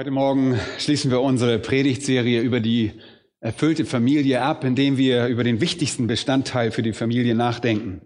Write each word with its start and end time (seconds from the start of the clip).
Heute 0.00 0.12
Morgen 0.12 0.58
schließen 0.78 1.10
wir 1.10 1.20
unsere 1.20 1.58
Predigtserie 1.58 2.40
über 2.40 2.60
die 2.60 3.02
erfüllte 3.40 3.84
Familie 3.84 4.40
ab, 4.40 4.64
indem 4.64 4.96
wir 4.96 5.26
über 5.26 5.44
den 5.44 5.60
wichtigsten 5.60 6.06
Bestandteil 6.06 6.70
für 6.70 6.82
die 6.82 6.94
Familie 6.94 7.34
nachdenken. 7.34 8.00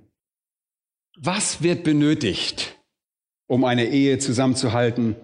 Was 1.17 1.62
wird 1.62 1.84
benötigt, 1.84 2.80
um 3.47 3.62
eine 3.62 3.84
Ehe 3.84 4.19
zusammenzuhalten 4.19 5.15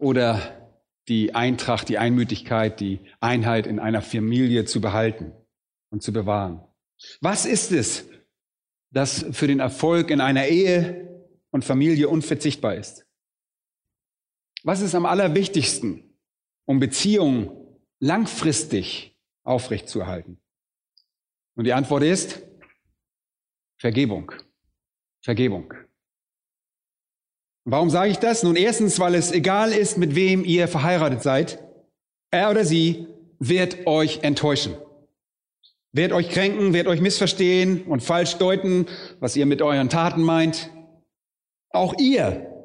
oder 0.00 0.68
die 1.06 1.36
Eintracht, 1.36 1.88
die 1.88 1.98
Einmütigkeit, 1.98 2.80
die 2.80 2.98
Einheit 3.20 3.68
in 3.68 3.78
einer 3.78 4.02
Familie 4.02 4.64
zu 4.64 4.80
behalten 4.80 5.30
und 5.90 6.02
zu 6.02 6.12
bewahren? 6.12 6.60
Was 7.20 7.46
ist 7.46 7.70
es, 7.70 8.04
das 8.90 9.26
für 9.30 9.46
den 9.46 9.60
Erfolg 9.60 10.10
in 10.10 10.20
einer 10.20 10.48
Ehe 10.48 11.28
und 11.52 11.64
Familie 11.64 12.08
unverzichtbar 12.08 12.74
ist? 12.74 13.07
Was 14.64 14.80
ist 14.80 14.94
am 14.94 15.06
allerwichtigsten, 15.06 16.02
um 16.66 16.80
Beziehungen 16.80 17.50
langfristig 18.00 19.16
aufrechtzuerhalten? 19.44 20.40
Und 21.56 21.64
die 21.64 21.72
Antwort 21.72 22.02
ist 22.02 22.42
Vergebung. 23.78 24.32
Vergebung. 25.22 25.72
Warum 27.64 27.90
sage 27.90 28.10
ich 28.10 28.18
das? 28.18 28.42
Nun 28.42 28.56
erstens, 28.56 28.98
weil 28.98 29.14
es 29.14 29.30
egal 29.30 29.72
ist, 29.72 29.98
mit 29.98 30.14
wem 30.14 30.44
ihr 30.44 30.68
verheiratet 30.68 31.22
seid. 31.22 31.62
Er 32.30 32.50
oder 32.50 32.64
sie 32.64 33.06
wird 33.38 33.86
euch 33.86 34.22
enttäuschen. 34.22 34.74
Wird 35.92 36.12
euch 36.12 36.28
kränken, 36.28 36.72
wird 36.74 36.86
euch 36.86 37.00
missverstehen 37.00 37.82
und 37.84 38.02
falsch 38.02 38.36
deuten, 38.36 38.86
was 39.20 39.36
ihr 39.36 39.46
mit 39.46 39.62
euren 39.62 39.88
Taten 39.88 40.22
meint. 40.22 40.70
Auch 41.70 41.94
ihr 41.98 42.57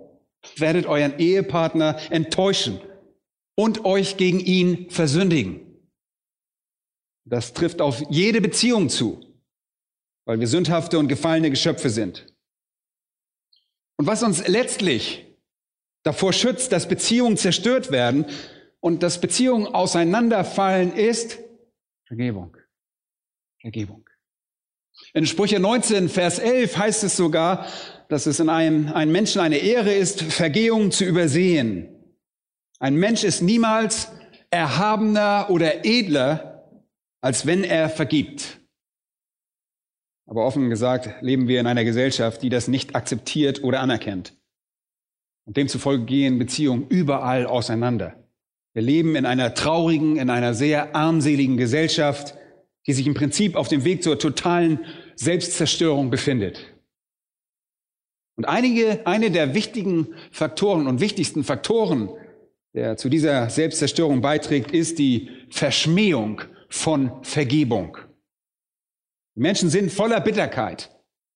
werdet 0.57 0.85
euren 0.85 1.19
Ehepartner 1.19 1.99
enttäuschen 2.11 2.79
und 3.55 3.85
euch 3.85 4.17
gegen 4.17 4.39
ihn 4.39 4.89
versündigen. 4.89 5.61
Das 7.25 7.53
trifft 7.53 7.81
auf 7.81 8.03
jede 8.09 8.41
Beziehung 8.41 8.89
zu, 8.89 9.21
weil 10.25 10.39
wir 10.39 10.47
sündhafte 10.47 10.99
und 10.99 11.07
gefallene 11.07 11.49
Geschöpfe 11.49 11.89
sind. 11.89 12.27
Und 13.97 14.07
was 14.07 14.23
uns 14.23 14.47
letztlich 14.47 15.25
davor 16.03 16.33
schützt, 16.33 16.71
dass 16.71 16.87
Beziehungen 16.87 17.37
zerstört 17.37 17.91
werden 17.91 18.25
und 18.79 19.03
dass 19.03 19.21
Beziehungen 19.21 19.67
auseinanderfallen, 19.67 20.93
ist 20.93 21.39
Vergebung. 22.05 22.57
Vergebung. 23.61 24.09
In 25.13 25.25
Sprüche 25.25 25.59
19, 25.59 26.09
Vers 26.09 26.39
11 26.39 26.77
heißt 26.77 27.03
es 27.03 27.17
sogar, 27.17 27.67
dass 28.09 28.25
es 28.25 28.39
in 28.39 28.49
einem, 28.49 28.93
einem 28.93 29.11
Menschen 29.11 29.41
eine 29.41 29.57
Ehre 29.57 29.93
ist, 29.93 30.21
Vergehung 30.21 30.91
zu 30.91 31.05
übersehen. 31.05 31.89
Ein 32.79 32.95
Mensch 32.95 33.23
ist 33.23 33.41
niemals 33.41 34.11
erhabener 34.49 35.47
oder 35.49 35.85
edler, 35.85 36.67
als 37.21 37.45
wenn 37.45 37.63
er 37.63 37.89
vergibt. 37.89 38.59
Aber 40.25 40.45
offen 40.45 40.69
gesagt 40.69 41.21
leben 41.21 41.47
wir 41.47 41.59
in 41.59 41.67
einer 41.67 41.83
Gesellschaft, 41.83 42.41
die 42.41 42.49
das 42.49 42.67
nicht 42.67 42.95
akzeptiert 42.95 43.63
oder 43.63 43.81
anerkennt. 43.81 44.33
Und 45.45 45.57
demzufolge 45.57 46.05
gehen 46.05 46.39
Beziehungen 46.39 46.87
überall 46.87 47.45
auseinander. 47.45 48.15
Wir 48.73 48.81
leben 48.81 49.15
in 49.15 49.25
einer 49.25 49.53
traurigen, 49.53 50.15
in 50.15 50.29
einer 50.29 50.53
sehr 50.53 50.95
armseligen 50.95 51.57
Gesellschaft, 51.57 52.35
die 52.85 52.93
sich 52.93 53.07
im 53.07 53.13
Prinzip 53.13 53.55
auf 53.55 53.67
dem 53.67 53.83
Weg 53.85 54.03
zur 54.03 54.19
totalen 54.19 54.85
Selbstzerstörung 55.15 56.09
befindet. 56.09 56.73
Und 58.35 58.45
einige, 58.45 59.05
eine 59.05 59.31
der 59.31 59.53
wichtigen 59.53 60.15
Faktoren 60.31 60.87
und 60.87 60.99
wichtigsten 60.99 61.43
Faktoren, 61.43 62.09
der 62.73 62.97
zu 62.97 63.09
dieser 63.09 63.49
Selbstzerstörung 63.49 64.21
beiträgt, 64.21 64.71
ist 64.71 64.97
die 64.97 65.29
Verschmähung 65.49 66.41
von 66.69 67.23
Vergebung. 67.23 67.97
Die 69.35 69.41
Menschen 69.41 69.69
sind 69.69 69.91
voller 69.91 70.19
Bitterkeit, 70.19 70.89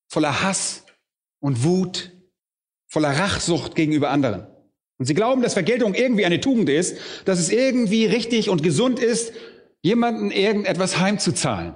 voller 0.09 0.41
Hass 0.41 0.85
und 1.39 1.63
Wut, 1.63 2.11
voller 2.87 3.11
Rachsucht 3.11 3.75
gegenüber 3.75 4.09
anderen. 4.09 4.47
Und 4.97 5.05
sie 5.05 5.13
glauben, 5.13 5.43
dass 5.43 5.53
Vergeltung 5.53 5.93
irgendwie 5.93 6.25
eine 6.25 6.39
Tugend 6.39 6.69
ist, 6.69 6.97
dass 7.25 7.37
es 7.37 7.49
irgendwie 7.49 8.05
richtig 8.05 8.49
und 8.49 8.63
gesund 8.63 8.99
ist, 8.99 9.33
jemanden 9.87 10.31
irgendetwas 10.31 10.99
heimzuzahlen. 10.99 11.75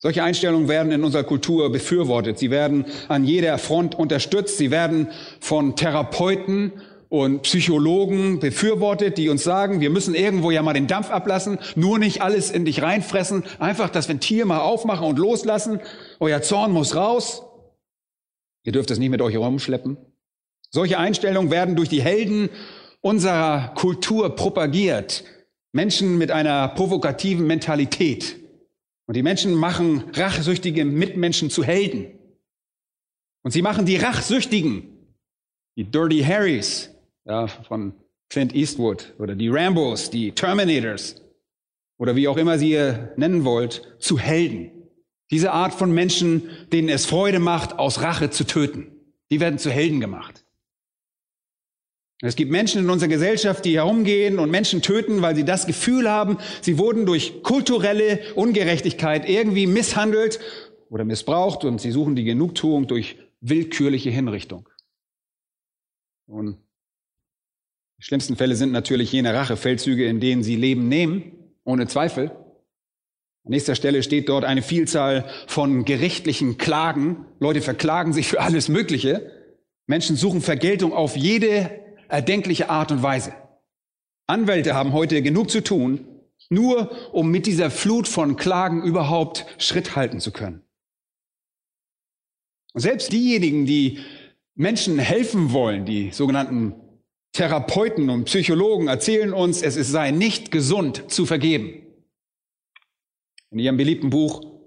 Solche 0.00 0.22
Einstellungen 0.22 0.68
werden 0.68 0.92
in 0.92 1.02
unserer 1.02 1.24
Kultur 1.24 1.72
befürwortet. 1.72 2.38
Sie 2.38 2.50
werden 2.50 2.84
an 3.08 3.24
jeder 3.24 3.58
Front 3.58 3.96
unterstützt. 3.96 4.58
Sie 4.58 4.70
werden 4.70 5.08
von 5.40 5.74
Therapeuten 5.74 6.72
und 7.08 7.42
Psychologen 7.42 8.38
befürwortet, 8.38 9.16
die 9.16 9.30
uns 9.30 9.42
sagen, 9.42 9.80
wir 9.80 9.88
müssen 9.88 10.14
irgendwo 10.14 10.50
ja 10.50 10.62
mal 10.62 10.74
den 10.74 10.86
Dampf 10.86 11.10
ablassen, 11.10 11.58
nur 11.74 11.98
nicht 11.98 12.20
alles 12.20 12.50
in 12.50 12.66
dich 12.66 12.82
reinfressen, 12.82 13.44
einfach 13.58 13.88
das 13.88 14.08
Ventil 14.08 14.44
mal 14.44 14.60
aufmachen 14.60 15.06
und 15.06 15.18
loslassen. 15.18 15.80
Euer 16.20 16.42
Zorn 16.42 16.70
muss 16.72 16.94
raus. 16.94 17.42
Ihr 18.64 18.72
dürft 18.72 18.90
es 18.90 18.98
nicht 18.98 19.10
mit 19.10 19.22
euch 19.22 19.32
herumschleppen. 19.32 19.96
Solche 20.70 20.98
Einstellungen 20.98 21.50
werden 21.50 21.74
durch 21.74 21.88
die 21.88 22.02
Helden 22.02 22.50
unserer 23.00 23.72
Kultur 23.74 24.36
propagiert. 24.36 25.24
Menschen 25.78 26.18
mit 26.18 26.32
einer 26.32 26.66
provokativen 26.66 27.46
Mentalität. 27.46 28.34
Und 29.06 29.14
die 29.14 29.22
Menschen 29.22 29.54
machen 29.54 30.02
rachsüchtige 30.12 30.84
Mitmenschen 30.84 31.50
zu 31.50 31.62
Helden. 31.62 32.18
Und 33.44 33.52
sie 33.52 33.62
machen 33.62 33.86
die 33.86 33.94
Rachsüchtigen, 33.94 34.82
die 35.76 35.84
Dirty 35.84 36.20
Harrys 36.20 36.90
ja, 37.24 37.46
von 37.46 37.92
Clint 38.28 38.56
Eastwood 38.56 39.14
oder 39.20 39.36
die 39.36 39.48
Rambos, 39.50 40.10
die 40.10 40.32
Terminators 40.32 41.22
oder 41.96 42.16
wie 42.16 42.26
auch 42.26 42.38
immer 42.38 42.58
sie 42.58 42.72
ihr 42.72 43.12
nennen 43.16 43.44
wollt, 43.44 43.94
zu 44.00 44.18
Helden. 44.18 44.72
Diese 45.30 45.52
Art 45.52 45.74
von 45.74 45.92
Menschen, 45.92 46.50
denen 46.72 46.88
es 46.88 47.06
Freude 47.06 47.38
macht, 47.38 47.78
aus 47.78 48.02
Rache 48.02 48.30
zu 48.30 48.44
töten, 48.44 48.90
die 49.30 49.38
werden 49.38 49.60
zu 49.60 49.70
Helden 49.70 50.00
gemacht. 50.00 50.44
Es 52.20 52.34
gibt 52.34 52.50
Menschen 52.50 52.82
in 52.82 52.90
unserer 52.90 53.08
Gesellschaft, 53.08 53.64
die 53.64 53.76
herumgehen 53.76 54.40
und 54.40 54.50
Menschen 54.50 54.82
töten, 54.82 55.22
weil 55.22 55.36
sie 55.36 55.44
das 55.44 55.66
Gefühl 55.66 56.10
haben, 56.10 56.38
sie 56.62 56.76
wurden 56.76 57.06
durch 57.06 57.44
kulturelle 57.44 58.20
Ungerechtigkeit 58.34 59.28
irgendwie 59.28 59.68
misshandelt 59.68 60.40
oder 60.90 61.04
missbraucht 61.04 61.64
und 61.64 61.80
sie 61.80 61.92
suchen 61.92 62.16
die 62.16 62.24
Genugtuung 62.24 62.88
durch 62.88 63.18
willkürliche 63.40 64.10
Hinrichtung. 64.10 64.68
Und 66.26 66.58
die 67.98 68.04
schlimmsten 68.04 68.36
Fälle 68.36 68.56
sind 68.56 68.72
natürlich 68.72 69.12
jene 69.12 69.32
Rachefeldzüge, 69.32 70.06
in 70.06 70.18
denen 70.18 70.42
sie 70.42 70.56
Leben 70.56 70.88
nehmen, 70.88 71.32
ohne 71.64 71.86
Zweifel. 71.86 72.30
An 73.44 73.50
nächster 73.50 73.76
Stelle 73.76 74.02
steht 74.02 74.28
dort 74.28 74.44
eine 74.44 74.62
Vielzahl 74.62 75.28
von 75.46 75.84
gerichtlichen 75.84 76.58
Klagen. 76.58 77.26
Leute 77.38 77.60
verklagen 77.60 78.12
sich 78.12 78.26
für 78.26 78.40
alles 78.40 78.68
Mögliche. 78.68 79.30
Menschen 79.86 80.16
suchen 80.16 80.40
Vergeltung 80.40 80.92
auf 80.92 81.16
jede 81.16 81.87
erdenkliche 82.08 82.70
Art 82.70 82.90
und 82.90 83.02
Weise. 83.02 83.34
Anwälte 84.26 84.74
haben 84.74 84.92
heute 84.92 85.22
genug 85.22 85.50
zu 85.50 85.62
tun, 85.62 86.06
nur 86.50 86.90
um 87.12 87.30
mit 87.30 87.46
dieser 87.46 87.70
Flut 87.70 88.08
von 88.08 88.36
Klagen 88.36 88.82
überhaupt 88.82 89.46
Schritt 89.58 89.96
halten 89.96 90.20
zu 90.20 90.32
können. 90.32 90.62
Und 92.74 92.80
selbst 92.80 93.12
diejenigen, 93.12 93.66
die 93.66 93.98
Menschen 94.54 94.98
helfen 94.98 95.52
wollen, 95.52 95.84
die 95.84 96.10
sogenannten 96.10 96.74
Therapeuten 97.32 98.10
und 98.10 98.24
Psychologen 98.24 98.88
erzählen 98.88 99.32
uns, 99.32 99.62
es 99.62 99.74
sei 99.74 100.10
nicht 100.10 100.50
gesund 100.50 101.10
zu 101.10 101.26
vergeben. 101.26 101.82
In 103.50 103.58
ihrem 103.58 103.76
beliebten 103.76 104.10
Buch 104.10 104.58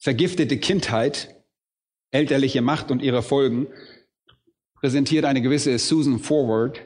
Vergiftete 0.00 0.58
Kindheit, 0.58 1.42
elterliche 2.12 2.62
Macht 2.62 2.92
und 2.92 3.02
ihre 3.02 3.22
Folgen 3.22 3.66
präsentiert 4.74 5.24
eine 5.24 5.42
gewisse 5.42 5.76
Susan 5.78 6.20
Forward 6.20 6.80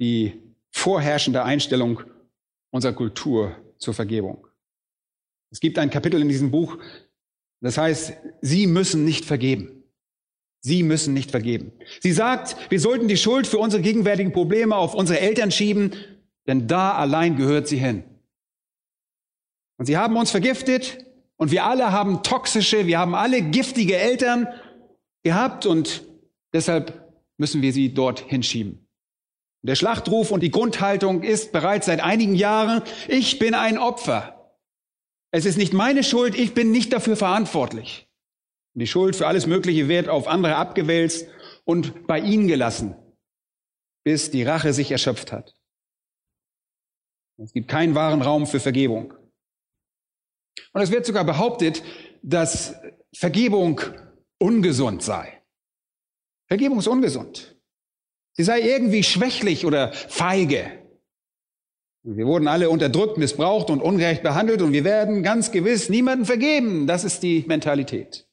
die 0.00 0.40
vorherrschende 0.70 1.44
Einstellung 1.44 2.00
unserer 2.70 2.92
Kultur 2.92 3.54
zur 3.78 3.94
Vergebung. 3.94 4.46
Es 5.50 5.60
gibt 5.60 5.78
ein 5.78 5.90
Kapitel 5.90 6.20
in 6.20 6.28
diesem 6.28 6.50
Buch, 6.50 6.78
das 7.60 7.76
heißt, 7.76 8.14
Sie 8.40 8.66
müssen 8.66 9.04
nicht 9.04 9.24
vergeben. 9.24 9.84
Sie 10.62 10.82
müssen 10.82 11.14
nicht 11.14 11.30
vergeben. 11.30 11.72
Sie 12.00 12.12
sagt, 12.12 12.56
wir 12.70 12.80
sollten 12.80 13.08
die 13.08 13.16
Schuld 13.16 13.46
für 13.46 13.58
unsere 13.58 13.82
gegenwärtigen 13.82 14.32
Probleme 14.32 14.76
auf 14.76 14.94
unsere 14.94 15.20
Eltern 15.20 15.50
schieben, 15.50 15.94
Denn 16.46 16.66
da 16.66 16.94
allein 16.94 17.36
gehört 17.36 17.68
sie 17.68 17.76
hin. 17.76 18.02
Und 19.76 19.86
sie 19.86 19.96
haben 19.96 20.16
uns 20.16 20.30
vergiftet 20.30 21.04
und 21.36 21.50
wir 21.50 21.64
alle 21.64 21.92
haben 21.92 22.22
toxische, 22.22 22.86
wir 22.86 22.98
haben 22.98 23.14
alle 23.14 23.42
giftige 23.42 23.96
Eltern 23.96 24.48
gehabt 25.22 25.64
und 25.66 26.02
deshalb 26.52 27.14
müssen 27.36 27.62
wir 27.62 27.72
sie 27.72 27.94
dort 27.94 28.20
hinschieben. 28.20 28.79
Der 29.62 29.74
Schlachtruf 29.74 30.30
und 30.30 30.40
die 30.42 30.50
Grundhaltung 30.50 31.22
ist 31.22 31.52
bereits 31.52 31.86
seit 31.86 32.00
einigen 32.00 32.34
Jahren, 32.34 32.82
ich 33.08 33.38
bin 33.38 33.54
ein 33.54 33.78
Opfer. 33.78 34.56
Es 35.32 35.44
ist 35.44 35.58
nicht 35.58 35.72
meine 35.72 36.02
Schuld, 36.02 36.34
ich 36.34 36.54
bin 36.54 36.70
nicht 36.70 36.92
dafür 36.92 37.16
verantwortlich. 37.16 38.08
Die 38.74 38.86
Schuld 38.86 39.16
für 39.16 39.26
alles 39.26 39.46
Mögliche 39.46 39.88
wird 39.88 40.08
auf 40.08 40.28
andere 40.28 40.56
abgewälzt 40.56 41.28
und 41.64 42.06
bei 42.06 42.18
ihnen 42.20 42.48
gelassen, 42.48 42.96
bis 44.04 44.30
die 44.30 44.42
Rache 44.42 44.72
sich 44.72 44.90
erschöpft 44.90 45.32
hat. 45.32 45.54
Es 47.36 47.52
gibt 47.52 47.68
keinen 47.68 47.94
wahren 47.94 48.22
Raum 48.22 48.46
für 48.46 48.60
Vergebung. 48.60 49.14
Und 50.72 50.80
es 50.80 50.90
wird 50.90 51.06
sogar 51.06 51.24
behauptet, 51.24 51.82
dass 52.22 52.74
Vergebung 53.14 53.80
ungesund 54.38 55.02
sei. 55.02 55.42
Vergebung 56.48 56.78
ist 56.78 56.88
ungesund. 56.88 57.59
Sie 58.40 58.44
sei 58.44 58.62
irgendwie 58.62 59.02
schwächlich 59.02 59.66
oder 59.66 59.92
feige. 59.92 60.72
Wir 62.02 62.24
wurden 62.24 62.48
alle 62.48 62.70
unterdrückt, 62.70 63.18
missbraucht 63.18 63.68
und 63.68 63.82
ungerecht 63.82 64.22
behandelt 64.22 64.62
und 64.62 64.72
wir 64.72 64.82
werden 64.82 65.22
ganz 65.22 65.52
gewiss 65.52 65.90
niemanden 65.90 66.24
vergeben. 66.24 66.86
Das 66.86 67.04
ist 67.04 67.22
die 67.22 67.44
Mentalität. 67.46 68.26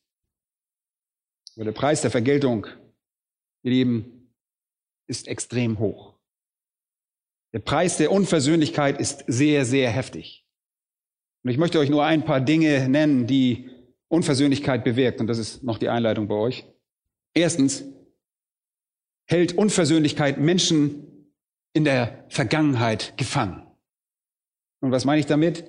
Aber 1.57 1.65
der 1.65 1.73
Preis 1.73 1.99
der 2.03 2.11
Vergeltung, 2.11 2.67
ihr 3.63 3.71
Lieben, 3.71 4.31
ist 5.07 5.27
extrem 5.27 5.77
hoch. 5.77 6.13
Der 7.51 7.59
Preis 7.59 7.97
der 7.97 8.13
Unversöhnlichkeit 8.13 9.01
ist 9.01 9.25
sehr, 9.27 9.65
sehr 9.65 9.89
heftig. 9.89 10.47
Und 11.43 11.51
ich 11.51 11.57
möchte 11.57 11.79
euch 11.79 11.89
nur 11.89 12.05
ein 12.05 12.23
paar 12.23 12.39
Dinge 12.39 12.87
nennen, 12.87 13.27
die 13.27 13.69
Unversöhnlichkeit 14.07 14.85
bewirkt. 14.85 15.19
Und 15.19 15.27
das 15.27 15.37
ist 15.37 15.63
noch 15.63 15.77
die 15.77 15.89
Einleitung 15.89 16.29
bei 16.29 16.35
euch. 16.35 16.65
Erstens 17.33 17.83
hält 19.27 19.57
Unversöhnlichkeit 19.57 20.39
Menschen 20.39 21.31
in 21.73 21.83
der 21.83 22.25
Vergangenheit 22.29 23.13
gefangen. 23.17 23.67
Und 24.81 24.91
was 24.91 25.05
meine 25.05 25.19
ich 25.19 25.25
damit? 25.25 25.65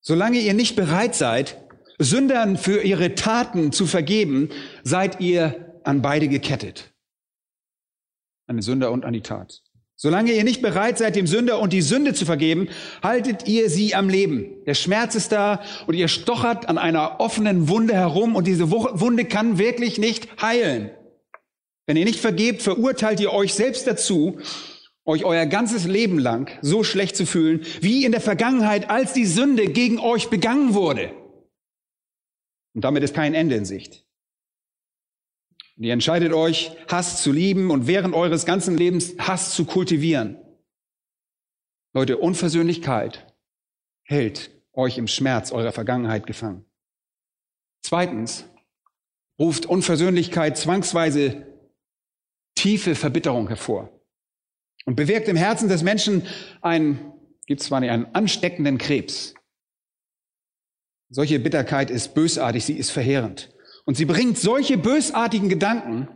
Solange 0.00 0.38
ihr 0.38 0.54
nicht 0.54 0.76
bereit 0.76 1.14
seid, 1.14 1.56
Sündern 1.98 2.58
für 2.58 2.82
ihre 2.82 3.14
Taten 3.14 3.72
zu 3.72 3.86
vergeben, 3.86 4.50
seid 4.82 5.20
ihr 5.20 5.80
an 5.84 6.02
beide 6.02 6.28
gekettet. 6.28 6.92
An 8.46 8.56
den 8.56 8.62
Sünder 8.62 8.90
und 8.90 9.04
an 9.04 9.12
die 9.12 9.22
Tat. 9.22 9.62
Solange 9.96 10.32
ihr 10.32 10.44
nicht 10.44 10.60
bereit 10.60 10.98
seid, 10.98 11.14
dem 11.14 11.26
Sünder 11.26 11.60
und 11.60 11.72
die 11.72 11.80
Sünde 11.80 12.14
zu 12.14 12.26
vergeben, 12.26 12.68
haltet 13.02 13.46
ihr 13.46 13.70
sie 13.70 13.94
am 13.94 14.08
Leben. 14.08 14.64
Der 14.66 14.74
Schmerz 14.74 15.14
ist 15.14 15.30
da 15.30 15.62
und 15.86 15.94
ihr 15.94 16.08
stochert 16.08 16.68
an 16.68 16.78
einer 16.78 17.20
offenen 17.20 17.68
Wunde 17.68 17.94
herum 17.94 18.34
und 18.34 18.46
diese 18.46 18.70
Wunde 18.70 19.24
kann 19.24 19.56
wirklich 19.58 19.98
nicht 19.98 20.42
heilen. 20.42 20.90
Wenn 21.86 21.96
ihr 21.96 22.04
nicht 22.04 22.20
vergebt, 22.20 22.62
verurteilt 22.62 23.20
ihr 23.20 23.32
euch 23.32 23.54
selbst 23.54 23.86
dazu, 23.86 24.40
euch 25.04 25.24
euer 25.24 25.46
ganzes 25.46 25.84
Leben 25.84 26.18
lang 26.18 26.50
so 26.62 26.82
schlecht 26.82 27.16
zu 27.16 27.26
fühlen, 27.26 27.64
wie 27.80 28.04
in 28.04 28.12
der 28.12 28.22
Vergangenheit, 28.22 28.88
als 28.88 29.12
die 29.12 29.26
Sünde 29.26 29.66
gegen 29.66 29.98
euch 29.98 30.30
begangen 30.30 30.74
wurde. 30.74 31.12
Und 32.74 32.82
damit 32.84 33.02
ist 33.02 33.14
kein 33.14 33.34
Ende 33.34 33.54
in 33.54 33.64
Sicht. 33.64 34.06
Und 35.76 35.84
ihr 35.84 35.92
entscheidet 35.92 36.32
euch, 36.32 36.72
Hass 36.88 37.22
zu 37.22 37.32
lieben 37.32 37.70
und 37.70 37.86
während 37.86 38.14
eures 38.14 38.46
ganzen 38.46 38.78
Lebens 38.78 39.14
Hass 39.18 39.54
zu 39.54 39.64
kultivieren. 39.64 40.38
Leute, 41.92 42.18
Unversöhnlichkeit 42.18 43.26
hält 44.04 44.50
euch 44.72 44.98
im 44.98 45.06
Schmerz 45.06 45.52
eurer 45.52 45.72
Vergangenheit 45.72 46.26
gefangen. 46.26 46.64
Zweitens 47.82 48.46
ruft 49.38 49.66
Unversöhnlichkeit 49.66 50.56
zwangsweise 50.56 51.53
tiefe 52.54 52.94
Verbitterung 52.94 53.48
hervor 53.48 53.90
und 54.86 54.96
bewirkt 54.96 55.28
im 55.28 55.36
Herzen 55.36 55.68
des 55.68 55.82
Menschen 55.82 56.26
einen, 56.60 57.12
gibt 57.46 57.62
zwar 57.62 57.80
nicht 57.80 57.90
einen 57.90 58.06
ansteckenden 58.14 58.78
Krebs, 58.78 59.34
solche 61.14 61.38
Bitterkeit 61.38 61.90
ist 61.90 62.14
bösartig, 62.14 62.64
sie 62.64 62.76
ist 62.76 62.90
verheerend. 62.90 63.54
Und 63.84 63.96
sie 63.96 64.04
bringt 64.04 64.38
solche 64.38 64.78
bösartigen 64.78 65.48
Gedanken 65.48 66.08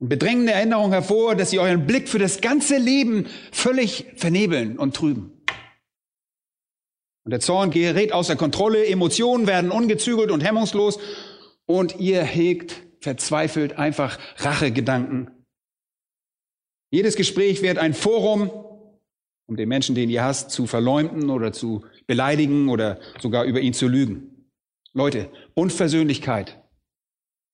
und 0.00 0.08
bedrängende 0.08 0.52
Erinnerungen 0.52 0.92
hervor, 0.92 1.36
dass 1.36 1.50
sie 1.50 1.60
euren 1.60 1.86
Blick 1.86 2.08
für 2.08 2.18
das 2.18 2.40
ganze 2.40 2.78
Leben 2.78 3.26
völlig 3.52 4.06
vernebeln 4.16 4.78
und 4.78 4.96
trüben. 4.96 5.44
Und 7.24 7.30
der 7.30 7.40
Zorn 7.40 7.70
gerät 7.70 8.12
außer 8.12 8.36
Kontrolle, 8.36 8.86
Emotionen 8.86 9.46
werden 9.46 9.70
ungezügelt 9.70 10.30
und 10.30 10.40
hemmungslos 10.40 10.98
und 11.66 12.00
ihr 12.00 12.22
hegt 12.22 12.82
verzweifelt 13.00 13.78
einfach 13.78 14.18
Rachegedanken. 14.38 15.30
Jedes 16.90 17.16
Gespräch 17.16 17.62
wird 17.62 17.78
ein 17.78 17.94
Forum, 17.94 18.50
um 19.46 19.56
den 19.56 19.68
Menschen, 19.68 19.94
den 19.94 20.10
ihr 20.10 20.22
hasst, 20.22 20.50
zu 20.50 20.66
verleumden 20.66 21.30
oder 21.30 21.52
zu 21.52 21.84
beleidigen 22.06 22.68
oder 22.68 22.98
sogar 23.20 23.44
über 23.44 23.60
ihn 23.60 23.74
zu 23.74 23.88
lügen. 23.88 24.50
Leute, 24.92 25.30
Unversöhnlichkeit 25.54 26.62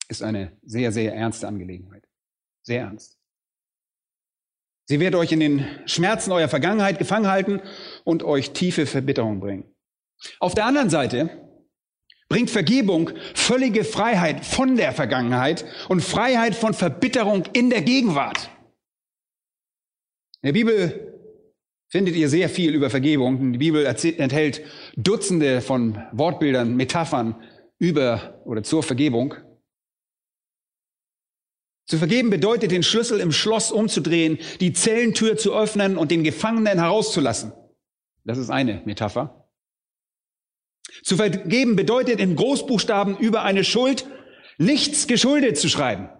ist 0.08 0.22
eine 0.22 0.56
sehr, 0.62 0.92
sehr 0.92 1.14
ernste 1.14 1.48
Angelegenheit. 1.48 2.04
Sehr 2.62 2.82
ernst. 2.82 3.18
Sie 4.86 5.00
wird 5.00 5.14
euch 5.14 5.32
in 5.32 5.40
den 5.40 5.66
Schmerzen 5.86 6.30
eurer 6.30 6.48
Vergangenheit 6.48 6.98
gefangen 6.98 7.26
halten 7.26 7.60
und 8.04 8.22
euch 8.22 8.52
tiefe 8.52 8.86
Verbitterung 8.86 9.40
bringen. 9.40 9.64
Auf 10.40 10.54
der 10.54 10.66
anderen 10.66 10.90
Seite 10.90 11.30
bringt 12.28 12.50
Vergebung 12.50 13.10
völlige 13.34 13.84
Freiheit 13.84 14.44
von 14.44 14.76
der 14.76 14.92
Vergangenheit 14.92 15.64
und 15.88 16.02
Freiheit 16.02 16.54
von 16.54 16.74
Verbitterung 16.74 17.44
in 17.52 17.70
der 17.70 17.82
Gegenwart. 17.82 18.50
In 20.44 20.48
der 20.48 20.60
Bibel 20.60 21.14
findet 21.88 22.16
ihr 22.16 22.28
sehr 22.28 22.50
viel 22.50 22.74
über 22.74 22.90
Vergebung. 22.90 23.54
Die 23.54 23.58
Bibel 23.58 23.86
enthält 23.86 24.60
Dutzende 24.94 25.62
von 25.62 26.02
Wortbildern, 26.12 26.76
Metaphern 26.76 27.42
über 27.78 28.42
oder 28.44 28.62
zur 28.62 28.82
Vergebung. 28.82 29.36
Zu 31.86 31.96
vergeben 31.96 32.28
bedeutet, 32.28 32.72
den 32.72 32.82
Schlüssel 32.82 33.20
im 33.20 33.32
Schloss 33.32 33.72
umzudrehen, 33.72 34.36
die 34.60 34.74
Zellentür 34.74 35.38
zu 35.38 35.54
öffnen 35.54 35.96
und 35.96 36.10
den 36.10 36.24
Gefangenen 36.24 36.78
herauszulassen. 36.78 37.54
Das 38.24 38.36
ist 38.36 38.50
eine 38.50 38.82
Metapher. 38.84 39.48
Zu 41.04 41.16
vergeben 41.16 41.74
bedeutet, 41.74 42.20
in 42.20 42.36
Großbuchstaben 42.36 43.16
über 43.16 43.44
eine 43.44 43.64
Schuld 43.64 44.06
nichts 44.58 45.06
geschuldet 45.06 45.56
zu 45.56 45.70
schreiben. 45.70 46.10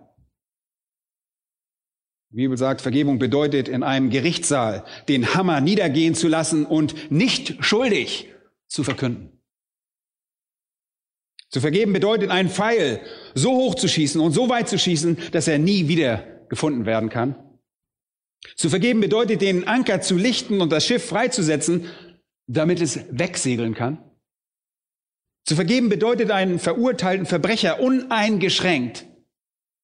Die 2.35 2.38
Bibel 2.38 2.59
sagt, 2.59 2.81
Vergebung 2.81 3.21
bedeutet, 3.21 3.69
in 3.69 3.85
einem 3.85 4.11
Gerichtssaal 4.11 4.85
den 5.07 5.37
Hammer 5.37 5.61
niedergehen 5.61 6.17
zu 6.17 6.26
lassen 6.26 6.67
und 6.67 7.12
nicht 7.12 7.64
schuldig 7.64 8.29
zu 8.67 8.83
verkünden. 8.83 9.41
Zu 11.49 11.61
vergeben 11.61 11.93
bedeutet, 11.93 12.33
einen 12.33 12.49
Pfeil 12.49 13.00
so 13.37 13.53
hoch 13.53 13.76
zu 13.76 13.87
schießen 13.87 14.21
und 14.21 14.33
so 14.33 14.49
weit 14.49 14.69
zu 14.69 14.81
schießen, 14.81 15.17
dass 15.31 15.47
er 15.47 15.61
nie 15.61 15.87
wieder 15.87 16.45
gefunden 16.49 16.87
werden 16.87 17.09
kann. 17.09 17.37
Zu 18.57 18.69
vergeben 18.69 19.00
bedeutet, 19.00 19.41
den 19.41 19.69
Anker 19.69 20.00
zu 20.00 20.17
lichten 20.17 20.61
und 20.61 20.73
das 20.73 20.85
Schiff 20.85 21.07
freizusetzen, 21.07 21.87
damit 22.49 22.81
es 22.81 22.99
wegsegeln 23.12 23.75
kann. 23.75 24.03
Zu 25.45 25.55
vergeben 25.55 25.88
bedeutet, 25.88 26.33
einen 26.33 26.59
verurteilten 26.59 27.26
Verbrecher 27.26 27.79
uneingeschränkt, 27.79 29.07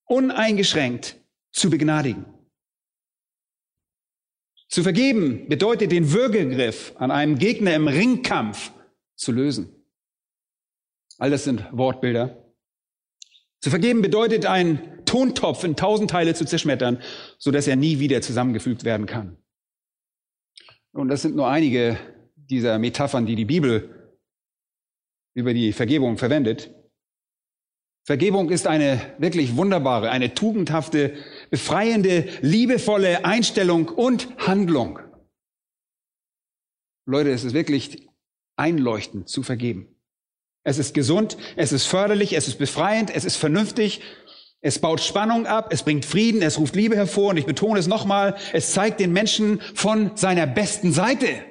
uneingeschränkt 0.07 1.15
zu 1.53 1.71
begnadigen. 1.71 2.40
Zu 4.71 4.85
vergeben 4.85 5.49
bedeutet 5.49 5.91
den 5.91 6.13
Würgegriff 6.13 6.95
an 6.97 7.11
einem 7.11 7.39
Gegner 7.39 7.75
im 7.75 7.89
Ringkampf 7.89 8.71
zu 9.17 9.33
lösen. 9.33 9.85
All 11.19 11.31
das 11.31 11.43
sind 11.43 11.67
Wortbilder. 11.73 12.55
Zu 13.61 13.69
vergeben 13.69 14.01
bedeutet, 14.01 14.47
einen 14.47 15.05
Tontopf 15.05 15.65
in 15.65 15.75
tausend 15.75 16.11
Teile 16.11 16.35
zu 16.35 16.47
zerschmettern, 16.47 17.03
so 17.37 17.51
dass 17.51 17.67
er 17.67 17.75
nie 17.75 17.99
wieder 17.99 18.23
zusammengefügt 18.23 18.85
werden 18.85 19.07
kann. 19.07 19.37
Und 20.93 21.09
das 21.09 21.23
sind 21.23 21.35
nur 21.35 21.49
einige 21.49 21.99
dieser 22.37 22.79
Metaphern, 22.79 23.27
die 23.27 23.35
die 23.35 23.45
Bibel 23.45 24.15
über 25.35 25.53
die 25.53 25.73
Vergebung 25.73 26.17
verwendet. 26.17 26.73
Vergebung 28.05 28.51
ist 28.51 28.67
eine 28.67 29.01
wirklich 29.19 29.57
wunderbare, 29.57 30.11
eine 30.11 30.33
tugendhafte, 30.33 31.15
befreiende, 31.51 32.29
liebevolle 32.41 33.25
Einstellung 33.25 33.89
und 33.89 34.29
Handlung. 34.39 34.99
Leute, 37.07 37.31
es 37.31 37.45
ist 37.45 37.55
wirklich 37.55 38.09
einleuchtend 38.57 39.29
zu 39.29 39.43
vergeben. 39.43 39.97
Es 40.63 40.79
ist 40.79 40.95
gesund, 40.95 41.37
es 41.57 41.73
ist 41.73 41.87
förderlich, 41.87 42.35
es 42.35 42.47
ist 42.47 42.59
befreiend, 42.59 43.11
es 43.15 43.25
ist 43.25 43.37
vernünftig 43.37 44.03
Es 44.63 44.79
baut 44.79 45.01
Spannung 45.01 45.47
ab, 45.47 45.73
es 45.73 45.83
bringt 45.83 46.05
Frieden, 46.05 46.43
es 46.43 46.59
ruft 46.59 46.77
Liebe 46.77 46.95
hervor 46.95 47.31
und 47.31 47.39
ich 47.39 47.47
betone 47.47 47.79
es 47.79 47.87
nochmal, 47.87 48.37
es 48.53 48.73
zeigt 48.73 49.01
den 49.01 49.13
Menschen 49.13 49.61
von 49.75 50.17
seiner 50.17 50.47
besten 50.47 50.93
Seite. 50.93 51.47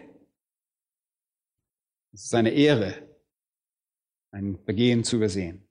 Es 2.13 2.23
ist 2.23 2.29
seine 2.29 2.51
Ehre, 2.51 2.93
ein 4.31 4.63
Begehen 4.63 5.03
zu 5.03 5.15
übersehen. 5.15 5.67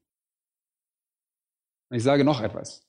Und 1.91 1.97
ich 1.97 2.03
sage 2.03 2.25
noch 2.25 2.41
etwas. 2.41 2.88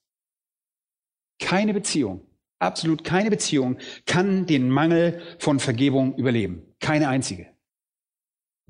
Keine 1.39 1.73
Beziehung, 1.73 2.25
absolut 2.59 3.03
keine 3.03 3.29
Beziehung 3.29 3.77
kann 4.05 4.45
den 4.45 4.69
Mangel 4.69 5.21
von 5.39 5.59
Vergebung 5.59 6.15
überleben. 6.15 6.63
Keine 6.79 7.09
einzige. 7.09 7.47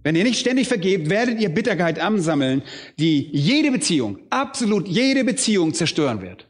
Wenn 0.02 0.16
ihr 0.16 0.24
nicht 0.24 0.40
ständig 0.40 0.68
vergebt, 0.68 1.10
werdet 1.10 1.42
ihr 1.42 1.50
Bitterkeit 1.50 2.00
ansammeln, 2.00 2.64
die 2.98 3.30
jede 3.34 3.72
Beziehung, 3.72 4.20
absolut 4.30 4.88
jede 4.88 5.26
Beziehung 5.26 5.74
zerstören 5.74 6.22
wird. 6.22 6.48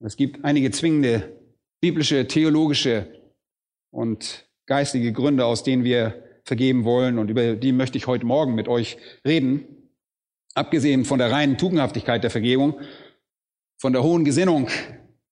Es 0.00 0.16
gibt 0.16 0.44
einige 0.44 0.70
zwingende 0.70 1.40
biblische, 1.80 2.28
theologische 2.28 3.20
und 3.90 4.48
geistige 4.66 5.12
Gründe, 5.12 5.46
aus 5.46 5.64
denen 5.64 5.82
wir 5.84 6.22
vergeben 6.44 6.84
wollen 6.84 7.18
und 7.18 7.30
über 7.30 7.56
die 7.56 7.72
möchte 7.72 7.98
ich 7.98 8.06
heute 8.06 8.26
Morgen 8.26 8.54
mit 8.54 8.68
euch 8.68 8.98
reden. 9.24 9.66
Abgesehen 10.54 11.04
von 11.04 11.18
der 11.18 11.32
reinen 11.32 11.58
Tugendhaftigkeit 11.58 12.22
der 12.22 12.30
Vergebung, 12.30 12.80
von 13.78 13.92
der 13.92 14.02
hohen 14.02 14.24
Gesinnung 14.24 14.68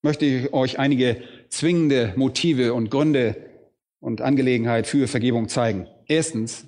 möchte 0.02 0.24
ich 0.24 0.52
euch 0.52 0.78
einige 0.78 1.22
zwingende 1.48 2.12
Motive 2.16 2.74
und 2.74 2.90
Gründe 2.90 3.50
und 4.00 4.20
Angelegenheit 4.20 4.86
für 4.86 5.06
Vergebung 5.06 5.48
zeigen. 5.48 5.86
Erstens, 6.06 6.66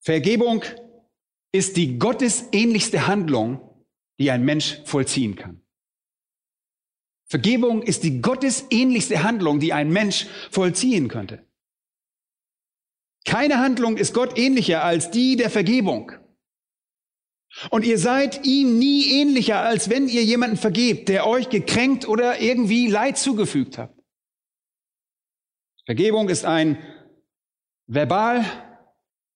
Vergebung 0.00 0.64
ist 1.52 1.76
die 1.76 1.98
gottesähnlichste 1.98 3.06
Handlung, 3.06 3.60
die 4.18 4.30
ein 4.30 4.44
Mensch 4.44 4.80
vollziehen 4.84 5.36
kann. 5.36 5.60
Vergebung 7.26 7.82
ist 7.82 8.02
die 8.02 8.20
gottesähnlichste 8.20 9.22
Handlung, 9.22 9.60
die 9.60 9.72
ein 9.72 9.90
Mensch 9.90 10.26
vollziehen 10.50 11.08
könnte. 11.08 11.46
Keine 13.24 13.58
Handlung 13.58 13.96
ist 13.96 14.12
Gott 14.12 14.38
ähnlicher 14.38 14.84
als 14.84 15.10
die 15.10 15.36
der 15.36 15.48
Vergebung. 15.48 16.12
Und 17.70 17.84
ihr 17.84 17.98
seid 17.98 18.44
ihm 18.44 18.78
nie 18.78 19.20
ähnlicher, 19.20 19.60
als 19.60 19.88
wenn 19.88 20.08
ihr 20.08 20.24
jemanden 20.24 20.56
vergebt, 20.56 21.08
der 21.08 21.26
euch 21.26 21.48
gekränkt 21.48 22.08
oder 22.08 22.40
irgendwie 22.40 22.88
Leid 22.88 23.16
zugefügt 23.16 23.78
hat. 23.78 23.94
Vergebung 25.86 26.28
ist 26.28 26.44
ein 26.44 26.78
verbal 27.86 28.44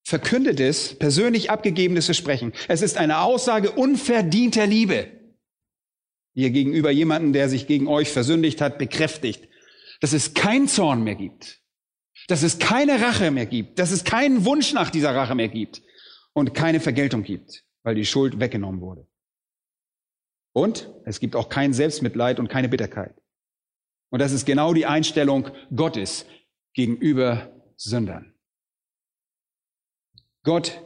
verkündetes, 0.03 0.99
persönlich 0.99 1.51
abgegebenes 1.51 2.07
Versprechen. 2.07 2.53
Es 2.67 2.81
ist 2.81 2.97
eine 2.97 3.21
Aussage 3.21 3.73
unverdienter 3.73 4.67
Liebe, 4.67 5.09
die 6.35 6.43
ihr 6.43 6.51
gegenüber 6.51 6.91
jemanden, 6.91 7.35
der 7.35 7.49
sich 7.49 7.67
gegen 7.67 7.87
euch 7.87 8.11
versündigt 8.11 8.61
hat, 8.61 8.79
bekräftigt, 8.79 9.49
dass 10.01 10.13
es 10.13 10.33
keinen 10.33 10.67
Zorn 10.67 11.05
mehr 11.05 11.15
gibt, 11.15 11.61
dass 12.27 12.43
es 12.43 12.59
keine 12.59 13.03
Rache 13.03 13.31
mehr 13.31 13.47
gibt, 13.47 13.79
dass 13.79 13.91
es 13.91 14.05
keinen 14.05 14.45
Wunsch 14.45 14.73
nach 14.73 14.91
dieser 14.91 15.15
Rache 15.15 15.35
mehr 15.35 15.49
gibt. 15.49 15.83
Und 16.35 16.55
keine 16.55 16.79
Vergeltung 16.79 17.25
gibt, 17.25 17.65
weil 17.83 17.95
die 17.95 18.07
Schuld 18.07 18.41
weggenommen 18.41 18.81
wurde. 18.81 19.07
Und 20.53 20.91
es 21.05 21.21
gibt 21.21 21.37
auch 21.37 21.49
kein 21.49 21.73
Selbstmitleid 21.73 22.39
und 22.39 22.49
keine 22.49 22.69
Bitterkeit. 22.69 23.15
Und 24.11 24.21
das 24.21 24.33
ist 24.33 24.47
genau 24.47 24.75
die 24.75 24.87
Einstellung 24.87 25.51
Gottes 25.75 26.27
gegenüber 26.73 27.53
Sündern. 27.77 28.35
Gott 30.43 30.83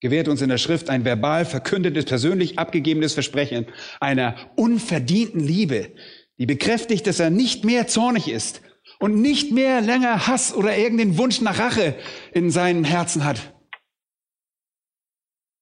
gewährt 0.00 0.28
uns 0.28 0.42
in 0.42 0.50
der 0.50 0.58
Schrift 0.58 0.90
ein 0.90 1.04
verbal 1.04 1.44
verkündetes, 1.44 2.04
persönlich 2.04 2.58
abgegebenes 2.58 3.14
Versprechen 3.14 3.66
einer 4.00 4.36
unverdienten 4.54 5.40
Liebe, 5.40 5.92
die 6.38 6.46
bekräftigt, 6.46 7.06
dass 7.06 7.20
er 7.20 7.30
nicht 7.30 7.64
mehr 7.64 7.86
zornig 7.86 8.28
ist 8.28 8.60
und 8.98 9.20
nicht 9.20 9.50
mehr 9.50 9.80
länger 9.80 10.26
Hass 10.26 10.54
oder 10.54 10.76
irgendeinen 10.76 11.16
Wunsch 11.18 11.40
nach 11.40 11.58
Rache 11.58 11.94
in 12.32 12.50
seinem 12.50 12.84
Herzen 12.84 13.24
hat. 13.24 13.53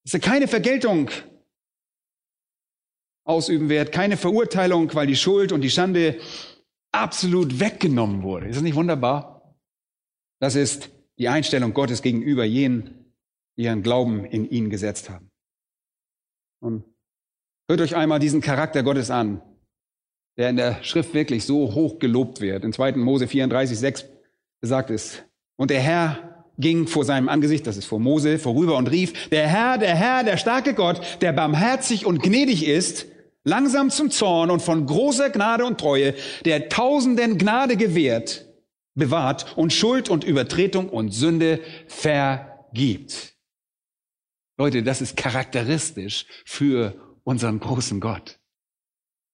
Dass 0.03 0.13
er 0.13 0.19
keine 0.19 0.47
Vergeltung 0.47 1.09
ausüben 3.25 3.69
wird, 3.69 3.91
keine 3.91 4.17
Verurteilung, 4.17 4.93
weil 4.93 5.07
die 5.07 5.15
Schuld 5.15 5.51
und 5.51 5.61
die 5.61 5.69
Schande 5.69 6.19
absolut 6.91 7.59
weggenommen 7.59 8.21
wurde. 8.23 8.47
Ist 8.47 8.57
das 8.57 8.63
nicht 8.63 8.75
wunderbar? 8.75 9.55
Das 10.39 10.55
ist 10.55 10.91
die 11.17 11.29
Einstellung 11.29 11.73
Gottes 11.73 12.01
gegenüber 12.01 12.43
jenen, 12.43 13.13
die 13.57 13.63
ihren 13.63 13.83
Glauben 13.83 14.25
in 14.25 14.49
ihn 14.49 14.69
gesetzt 14.69 15.09
haben. 15.09 15.31
Und 16.59 16.83
hört 17.69 17.81
euch 17.81 17.95
einmal 17.95 18.19
diesen 18.19 18.41
Charakter 18.41 18.83
Gottes 18.83 19.09
an, 19.09 19.41
der 20.37 20.49
in 20.49 20.57
der 20.57 20.83
Schrift 20.83 21.13
wirklich 21.13 21.45
so 21.45 21.73
hoch 21.73 21.99
gelobt 21.99 22.41
wird. 22.41 22.63
In 22.63 22.73
2. 22.73 22.93
Mose 22.93 23.27
34, 23.27 23.77
6 23.77 24.05
sagt 24.61 24.89
es, 24.89 25.23
und 25.55 25.69
der 25.69 25.81
Herr 25.81 26.32
ging 26.57 26.87
vor 26.87 27.05
seinem 27.05 27.29
Angesicht, 27.29 27.65
das 27.65 27.77
ist 27.77 27.85
vor 27.85 27.99
Mose, 27.99 28.37
vorüber 28.39 28.77
und 28.77 28.89
rief, 28.91 29.29
der 29.29 29.47
Herr, 29.47 29.77
der 29.77 29.95
Herr, 29.95 30.23
der 30.23 30.37
starke 30.37 30.73
Gott, 30.73 31.01
der 31.21 31.33
barmherzig 31.33 32.05
und 32.05 32.21
gnädig 32.21 32.67
ist, 32.67 33.07
langsam 33.43 33.89
zum 33.89 34.11
Zorn 34.11 34.51
und 34.51 34.61
von 34.61 34.85
großer 34.85 35.29
Gnade 35.29 35.65
und 35.65 35.79
Treue, 35.79 36.13
der 36.45 36.69
Tausenden 36.69 37.37
Gnade 37.37 37.77
gewährt, 37.77 38.45
bewahrt 38.95 39.57
und 39.57 39.73
Schuld 39.73 40.09
und 40.09 40.23
Übertretung 40.23 40.89
und 40.89 41.11
Sünde 41.11 41.59
vergibt. 41.87 43.33
Leute, 44.57 44.83
das 44.83 45.01
ist 45.01 45.17
charakteristisch 45.17 46.25
für 46.45 46.93
unseren 47.23 47.59
großen 47.59 47.99
Gott. 47.99 48.39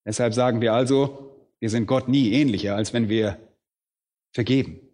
Deshalb 0.05 0.33
sagen 0.33 0.61
wir 0.61 0.73
also, 0.73 1.35
wir 1.59 1.69
sind 1.69 1.87
Gott 1.87 2.07
nie 2.07 2.31
ähnlicher, 2.31 2.75
als 2.75 2.93
wenn 2.93 3.09
wir 3.09 3.37
vergeben. 4.31 4.88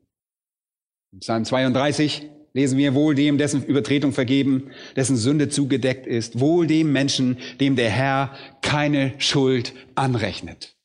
Psalm 1.19 1.45
32, 1.45 2.29
lesen 2.53 2.77
wir 2.77 2.93
wohl 2.93 3.15
dem, 3.15 3.37
dessen 3.37 3.63
Übertretung 3.65 4.11
vergeben, 4.11 4.71
dessen 4.95 5.15
Sünde 5.15 5.49
zugedeckt 5.49 6.07
ist, 6.07 6.39
wohl 6.39 6.67
dem 6.67 6.91
Menschen, 6.91 7.37
dem 7.59 7.75
der 7.75 7.89
Herr 7.89 8.33
keine 8.61 9.13
Schuld 9.17 9.73
anrechnet. 9.95 10.75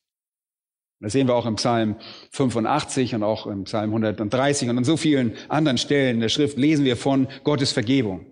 Das 0.99 1.13
sehen 1.13 1.27
wir 1.27 1.35
auch 1.35 1.47
im 1.47 1.55
Psalm 1.55 1.95
85 2.31 3.15
und 3.15 3.23
auch 3.23 3.47
im 3.47 3.63
Psalm 3.63 3.89
130 3.89 4.69
und 4.69 4.77
an 4.77 4.83
so 4.83 4.97
vielen 4.97 5.33
anderen 5.49 5.79
Stellen 5.79 6.15
in 6.15 6.21
der 6.21 6.29
Schrift 6.29 6.57
lesen 6.57 6.85
wir 6.85 6.95
von 6.95 7.27
Gottes 7.43 7.71
Vergebung. 7.71 8.27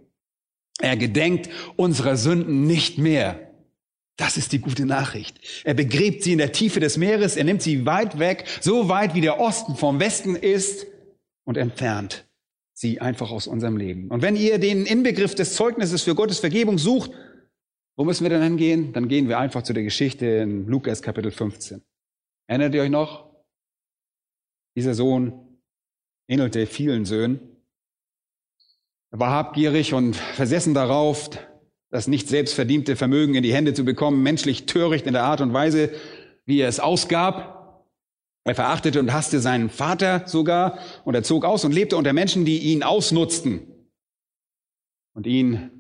Er 0.80 0.96
gedenkt 0.96 1.50
unserer 1.76 2.16
Sünden 2.16 2.68
nicht 2.68 3.00
mehr. 3.00 3.40
Das 4.18 4.38
ist 4.38 4.52
die 4.52 4.60
gute 4.60 4.86
Nachricht. 4.86 5.40
Er 5.64 5.74
begräbt 5.74 6.24
sie 6.24 6.34
in 6.34 6.38
der 6.38 6.52
Tiefe 6.52 6.80
des 6.80 6.98
Meeres, 6.98 7.36
er 7.36 7.46
nimmt 7.46 7.62
sie 7.62 7.86
weit 7.86 8.20
weg, 8.20 8.46
so 8.62 8.88
weit 8.88 9.16
wie 9.16 9.22
der 9.22 9.40
Osten 9.40 9.76
vom 9.76 10.00
Westen 10.00 10.36
ist 10.36 10.86
und 11.50 11.58
entfernt 11.58 12.28
sie 12.74 13.02
einfach 13.02 13.32
aus 13.32 13.48
unserem 13.48 13.76
Leben. 13.76 14.10
Und 14.10 14.22
wenn 14.22 14.36
ihr 14.36 14.60
den 14.60 14.86
Inbegriff 14.86 15.34
des 15.34 15.56
Zeugnisses 15.56 16.04
für 16.04 16.14
Gottes 16.14 16.38
Vergebung 16.38 16.78
sucht, 16.78 17.10
wo 17.98 18.06
müssen 18.06 18.24
wir 18.24 18.30
denn 18.30 18.44
hingehen? 18.44 18.94
Dann 18.94 19.08
gehen 19.08 19.28
wir 19.28 19.40
einfach 19.40 19.64
zu 19.64 19.74
der 19.74 19.82
Geschichte 19.82 20.28
in 20.28 20.68
Lukas 20.68 21.02
Kapitel 21.02 21.32
15. 21.32 21.82
Erinnert 22.46 22.76
ihr 22.76 22.84
euch 22.84 22.92
noch? 22.92 23.32
Dieser 24.78 24.94
Sohn 24.94 25.60
ähnelte 26.28 26.68
vielen 26.68 27.06
Söhnen. 27.06 27.40
Er 29.10 29.20
war 29.20 29.32
habgierig 29.32 29.96
und 29.96 30.16
versessen 30.16 30.76
darauf, 30.76 31.32
das 31.90 32.08
nicht 32.08 32.28
selbst 32.28 32.54
verdiente 32.54 32.96
Vermögen 32.96 33.34
in 33.34 33.42
die 33.42 33.56
Hände 33.56 33.74
zu 33.74 33.84
bekommen, 33.84 34.22
menschlich 34.22 34.68
töricht 34.68 35.08
in 35.08 35.14
der 35.14 35.24
Art 35.24 35.42
und 35.42 35.52
Weise, 35.52 35.92
wie 36.46 36.60
er 36.60 36.70
es 36.70 36.80
ausgab. 36.80 37.59
Er 38.46 38.56
verachtete 38.56 39.00
und 39.00 39.14
hasste 39.14 39.40
seinen 39.40 39.70
Vater 39.70 40.28
sogar 40.28 40.80
und 41.06 41.14
er 41.14 41.24
zog 41.24 41.46
aus 41.46 41.66
und 41.66 41.72
lebte 41.72 41.98
unter 41.98 42.14
Menschen, 42.14 42.46
die 42.46 42.60
ihn 42.60 42.84
ausnutzten 42.84 43.68
und 45.14 45.28
ihn 45.28 45.72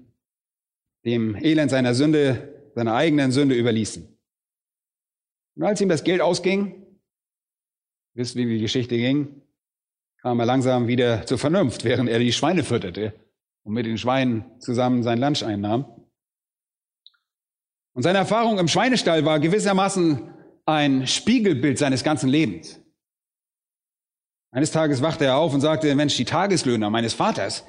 dem 1.06 1.36
Elend 1.36 1.72
seiner 1.72 1.96
Sünde, 1.96 2.72
seiner 2.75 2.94
eigenen 2.94 3.32
Sünde 3.32 3.56
überließen. 3.56 4.08
Und 5.56 5.63
als 5.63 5.82
ihm 5.82 5.89
das 5.89 6.04
Geld 6.04 6.22
ausging, 6.22 6.86
wisst 8.13 8.36
wie 8.36 8.46
die 8.46 8.60
Geschichte 8.60 8.98
ging, 8.98 9.42
kam 10.22 10.39
er 10.39 10.46
langsam 10.46 10.88
wieder 10.88 11.25
zur 11.25 11.38
Vernunft, 11.38 11.86
während 11.86 12.10
er 12.10 12.20
die 12.20 12.34
Schweine 12.34 12.63
fütterte 12.63 13.13
und 13.63 13.74
mit 13.74 13.86
den 13.86 13.98
Schweinen 13.98 14.60
zusammen 14.60 15.04
sein 15.04 15.20
Lunch 15.20 15.44
einnahm. 15.44 15.86
Und 17.94 18.04
seine 18.04 18.20
Erfahrung 18.20 18.60
im 18.60 18.68
Schweinestall 18.68 19.25
war 19.25 19.39
gewissermaßen 19.39 20.34
ein 20.69 21.07
Spiegelbild 21.07 21.77
seines 21.77 22.03
ganzen 22.03 22.29
Lebens. 22.29 22.79
Eines 24.51 24.71
Tages 24.71 25.01
wachte 25.01 25.25
er 25.25 25.38
auf 25.38 25.53
und 25.53 25.61
sagte, 25.61 25.93
Mensch, 25.95 26.15
die 26.17 26.25
Tageslöhner 26.25 26.89
meines 26.89 27.13
Vaters 27.13 27.65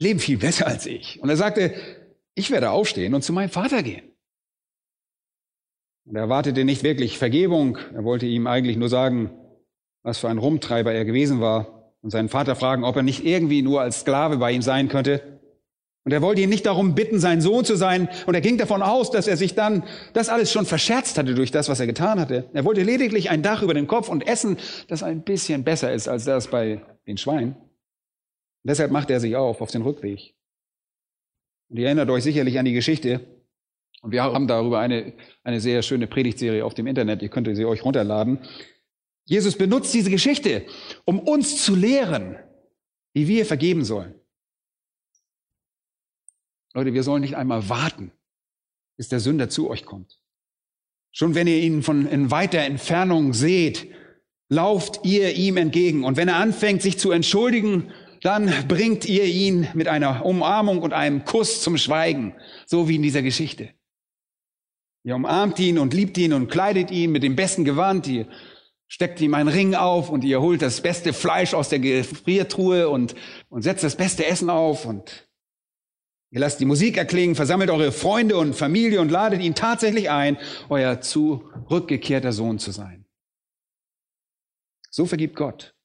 leben 0.00 0.18
viel 0.18 0.38
besser 0.38 0.66
als 0.66 0.86
ich. 0.86 1.20
Und 1.20 1.28
er 1.28 1.36
sagte, 1.36 1.74
ich 2.34 2.50
werde 2.50 2.70
aufstehen 2.70 3.14
und 3.14 3.22
zu 3.22 3.32
meinem 3.32 3.50
Vater 3.50 3.82
gehen. 3.82 4.10
Und 6.06 6.16
er 6.16 6.22
erwartete 6.22 6.64
nicht 6.64 6.82
wirklich 6.82 7.18
Vergebung. 7.18 7.78
Er 7.94 8.04
wollte 8.04 8.26
ihm 8.26 8.46
eigentlich 8.46 8.76
nur 8.76 8.88
sagen, 8.88 9.30
was 10.02 10.18
für 10.18 10.28
ein 10.28 10.38
Rumtreiber 10.38 10.92
er 10.92 11.04
gewesen 11.04 11.40
war 11.40 11.94
und 12.02 12.10
seinen 12.10 12.28
Vater 12.28 12.56
fragen, 12.56 12.84
ob 12.84 12.96
er 12.96 13.02
nicht 13.02 13.24
irgendwie 13.24 13.62
nur 13.62 13.80
als 13.80 14.00
Sklave 14.00 14.36
bei 14.36 14.52
ihm 14.52 14.62
sein 14.62 14.88
könnte. 14.88 15.33
Und 16.04 16.12
er 16.12 16.20
wollte 16.20 16.42
ihn 16.42 16.50
nicht 16.50 16.66
darum 16.66 16.94
bitten, 16.94 17.18
sein 17.18 17.40
Sohn 17.40 17.64
zu 17.64 17.76
sein. 17.76 18.08
Und 18.26 18.34
er 18.34 18.42
ging 18.42 18.58
davon 18.58 18.82
aus, 18.82 19.10
dass 19.10 19.26
er 19.26 19.38
sich 19.38 19.54
dann 19.54 19.84
das 20.12 20.28
alles 20.28 20.52
schon 20.52 20.66
verscherzt 20.66 21.16
hatte 21.16 21.34
durch 21.34 21.50
das, 21.50 21.70
was 21.70 21.80
er 21.80 21.86
getan 21.86 22.20
hatte. 22.20 22.44
Er 22.52 22.64
wollte 22.66 22.82
lediglich 22.82 23.30
ein 23.30 23.42
Dach 23.42 23.62
über 23.62 23.72
dem 23.72 23.86
Kopf 23.86 24.10
und 24.10 24.26
Essen, 24.26 24.58
das 24.88 25.02
ein 25.02 25.22
bisschen 25.22 25.64
besser 25.64 25.92
ist 25.92 26.06
als 26.06 26.24
das 26.24 26.48
bei 26.48 26.82
den 27.06 27.16
Schweinen. 27.16 27.54
Und 27.54 28.68
deshalb 28.68 28.90
macht 28.90 29.10
er 29.10 29.18
sich 29.18 29.34
auf, 29.34 29.62
auf 29.62 29.70
den 29.70 29.80
Rückweg. 29.80 30.34
Und 31.70 31.78
ihr 31.78 31.86
erinnert 31.86 32.10
euch 32.10 32.22
sicherlich 32.22 32.58
an 32.58 32.66
die 32.66 32.74
Geschichte. 32.74 33.20
Und 34.02 34.12
wir 34.12 34.22
haben 34.22 34.46
darüber 34.46 34.80
eine, 34.80 35.14
eine 35.42 35.60
sehr 35.60 35.80
schöne 35.80 36.06
Predigtserie 36.06 36.64
auf 36.64 36.74
dem 36.74 36.86
Internet. 36.86 37.22
Ihr 37.22 37.30
könnt 37.30 37.48
sie 37.56 37.64
euch 37.64 37.82
runterladen. 37.82 38.40
Jesus 39.24 39.56
benutzt 39.56 39.94
diese 39.94 40.10
Geschichte, 40.10 40.66
um 41.06 41.18
uns 41.18 41.64
zu 41.64 41.74
lehren, 41.74 42.36
wie 43.14 43.26
wir 43.26 43.46
vergeben 43.46 43.84
sollen. 43.84 44.14
Leute, 46.74 46.92
wir 46.92 47.04
sollen 47.04 47.22
nicht 47.22 47.36
einmal 47.36 47.68
warten, 47.68 48.10
bis 48.96 49.08
der 49.08 49.20
Sünder 49.20 49.48
zu 49.48 49.70
euch 49.70 49.84
kommt. 49.84 50.20
Schon 51.12 51.36
wenn 51.36 51.46
ihr 51.46 51.60
ihn 51.60 51.84
von 51.84 52.06
in 52.06 52.32
weiter 52.32 52.58
Entfernung 52.58 53.32
seht, 53.32 53.86
lauft 54.48 55.04
ihr 55.04 55.34
ihm 55.34 55.56
entgegen. 55.56 56.04
Und 56.04 56.16
wenn 56.16 56.28
er 56.28 56.36
anfängt, 56.36 56.82
sich 56.82 56.98
zu 56.98 57.12
entschuldigen, 57.12 57.92
dann 58.22 58.52
bringt 58.66 59.04
ihr 59.04 59.24
ihn 59.24 59.68
mit 59.74 59.86
einer 59.86 60.24
Umarmung 60.24 60.82
und 60.82 60.92
einem 60.92 61.24
Kuss 61.24 61.62
zum 61.62 61.78
Schweigen, 61.78 62.34
so 62.66 62.88
wie 62.88 62.96
in 62.96 63.02
dieser 63.02 63.22
Geschichte. 63.22 63.70
Ihr 65.04 65.14
umarmt 65.14 65.60
ihn 65.60 65.78
und 65.78 65.94
liebt 65.94 66.18
ihn 66.18 66.32
und 66.32 66.48
kleidet 66.48 66.90
ihn 66.90 67.12
mit 67.12 67.22
dem 67.22 67.36
besten 67.36 67.64
Gewand. 67.64 68.08
Ihr 68.08 68.26
steckt 68.88 69.20
ihm 69.20 69.34
einen 69.34 69.50
Ring 69.50 69.74
auf 69.74 70.10
und 70.10 70.24
ihr 70.24 70.40
holt 70.40 70.62
das 70.62 70.80
beste 70.80 71.12
Fleisch 71.12 71.54
aus 71.54 71.68
der 71.68 71.78
Gefriertruhe 71.78 72.88
und, 72.88 73.14
und 73.48 73.62
setzt 73.62 73.84
das 73.84 73.96
beste 73.96 74.26
Essen 74.26 74.50
auf 74.50 74.86
und 74.86 75.28
Ihr 76.34 76.40
lasst 76.40 76.58
die 76.58 76.64
Musik 76.64 76.96
erklingen, 76.96 77.36
versammelt 77.36 77.70
eure 77.70 77.92
Freunde 77.92 78.36
und 78.36 78.56
Familie 78.56 79.00
und 79.00 79.08
ladet 79.08 79.40
ihn 79.40 79.54
tatsächlich 79.54 80.10
ein, 80.10 80.36
euer 80.68 81.00
zurückgekehrter 81.00 82.32
Sohn 82.32 82.58
zu 82.58 82.72
sein. 82.72 83.06
So 84.90 85.06
vergibt 85.06 85.36
Gott. 85.36 85.76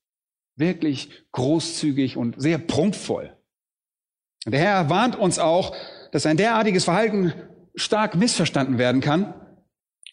Wirklich 0.55 1.11
großzügig 1.33 2.17
und 2.17 2.41
sehr 2.41 2.57
prunkvoll. 2.57 3.37
Der 4.47 4.59
Herr 4.59 4.89
warnt 4.89 5.15
uns 5.15 5.37
auch, 5.37 5.75
dass 6.11 6.25
ein 6.25 6.37
derartiges 6.37 6.85
Verhalten 6.85 7.31
stark 7.75 8.15
missverstanden 8.15 8.79
werden 8.79 9.01
kann 9.01 9.35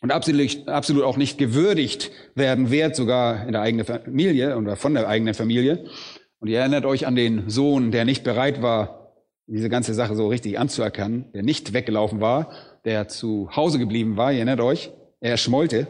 und 0.02 0.12
absolut, 0.12 0.68
absolut 0.68 1.04
auch 1.04 1.16
nicht 1.16 1.38
gewürdigt 1.38 2.10
werden 2.34 2.70
wird, 2.70 2.94
sogar 2.94 3.46
in 3.46 3.52
der 3.52 3.62
eigenen 3.62 3.86
Familie 3.86 4.58
oder 4.58 4.76
von 4.76 4.92
der 4.92 5.08
eigenen 5.08 5.32
Familie. 5.32 5.86
Und 6.40 6.48
ihr 6.48 6.58
erinnert 6.58 6.84
euch 6.84 7.06
an 7.06 7.16
den 7.16 7.48
Sohn, 7.48 7.90
der 7.90 8.04
nicht 8.04 8.22
bereit 8.22 8.60
war, 8.60 9.05
diese 9.46 9.68
ganze 9.68 9.94
Sache 9.94 10.16
so 10.16 10.28
richtig 10.28 10.58
anzuerkennen, 10.58 11.30
der 11.32 11.42
nicht 11.42 11.72
weggelaufen 11.72 12.20
war, 12.20 12.50
der 12.84 13.08
zu 13.08 13.50
Hause 13.54 13.78
geblieben 13.78 14.16
war, 14.16 14.32
ihr 14.32 14.38
erinnert 14.38 14.60
euch, 14.60 14.92
er 15.20 15.36
schmollte. 15.36 15.86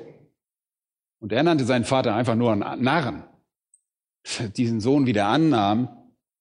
Und 1.21 1.33
er 1.33 1.43
nannte 1.43 1.65
seinen 1.65 1.85
Vater 1.85 2.15
einfach 2.15 2.35
nur 2.35 2.53
einen 2.53 2.83
Narren. 2.83 3.25
Diesen 4.57 4.81
Sohn 4.81 5.07
wieder 5.07 5.27
annahm, 5.27 5.89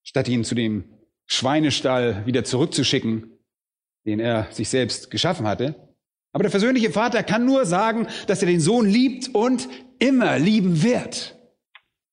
statt 0.03 0.27
ihn 0.27 0.43
zu 0.43 0.55
dem 0.55 0.83
Schweinestall 1.25 2.25
wieder 2.25 2.43
zurückzuschicken, 2.43 3.31
den 4.05 4.19
er 4.19 4.47
sich 4.51 4.69
selbst 4.69 5.09
geschaffen 5.09 5.47
hatte. 5.47 5.75
Aber 6.33 6.43
der 6.43 6.51
versöhnliche 6.51 6.91
Vater 6.91 7.23
kann 7.23 7.45
nur 7.45 7.65
sagen, 7.65 8.07
dass 8.27 8.41
er 8.41 8.47
den 8.47 8.59
Sohn 8.59 8.87
liebt 8.87 9.33
und 9.33 9.69
immer 9.99 10.37
lieben 10.37 10.83
wird. 10.83 11.34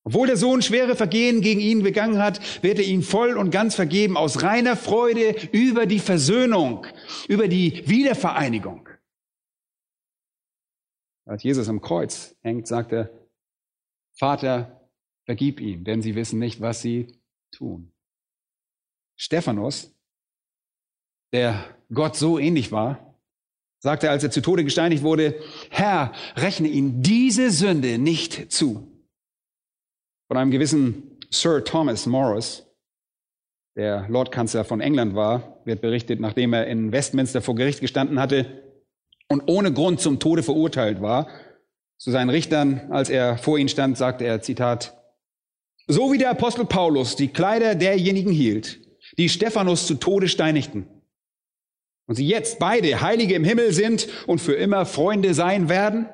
Obwohl 0.05 0.27
der 0.27 0.37
Sohn 0.37 0.61
schwere 0.61 0.95
Vergehen 0.95 1.41
gegen 1.41 1.61
ihn 1.61 1.81
begangen 1.81 2.17
hat, 2.17 2.63
wird 2.63 2.77
er 2.77 2.85
ihn 2.85 3.03
voll 3.03 3.37
und 3.37 3.51
ganz 3.51 3.75
vergeben 3.75 4.17
aus 4.17 4.43
reiner 4.43 4.75
Freude 4.75 5.35
über 5.51 5.85
die 5.85 5.99
Versöhnung, 5.99 6.85
über 7.29 7.47
die 7.47 7.87
Wiedervereinigung. 7.87 8.89
Als 11.25 11.43
Jesus 11.43 11.69
am 11.69 11.79
Kreuz 11.79 12.35
hängt, 12.41 12.67
sagt 12.67 12.91
er, 12.91 13.09
Vater, 14.15 14.89
vergib 15.25 15.61
ihm, 15.61 15.85
denn 15.85 16.01
sie 16.01 16.15
wissen 16.15 16.37
nicht, 16.37 16.59
was 16.59 16.81
sie 16.81 17.17
tun. 17.51 17.93
Stephanus, 19.15 19.95
der 21.31 21.63
Gott 21.93 22.17
so 22.17 22.39
ähnlich 22.39 22.73
war, 22.73 23.15
sagte, 23.79 24.09
als 24.09 24.23
er 24.23 24.31
zu 24.31 24.41
Tode 24.41 24.65
gesteinigt 24.65 25.01
wurde, 25.01 25.41
Herr, 25.69 26.13
rechne 26.35 26.67
ihm 26.67 27.01
diese 27.01 27.51
Sünde 27.51 27.97
nicht 27.97 28.51
zu. 28.51 28.92
Von 30.27 30.37
einem 30.37 30.51
gewissen 30.51 31.19
Sir 31.29 31.63
Thomas 31.63 32.05
Morris, 32.05 32.65
der 33.75 34.07
Lordkanzler 34.09 34.63
von 34.63 34.81
England 34.81 35.15
war, 35.15 35.61
wird 35.65 35.81
berichtet, 35.81 36.19
nachdem 36.19 36.53
er 36.53 36.67
in 36.67 36.91
Westminster 36.91 37.41
vor 37.41 37.55
Gericht 37.55 37.81
gestanden 37.81 38.19
hatte 38.19 38.63
und 39.29 39.43
ohne 39.47 39.73
Grund 39.73 39.99
zum 39.99 40.19
Tode 40.19 40.43
verurteilt 40.43 41.01
war. 41.01 41.27
Zu 41.97 42.11
seinen 42.11 42.29
Richtern, 42.29 42.91
als 42.91 43.09
er 43.09 43.37
vor 43.37 43.57
ihnen 43.57 43.69
stand, 43.69 43.97
sagte 43.97 44.25
er, 44.25 44.41
Zitat, 44.41 44.97
so 45.87 46.11
wie 46.11 46.17
der 46.17 46.29
Apostel 46.29 46.65
Paulus 46.65 47.15
die 47.15 47.29
Kleider 47.29 47.75
derjenigen 47.75 48.31
hielt, 48.31 48.79
die 49.17 49.29
Stephanus 49.29 49.87
zu 49.87 49.95
Tode 49.95 50.27
steinigten, 50.27 50.87
und 52.05 52.15
sie 52.15 52.27
jetzt 52.27 52.59
beide 52.59 53.01
Heilige 53.01 53.35
im 53.35 53.43
Himmel 53.43 53.71
sind 53.71 54.07
und 54.27 54.39
für 54.39 54.53
immer 54.53 54.85
Freunde 54.85 55.33
sein 55.33 55.69
werden, 55.69 56.07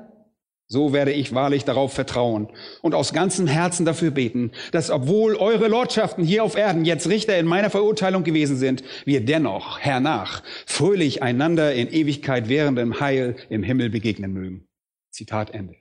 so 0.72 0.94
werde 0.94 1.12
ich 1.12 1.34
wahrlich 1.34 1.66
darauf 1.66 1.94
vertrauen 1.94 2.48
und 2.84 2.94
aus 2.94 3.12
ganzem 3.12 3.48
Herzen 3.48 3.88
dafür 3.88 4.12
beten, 4.12 4.52
dass 4.72 4.92
obwohl 4.92 5.36
eure 5.36 5.68
Lordschaften 5.68 6.24
hier 6.24 6.44
auf 6.44 6.56
Erden 6.56 6.86
jetzt 6.86 7.10
Richter 7.10 7.38
in 7.40 7.48
meiner 7.48 7.72
Verurteilung 7.72 8.24
gewesen 8.24 8.56
sind, 8.56 8.84
wir 9.04 9.26
dennoch 9.26 9.80
hernach 9.80 10.44
fröhlich 10.68 11.24
einander 11.24 11.74
in 11.74 11.90
Ewigkeit 11.90 12.50
währendem 12.50 13.00
Heil 13.00 13.36
im 13.50 13.64
Himmel 13.64 13.90
begegnen 13.90 14.32
mögen. 14.32 14.68
Zitat 15.10 15.50
Ende. 15.50 15.76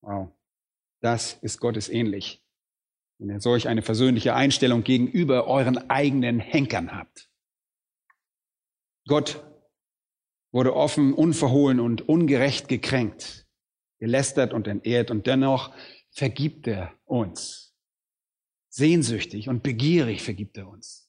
Wow. 0.00 0.30
Das 1.02 1.34
ist 1.42 1.60
Gottes 1.60 1.90
ähnlich, 1.90 2.42
wenn 3.18 3.28
ihr 3.28 3.40
solch 3.40 3.68
eine 3.68 3.82
versöhnliche 3.82 4.34
Einstellung 4.34 4.84
gegenüber 4.84 5.46
euren 5.46 5.90
eigenen 5.90 6.40
Henkern 6.40 6.92
habt. 6.96 7.28
Gott 9.06 9.44
wurde 10.50 10.74
offen, 10.74 11.12
unverhohlen 11.12 11.78
und 11.78 12.08
ungerecht 12.08 12.66
gekränkt 12.66 13.39
gelästert 14.00 14.52
und 14.52 14.66
entehrt 14.66 15.10
und 15.10 15.26
dennoch 15.26 15.72
vergibt 16.10 16.66
er 16.66 16.92
uns. 17.04 17.74
Sehnsüchtig 18.68 19.48
und 19.48 19.62
begierig 19.62 20.22
vergibt 20.22 20.56
er 20.56 20.68
uns. 20.68 21.08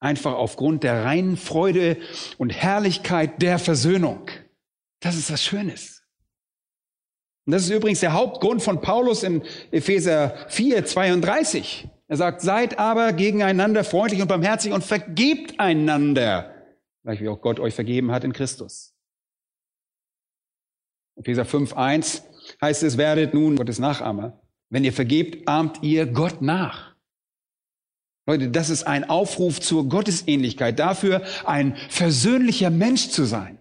Einfach 0.00 0.34
aufgrund 0.34 0.82
der 0.82 1.04
reinen 1.04 1.36
Freude 1.36 1.96
und 2.38 2.50
Herrlichkeit 2.50 3.40
der 3.40 3.58
Versöhnung. 3.58 4.28
Das 5.00 5.16
ist 5.16 5.30
was 5.30 5.44
Schönes. 5.44 6.02
Und 7.44 7.52
das 7.52 7.64
ist 7.64 7.70
übrigens 7.70 8.00
der 8.00 8.12
Hauptgrund 8.12 8.62
von 8.62 8.80
Paulus 8.80 9.22
in 9.24 9.42
Epheser 9.70 10.46
4, 10.48 10.84
32. 10.84 11.88
Er 12.06 12.16
sagt, 12.16 12.40
seid 12.40 12.78
aber 12.78 13.12
gegeneinander 13.12 13.84
freundlich 13.84 14.22
und 14.22 14.28
barmherzig 14.28 14.72
und 14.72 14.84
vergebt 14.84 15.58
einander, 15.58 16.54
gleich 17.02 17.20
wie 17.20 17.28
auch 17.28 17.40
Gott 17.40 17.58
euch 17.58 17.74
vergeben 17.74 18.12
hat 18.12 18.22
in 18.22 18.32
Christus. 18.32 18.91
Epheser 21.22 21.44
5, 21.44 21.74
1 21.74 22.24
heißt 22.60 22.82
es, 22.82 22.96
werdet 22.96 23.32
nun 23.32 23.54
Gottes 23.54 23.78
Nachahmer. 23.78 24.42
Wenn 24.70 24.82
ihr 24.82 24.92
vergebt, 24.92 25.46
ahmt 25.46 25.82
ihr 25.82 26.06
Gott 26.06 26.42
nach. 26.42 26.96
Leute, 28.26 28.50
das 28.50 28.70
ist 28.70 28.84
ein 28.84 29.08
Aufruf 29.08 29.60
zur 29.60 29.88
Gottesähnlichkeit, 29.88 30.78
dafür 30.78 31.22
ein 31.44 31.76
versöhnlicher 31.88 32.70
Mensch 32.70 33.08
zu 33.08 33.24
sein. 33.24 33.60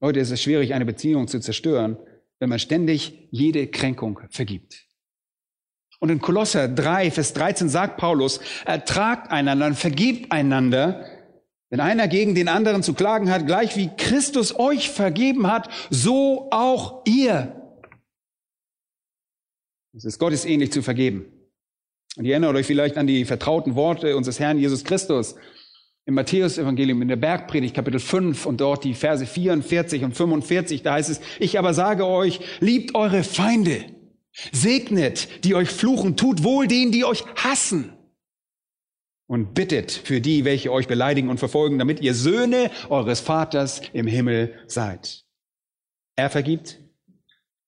Leute, 0.00 0.20
es 0.20 0.30
ist 0.30 0.42
schwierig, 0.42 0.74
eine 0.74 0.84
Beziehung 0.84 1.26
zu 1.26 1.40
zerstören, 1.40 1.96
wenn 2.38 2.48
man 2.48 2.58
ständig 2.58 3.28
jede 3.30 3.66
Kränkung 3.66 4.20
vergibt. 4.30 4.86
Und 5.98 6.10
in 6.10 6.20
Kolosser 6.20 6.68
3, 6.68 7.10
Vers 7.10 7.32
13 7.32 7.68
sagt 7.68 7.96
Paulus, 7.96 8.40
ertragt 8.64 9.30
einander 9.30 9.66
und 9.66 9.76
vergibt 9.76 10.30
einander, 10.32 11.04
wenn 11.72 11.80
einer 11.80 12.06
gegen 12.06 12.34
den 12.34 12.48
anderen 12.48 12.82
zu 12.82 12.92
klagen 12.92 13.30
hat, 13.30 13.46
gleich 13.46 13.78
wie 13.78 13.88
Christus 13.96 14.58
euch 14.58 14.90
vergeben 14.90 15.46
hat, 15.46 15.70
so 15.88 16.50
auch 16.50 17.02
ihr. 17.06 17.56
Es 19.96 20.04
ist 20.04 20.18
Gottes 20.18 20.44
ähnlich 20.44 20.70
zu 20.70 20.82
vergeben. 20.82 21.24
Und 22.18 22.26
ihr 22.26 22.32
erinnert 22.32 22.56
euch 22.56 22.66
vielleicht 22.66 22.98
an 22.98 23.06
die 23.06 23.24
vertrauten 23.24 23.74
Worte 23.74 24.18
unseres 24.18 24.38
Herrn 24.38 24.58
Jesus 24.58 24.84
Christus 24.84 25.34
im 26.04 26.12
Matthäus-Evangelium, 26.12 27.00
in 27.00 27.08
der 27.08 27.16
Bergpredigt, 27.16 27.74
Kapitel 27.74 28.00
5 28.00 28.44
und 28.44 28.60
dort 28.60 28.84
die 28.84 28.92
Verse 28.92 29.24
44 29.24 30.04
und 30.04 30.14
45. 30.14 30.82
Da 30.82 30.92
heißt 30.92 31.08
es, 31.08 31.22
ich 31.38 31.58
aber 31.58 31.72
sage 31.72 32.06
euch, 32.06 32.40
liebt 32.60 32.94
eure 32.94 33.24
Feinde, 33.24 33.82
segnet, 34.52 35.42
die 35.44 35.54
euch 35.54 35.70
fluchen, 35.70 36.18
tut 36.18 36.44
wohl 36.44 36.66
denen, 36.66 36.92
die 36.92 37.06
euch 37.06 37.24
hassen 37.36 37.94
und 39.32 39.54
bittet 39.54 39.90
für 39.90 40.20
die, 40.20 40.44
welche 40.44 40.70
euch 40.70 40.86
beleidigen 40.86 41.30
und 41.30 41.38
verfolgen, 41.38 41.78
damit 41.78 42.00
ihr 42.02 42.12
Söhne 42.12 42.70
eures 42.90 43.20
Vaters 43.20 43.80
im 43.94 44.06
Himmel 44.06 44.62
seid. 44.66 45.24
Er 46.16 46.28
vergibt 46.28 46.78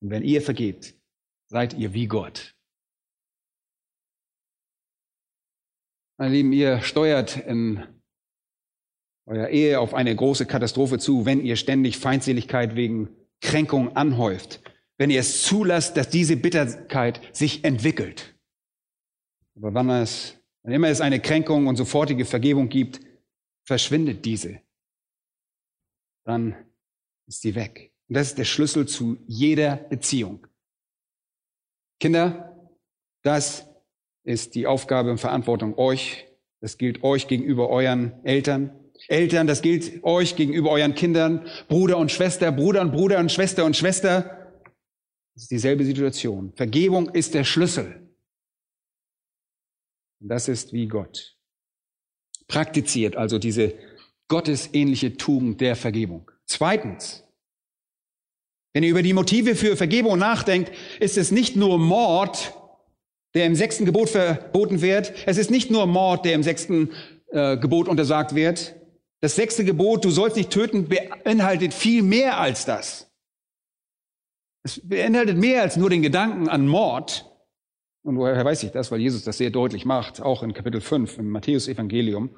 und 0.03 0.11
wenn 0.11 0.23
ihr 0.23 0.43
vergebt, 0.43 0.95
seid 1.47 1.73
ihr 1.73 1.95
wie 1.95 2.07
Gott. 2.07 2.55
Meine 6.19 6.35
Lieben, 6.35 6.53
ihr 6.53 6.83
steuert 6.83 7.39
in 7.39 7.83
eurer 9.25 9.49
Ehe 9.49 9.81
auf 9.81 9.95
eine 9.95 10.15
große 10.15 10.45
Katastrophe 10.45 10.99
zu, 10.99 11.25
wenn 11.25 11.43
ihr 11.43 11.57
ständig 11.57 11.97
Feindseligkeit 11.97 12.77
wegen 12.77 13.09
Kränkung 13.41 13.97
anhäuft, 13.97 14.61
wenn 14.99 15.09
ihr 15.09 15.21
es 15.21 15.43
zulasst, 15.45 15.97
dass 15.97 16.11
diese 16.11 16.37
Bitterkeit 16.37 17.23
sich 17.35 17.65
entwickelt. 17.65 18.39
Aber 19.57 19.73
wann 19.73 19.89
es, 19.89 20.44
wenn 20.65 20.73
immer 20.73 20.89
es 20.89 21.03
eine 21.03 21.21
Kränkung 21.21 21.67
und 21.67 21.77
sofortige 21.77 22.25
Vergebung 22.25 22.69
gibt, 22.69 23.01
verschwindet 23.65 24.25
diese. 24.25 24.61
Dann 26.25 26.57
ist 27.27 27.43
sie 27.43 27.55
weg. 27.55 27.93
Und 28.09 28.17
das 28.17 28.29
ist 28.29 28.39
der 28.39 28.45
Schlüssel 28.45 28.89
zu 28.89 29.19
jeder 29.27 29.77
Beziehung. 29.77 30.47
Kinder, 32.01 32.69
das 33.23 33.67
ist 34.25 34.55
die 34.55 34.67
Aufgabe 34.67 35.11
und 35.11 35.19
Verantwortung 35.19 35.77
euch. 35.77 36.27
Das 36.61 36.79
gilt 36.79 37.05
euch 37.05 37.29
gegenüber 37.29 37.69
euren 37.69 38.25
Eltern. 38.25 38.71
Eltern, 39.09 39.47
das 39.47 39.61
gilt 39.61 40.03
euch 40.03 40.35
gegenüber 40.35 40.71
euren 40.71 40.95
Kindern. 40.95 41.47
Bruder 41.69 41.99
und 41.99 42.11
Schwester, 42.11 42.51
Bruder 42.53 42.81
und 42.81 42.93
Bruder 42.93 43.19
und 43.19 43.31
Schwester 43.31 43.67
und 43.67 43.77
Schwester. 43.77 44.55
Das 45.35 45.43
ist 45.43 45.51
dieselbe 45.51 45.85
Situation. 45.85 46.55
Vergebung 46.55 47.11
ist 47.11 47.35
der 47.35 47.45
Schlüssel. 47.45 48.04
Und 50.25 50.31
das 50.31 50.49
ist 50.49 50.73
wie 50.73 50.89
Gott. 50.89 51.37
Praktiziert 52.49 53.15
also 53.15 53.39
diese 53.39 53.75
gottesähnliche 54.29 55.19
Tugend 55.19 55.61
der 55.61 55.77
Vergebung. 55.77 56.31
Zweitens, 56.47 57.25
wenn 58.73 58.85
ihr 58.85 58.89
über 58.89 59.03
die 59.03 59.13
Motive 59.13 59.55
für 59.55 59.77
Vergebung 59.77 60.19
nachdenkt, 60.19 60.73
ist 60.99 61.19
es 61.19 61.31
nicht 61.31 61.57
nur 61.57 61.79
Mord, 61.79 62.55
der 63.35 63.45
im 63.45 63.55
sechsten 63.55 63.85
Gebot 63.85 64.09
verboten 64.09 64.81
wird. 64.81 65.13
Es 65.27 65.37
ist 65.37 65.51
nicht 65.51 65.71
nur 65.71 65.85
Mord, 65.87 66.25
der 66.25 66.33
im 66.33 66.43
sechsten 66.43 66.93
äh, 67.31 67.59
Gebot 67.59 67.87
untersagt 67.87 68.35
wird. 68.35 68.77
Das 69.21 69.37
sechste 69.37 69.63
Gebot, 69.63 70.07
du 70.07 70.11
sollst 70.11 70.39
nicht 70.39 70.49
töten, 70.49 70.89
beinhaltet 70.89 71.75
viel 71.75 72.03
mehr 72.03 72.39
als 72.39 72.65
das. 72.65 73.13
Es 74.63 74.81
beinhaltet 74.83 75.37
mehr 75.37 75.61
als 75.61 75.77
nur 75.77 75.91
den 75.91 76.01
Gedanken 76.01 76.49
an 76.49 76.67
Mord. 76.67 77.31
Und 78.05 78.19
woher 78.19 78.45
weiß 78.45 78.63
ich 78.63 78.71
das? 78.71 78.93
Weil 78.93 79.01
Jesus 79.01 79.25
das 79.25 79.39
sehr 79.39 79.51
deutlich 79.51 79.87
macht, 79.87 80.21
auch 80.21 80.43
in 80.43 80.53
Kapitel 80.53 80.81
5 80.81 81.19
im 81.19 81.31
Matthäus-Evangelium. 81.31 82.31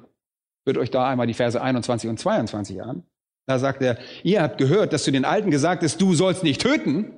Hört 0.65 0.77
euch 0.77 0.89
da 0.89 1.07
einmal 1.07 1.27
die 1.27 1.33
Verse 1.33 1.61
21 1.61 2.09
und 2.09 2.17
22 2.17 2.81
an. 2.81 3.03
Da 3.45 3.59
sagt 3.59 3.81
er, 3.81 3.97
ihr 4.23 4.41
habt 4.41 4.57
gehört, 4.57 4.93
dass 4.93 5.03
zu 5.03 5.11
den 5.11 5.25
Alten 5.25 5.51
gesagt 5.51 5.83
ist, 5.83 6.01
du 6.01 6.13
sollst 6.13 6.43
nicht 6.43 6.61
töten. 6.61 7.13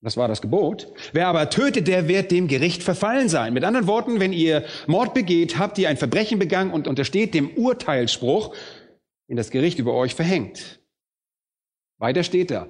Das 0.00 0.16
war 0.16 0.28
das 0.28 0.40
Gebot. 0.40 0.92
Wer 1.12 1.28
aber 1.28 1.50
tötet, 1.50 1.88
der 1.88 2.08
wird 2.08 2.30
dem 2.30 2.48
Gericht 2.48 2.82
verfallen 2.82 3.28
sein. 3.28 3.52
Mit 3.52 3.64
anderen 3.64 3.86
Worten, 3.86 4.20
wenn 4.20 4.32
ihr 4.32 4.64
Mord 4.86 5.12
begeht, 5.12 5.58
habt 5.58 5.76
ihr 5.78 5.88
ein 5.88 5.96
Verbrechen 5.96 6.38
begangen 6.38 6.72
und 6.72 6.88
untersteht 6.88 7.34
dem 7.34 7.50
Urteilsspruch, 7.50 8.54
den 9.28 9.36
das 9.36 9.50
Gericht 9.50 9.78
über 9.78 9.94
euch 9.94 10.14
verhängt. 10.14 10.80
Weiter 11.98 12.22
steht 12.22 12.50
da. 12.50 12.68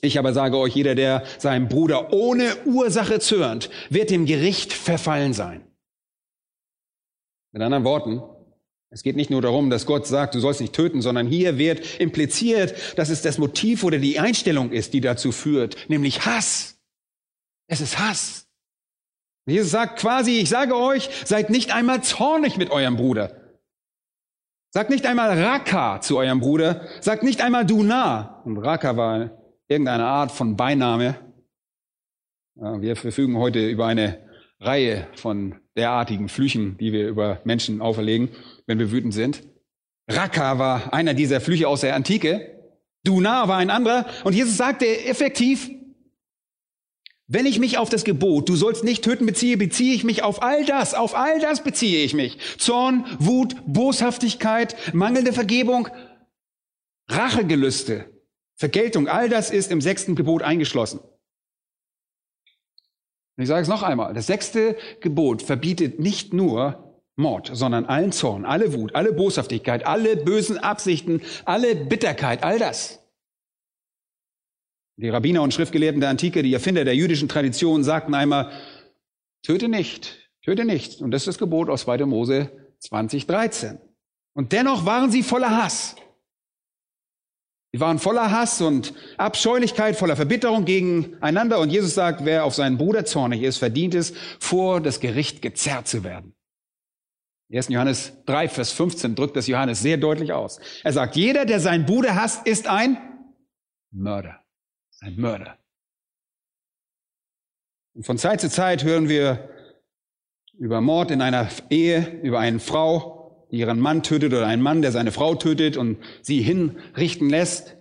Ich 0.00 0.18
aber 0.18 0.32
sage 0.32 0.58
euch, 0.58 0.74
jeder, 0.74 0.94
der 0.94 1.24
seinem 1.38 1.68
Bruder 1.68 2.12
ohne 2.12 2.56
Ursache 2.66 3.20
zürnt, 3.20 3.70
wird 3.90 4.10
dem 4.10 4.26
Gericht 4.26 4.72
verfallen 4.72 5.32
sein. 5.32 5.66
Mit 7.52 7.62
anderen 7.62 7.84
Worten, 7.84 8.22
es 8.90 9.02
geht 9.02 9.16
nicht 9.16 9.30
nur 9.30 9.42
darum, 9.42 9.70
dass 9.70 9.86
Gott 9.86 10.06
sagt, 10.06 10.34
du 10.34 10.40
sollst 10.40 10.60
nicht 10.60 10.72
töten, 10.72 11.02
sondern 11.02 11.26
hier 11.26 11.58
wird 11.58 12.00
impliziert, 12.00 12.98
dass 12.98 13.08
es 13.08 13.22
das 13.22 13.38
Motiv 13.38 13.82
oder 13.82 13.98
die 13.98 14.20
Einstellung 14.20 14.70
ist, 14.70 14.92
die 14.92 15.00
dazu 15.00 15.32
führt, 15.32 15.88
nämlich 15.88 16.26
Hass. 16.26 16.78
Es 17.66 17.80
ist 17.80 17.98
Hass. 17.98 18.46
Jesus 19.46 19.70
sagt 19.70 19.98
quasi, 19.98 20.38
ich 20.38 20.48
sage 20.48 20.76
euch, 20.76 21.10
seid 21.24 21.50
nicht 21.50 21.74
einmal 21.74 22.02
zornig 22.02 22.56
mit 22.56 22.70
eurem 22.70 22.96
Bruder. 22.96 23.58
Sagt 24.70 24.90
nicht 24.90 25.06
einmal 25.06 25.40
Raka 25.40 26.00
zu 26.00 26.18
eurem 26.18 26.40
Bruder. 26.40 26.88
Sagt 27.00 27.22
nicht 27.22 27.40
einmal 27.40 27.64
du 27.64 27.82
nah. 27.82 28.42
Und 28.44 28.58
Raka 28.58 28.96
war 28.96 29.43
irgendeine 29.68 30.04
Art 30.04 30.32
von 30.32 30.56
Beiname. 30.56 31.16
Wir 32.54 32.96
verfügen 32.96 33.38
heute 33.38 33.68
über 33.68 33.86
eine 33.86 34.28
Reihe 34.60 35.08
von 35.16 35.56
derartigen 35.76 36.28
Flüchen, 36.28 36.78
die 36.78 36.92
wir 36.92 37.08
über 37.08 37.40
Menschen 37.44 37.80
auferlegen 37.80 38.28
wenn 38.66 38.78
wir 38.78 38.90
wütend 38.90 39.14
sind. 39.14 39.42
Raka 40.08 40.58
war 40.58 40.92
einer 40.92 41.14
dieser 41.14 41.40
Flüche 41.40 41.68
aus 41.68 41.80
der 41.80 41.94
Antike. 41.94 42.60
Duna 43.04 43.48
war 43.48 43.58
ein 43.58 43.70
anderer. 43.70 44.06
Und 44.24 44.34
Jesus 44.34 44.56
sagte 44.56 44.86
effektiv, 45.04 45.70
wenn 47.26 47.46
ich 47.46 47.58
mich 47.58 47.78
auf 47.78 47.88
das 47.88 48.04
Gebot, 48.04 48.48
du 48.48 48.56
sollst 48.56 48.84
nicht 48.84 49.02
töten, 49.02 49.24
beziehe, 49.24 49.56
beziehe 49.56 49.94
ich 49.94 50.04
mich 50.04 50.22
auf 50.22 50.42
all 50.42 50.64
das, 50.66 50.92
auf 50.92 51.16
all 51.16 51.40
das 51.40 51.64
beziehe 51.64 52.04
ich 52.04 52.12
mich. 52.12 52.38
Zorn, 52.58 53.06
Wut, 53.18 53.56
Boshaftigkeit, 53.66 54.76
mangelnde 54.94 55.32
Vergebung, 55.32 55.88
Rachegelüste, 57.08 58.13
Vergeltung, 58.56 59.08
all 59.08 59.28
das 59.28 59.50
ist 59.50 59.70
im 59.70 59.80
sechsten 59.80 60.14
Gebot 60.14 60.42
eingeschlossen. 60.42 61.00
Und 63.36 63.42
ich 63.42 63.48
sage 63.48 63.62
es 63.62 63.68
noch 63.68 63.82
einmal, 63.82 64.14
das 64.14 64.26
sechste 64.26 64.76
Gebot 65.00 65.42
verbietet 65.42 65.98
nicht 65.98 66.32
nur 66.32 67.02
Mord, 67.16 67.50
sondern 67.52 67.86
allen 67.86 68.12
Zorn, 68.12 68.44
alle 68.44 68.72
Wut, 68.72 68.94
alle 68.94 69.12
Boshaftigkeit, 69.12 69.86
alle 69.86 70.16
bösen 70.16 70.58
Absichten, 70.58 71.22
alle 71.44 71.74
Bitterkeit, 71.74 72.42
all 72.42 72.58
das. 72.58 73.00
Die 74.96 75.08
Rabbiner 75.08 75.42
und 75.42 75.52
Schriftgelehrten 75.52 76.00
der 76.00 76.10
Antike, 76.10 76.42
die 76.42 76.54
Erfinder 76.54 76.84
der 76.84 76.94
jüdischen 76.94 77.28
Tradition, 77.28 77.82
sagten 77.82 78.14
einmal, 78.14 78.52
töte 79.42 79.68
nicht, 79.68 80.30
töte 80.44 80.64
nicht. 80.64 81.00
Und 81.02 81.10
das 81.10 81.22
ist 81.22 81.28
das 81.28 81.38
Gebot 81.38 81.68
aus 81.68 81.82
2. 81.82 82.06
Mose 82.06 82.50
2013. 82.78 83.78
Und 84.34 84.52
dennoch 84.52 84.86
waren 84.86 85.10
sie 85.10 85.24
voller 85.24 85.62
Hass. 85.62 85.96
Sie 87.74 87.80
waren 87.80 87.98
voller 87.98 88.30
Hass 88.30 88.60
und 88.60 88.94
Abscheulichkeit, 89.16 89.96
voller 89.96 90.14
Verbitterung 90.14 90.64
gegeneinander. 90.64 91.58
Und 91.58 91.70
Jesus 91.70 91.92
sagt, 91.92 92.24
wer 92.24 92.44
auf 92.44 92.54
seinen 92.54 92.78
Bruder 92.78 93.04
zornig 93.04 93.42
ist, 93.42 93.58
verdient 93.58 93.96
es, 93.96 94.14
vor 94.38 94.80
das 94.80 95.00
Gericht 95.00 95.42
gezerrt 95.42 95.88
zu 95.88 96.04
werden. 96.04 96.36
1. 97.52 97.70
Johannes 97.70 98.12
3, 98.26 98.48
Vers 98.48 98.70
15 98.70 99.16
drückt 99.16 99.34
das 99.34 99.48
Johannes 99.48 99.82
sehr 99.82 99.96
deutlich 99.96 100.32
aus. 100.32 100.60
Er 100.84 100.92
sagt, 100.92 101.16
jeder, 101.16 101.46
der 101.46 101.58
seinen 101.58 101.84
Bruder 101.84 102.14
hasst, 102.14 102.46
ist 102.46 102.68
ein 102.68 102.96
Mörder. 103.90 104.38
Ein 105.00 105.16
Mörder. 105.16 105.58
Und 107.94 108.06
von 108.06 108.18
Zeit 108.18 108.40
zu 108.40 108.48
Zeit 108.48 108.84
hören 108.84 109.08
wir 109.08 109.48
über 110.56 110.80
Mord 110.80 111.10
in 111.10 111.20
einer 111.20 111.48
Ehe, 111.70 112.20
über 112.22 112.38
eine 112.38 112.60
Frau, 112.60 113.23
ihren 113.54 113.80
Mann 113.80 114.02
tötet 114.02 114.32
oder 114.32 114.46
einen 114.46 114.62
Mann, 114.62 114.82
der 114.82 114.92
seine 114.92 115.12
Frau 115.12 115.34
tötet 115.34 115.76
und 115.76 115.98
sie 116.22 116.42
hinrichten 116.42 117.30
lässt 117.30 117.76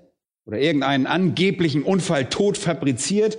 oder 0.45 0.59
irgendeinen 0.59 1.07
angeblichen 1.07 1.83
Unfall 1.83 2.29
tot 2.29 2.57
fabriziert. 2.57 3.37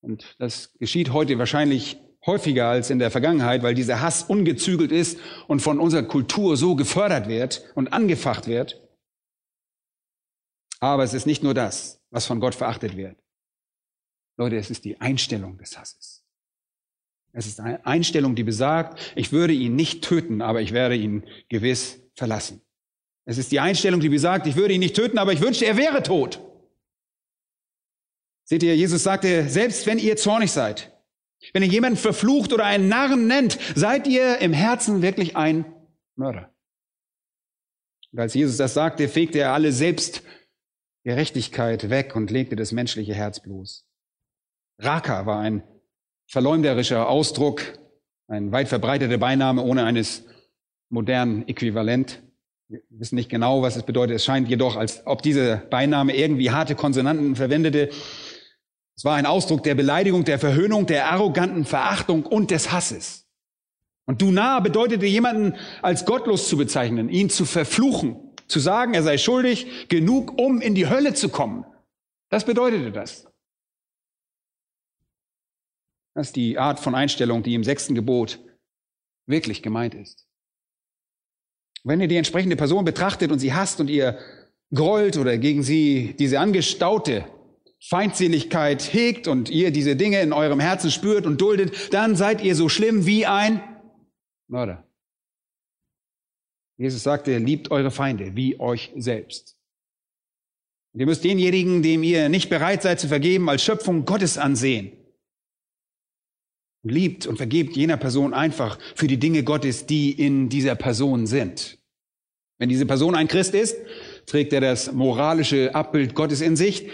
Und 0.00 0.36
das 0.38 0.72
geschieht 0.78 1.12
heute 1.12 1.38
wahrscheinlich 1.38 1.98
häufiger 2.26 2.68
als 2.68 2.90
in 2.90 2.98
der 2.98 3.10
Vergangenheit, 3.10 3.62
weil 3.62 3.74
dieser 3.74 4.00
Hass 4.00 4.22
ungezügelt 4.22 4.92
ist 4.92 5.18
und 5.46 5.60
von 5.60 5.80
unserer 5.80 6.02
Kultur 6.02 6.56
so 6.56 6.76
gefördert 6.76 7.28
wird 7.28 7.64
und 7.74 7.92
angefacht 7.92 8.46
wird. 8.46 8.80
Aber 10.80 11.02
es 11.02 11.14
ist 11.14 11.26
nicht 11.26 11.42
nur 11.42 11.54
das, 11.54 12.00
was 12.10 12.26
von 12.26 12.40
Gott 12.40 12.54
verachtet 12.54 12.96
wird. 12.96 13.16
Leute, 14.36 14.56
es 14.56 14.70
ist 14.70 14.84
die 14.84 15.00
Einstellung 15.00 15.58
des 15.58 15.76
Hasses. 15.76 16.17
Es 17.32 17.46
ist 17.46 17.60
eine 17.60 17.84
Einstellung, 17.86 18.34
die 18.34 18.44
besagt, 18.44 19.12
ich 19.14 19.32
würde 19.32 19.52
ihn 19.52 19.76
nicht 19.76 20.02
töten, 20.02 20.42
aber 20.42 20.60
ich 20.60 20.72
werde 20.72 20.96
ihn 20.96 21.24
gewiss 21.48 22.00
verlassen. 22.14 22.62
Es 23.24 23.38
ist 23.38 23.52
die 23.52 23.60
Einstellung, 23.60 24.00
die 24.00 24.08
besagt, 24.08 24.46
ich 24.46 24.56
würde 24.56 24.74
ihn 24.74 24.80
nicht 24.80 24.96
töten, 24.96 25.18
aber 25.18 25.32
ich 25.32 25.40
wünschte, 25.40 25.66
er 25.66 25.76
wäre 25.76 26.02
tot. 26.02 26.40
Seht 28.44 28.62
ihr, 28.62 28.74
Jesus 28.74 29.02
sagte, 29.02 29.48
selbst 29.48 29.86
wenn 29.86 29.98
ihr 29.98 30.16
zornig 30.16 30.50
seid, 30.50 30.92
wenn 31.52 31.62
ihr 31.62 31.68
jemanden 31.68 31.98
verflucht 31.98 32.52
oder 32.52 32.64
einen 32.64 32.88
Narren 32.88 33.26
nennt, 33.26 33.58
seid 33.74 34.06
ihr 34.06 34.38
im 34.38 34.54
Herzen 34.54 35.02
wirklich 35.02 35.36
ein 35.36 35.66
Mörder. 36.16 36.50
Und 38.10 38.20
als 38.20 38.32
Jesus 38.34 38.56
das 38.56 38.74
sagte, 38.74 39.08
fegte 39.08 39.40
er 39.40 39.52
alle 39.52 39.72
Selbstgerechtigkeit 39.72 41.90
weg 41.90 42.14
und 42.16 42.30
legte 42.30 42.56
das 42.56 42.72
menschliche 42.72 43.14
Herz 43.14 43.40
bloß. 43.40 43.86
Raka 44.78 45.26
war 45.26 45.40
ein 45.40 45.62
verleumderischer 46.28 47.08
Ausdruck, 47.08 47.62
ein 48.28 48.52
weit 48.52 48.68
verbreiteter 48.68 49.18
Beiname 49.18 49.62
ohne 49.62 49.84
eines 49.84 50.24
modernen 50.90 51.48
Äquivalent. 51.48 52.22
Wir 52.68 52.80
wissen 52.90 53.14
nicht 53.14 53.30
genau, 53.30 53.62
was 53.62 53.76
es 53.76 53.82
bedeutet. 53.82 54.16
Es 54.16 54.26
scheint 54.26 54.48
jedoch, 54.48 54.76
als 54.76 55.06
ob 55.06 55.22
dieser 55.22 55.56
Beiname 55.56 56.14
irgendwie 56.14 56.50
harte 56.50 56.74
Konsonanten 56.74 57.34
verwendete. 57.34 57.88
Es 58.94 59.04
war 59.04 59.16
ein 59.16 59.24
Ausdruck 59.24 59.62
der 59.62 59.74
Beleidigung, 59.74 60.24
der 60.24 60.38
Verhöhnung, 60.38 60.84
der 60.86 61.10
arroganten 61.10 61.64
Verachtung 61.64 62.26
und 62.26 62.50
des 62.50 62.72
Hasses. 62.72 63.26
Und 64.04 64.20
Duna 64.20 64.60
bedeutete 64.60 65.06
jemanden 65.06 65.54
als 65.80 66.04
gottlos 66.04 66.48
zu 66.48 66.58
bezeichnen, 66.58 67.08
ihn 67.08 67.30
zu 67.30 67.46
verfluchen, 67.46 68.16
zu 68.48 68.58
sagen, 68.58 68.92
er 68.92 69.02
sei 69.02 69.16
schuldig 69.16 69.88
genug, 69.88 70.38
um 70.38 70.60
in 70.60 70.74
die 70.74 70.88
Hölle 70.88 71.14
zu 71.14 71.30
kommen. 71.30 71.64
Das 72.28 72.44
bedeutete 72.44 72.92
das. 72.92 73.27
Das 76.18 76.30
ist 76.30 76.36
die 76.36 76.58
Art 76.58 76.80
von 76.80 76.96
Einstellung, 76.96 77.44
die 77.44 77.54
im 77.54 77.62
sechsten 77.62 77.94
Gebot 77.94 78.40
wirklich 79.28 79.62
gemeint 79.62 79.94
ist. 79.94 80.26
Wenn 81.84 82.00
ihr 82.00 82.08
die 82.08 82.16
entsprechende 82.16 82.56
Person 82.56 82.84
betrachtet 82.84 83.30
und 83.30 83.38
sie 83.38 83.54
hasst 83.54 83.78
und 83.78 83.88
ihr 83.88 84.18
grollt 84.74 85.16
oder 85.16 85.38
gegen 85.38 85.62
sie 85.62 86.16
diese 86.18 86.40
angestaute 86.40 87.24
Feindseligkeit 87.80 88.92
hegt 88.92 89.28
und 89.28 89.48
ihr 89.48 89.70
diese 89.70 89.94
Dinge 89.94 90.20
in 90.20 90.32
eurem 90.32 90.58
Herzen 90.58 90.90
spürt 90.90 91.24
und 91.24 91.40
duldet, 91.40 91.94
dann 91.94 92.16
seid 92.16 92.42
ihr 92.42 92.56
so 92.56 92.68
schlimm 92.68 93.06
wie 93.06 93.24
ein 93.24 93.62
Mörder. 94.48 94.88
Jesus 96.78 97.04
sagte, 97.04 97.38
liebt 97.38 97.70
eure 97.70 97.92
Feinde 97.92 98.34
wie 98.34 98.58
euch 98.58 98.92
selbst. 98.96 99.56
Und 100.92 100.98
ihr 100.98 101.06
müsst 101.06 101.22
denjenigen, 101.22 101.80
dem 101.84 102.02
ihr 102.02 102.28
nicht 102.28 102.50
bereit 102.50 102.82
seid 102.82 102.98
zu 102.98 103.06
vergeben, 103.06 103.48
als 103.48 103.62
Schöpfung 103.62 104.04
Gottes 104.04 104.36
ansehen. 104.36 104.98
Liebt 106.88 107.26
und 107.26 107.36
vergebt 107.36 107.76
jener 107.76 107.96
Person 107.96 108.34
einfach 108.34 108.78
für 108.94 109.06
die 109.06 109.18
Dinge 109.18 109.42
Gottes, 109.42 109.86
die 109.86 110.10
in 110.10 110.48
dieser 110.48 110.74
Person 110.74 111.26
sind. 111.26 111.78
Wenn 112.58 112.68
diese 112.68 112.86
Person 112.86 113.14
ein 113.14 113.28
Christ 113.28 113.54
ist, 113.54 113.76
trägt 114.26 114.52
er 114.52 114.60
das 114.60 114.92
moralische 114.92 115.74
Abbild 115.74 116.14
Gottes 116.14 116.40
in 116.40 116.56
sich. 116.56 116.88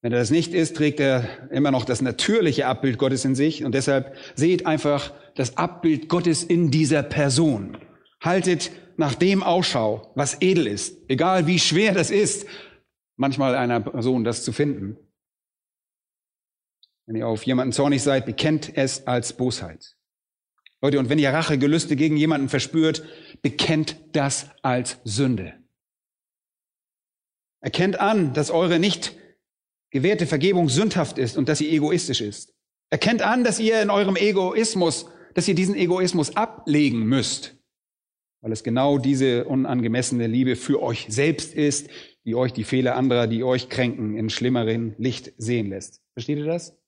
Wenn 0.00 0.12
er 0.12 0.20
das 0.20 0.30
nicht 0.30 0.54
ist, 0.54 0.76
trägt 0.76 1.00
er 1.00 1.28
immer 1.50 1.72
noch 1.72 1.84
das 1.84 2.00
natürliche 2.00 2.66
Abbild 2.66 2.98
Gottes 2.98 3.24
in 3.24 3.34
sich. 3.34 3.64
Und 3.64 3.74
deshalb 3.74 4.14
seht 4.36 4.64
einfach 4.64 5.12
das 5.34 5.56
Abbild 5.56 6.08
Gottes 6.08 6.44
in 6.44 6.70
dieser 6.70 7.02
Person. 7.02 7.76
Haltet 8.20 8.70
nach 8.96 9.14
dem 9.14 9.42
Ausschau, 9.42 10.12
was 10.14 10.40
edel 10.40 10.66
ist, 10.66 10.96
egal 11.08 11.46
wie 11.46 11.58
schwer 11.58 11.94
das 11.94 12.10
ist, 12.10 12.46
manchmal 13.16 13.54
einer 13.54 13.80
Person 13.80 14.24
das 14.24 14.44
zu 14.44 14.52
finden. 14.52 14.96
Wenn 17.08 17.16
ihr 17.16 17.26
auf 17.26 17.44
jemanden 17.44 17.72
zornig 17.72 18.02
seid, 18.02 18.26
bekennt 18.26 18.76
es 18.76 19.06
als 19.06 19.32
Bosheit. 19.32 19.96
Leute, 20.82 20.98
und 20.98 21.08
wenn 21.08 21.18
ihr 21.18 21.30
Rachegelüste 21.30 21.96
gegen 21.96 22.18
jemanden 22.18 22.50
verspürt, 22.50 23.02
bekennt 23.40 23.96
das 24.12 24.50
als 24.60 24.98
Sünde. 25.04 25.54
Erkennt 27.62 27.98
an, 27.98 28.34
dass 28.34 28.50
eure 28.50 28.78
nicht 28.78 29.16
gewährte 29.90 30.26
Vergebung 30.26 30.68
sündhaft 30.68 31.16
ist 31.16 31.38
und 31.38 31.48
dass 31.48 31.56
sie 31.56 31.70
egoistisch 31.70 32.20
ist. 32.20 32.54
Erkennt 32.90 33.22
an, 33.22 33.42
dass 33.42 33.58
ihr 33.58 33.80
in 33.80 33.88
eurem 33.88 34.16
Egoismus, 34.16 35.06
dass 35.32 35.48
ihr 35.48 35.54
diesen 35.54 35.76
Egoismus 35.76 36.36
ablegen 36.36 37.04
müsst, 37.06 37.56
weil 38.42 38.52
es 38.52 38.62
genau 38.62 38.98
diese 38.98 39.46
unangemessene 39.46 40.26
Liebe 40.26 40.56
für 40.56 40.82
euch 40.82 41.06
selbst 41.08 41.54
ist, 41.54 41.88
die 42.26 42.34
euch 42.34 42.52
die 42.52 42.64
Fehler 42.64 42.96
anderer, 42.96 43.26
die 43.26 43.44
euch 43.44 43.70
kränken, 43.70 44.14
in 44.14 44.28
schlimmeren 44.28 44.94
Licht 44.98 45.32
sehen 45.38 45.70
lässt. 45.70 46.02
Versteht 46.12 46.36
ihr 46.36 46.44
das? 46.44 46.78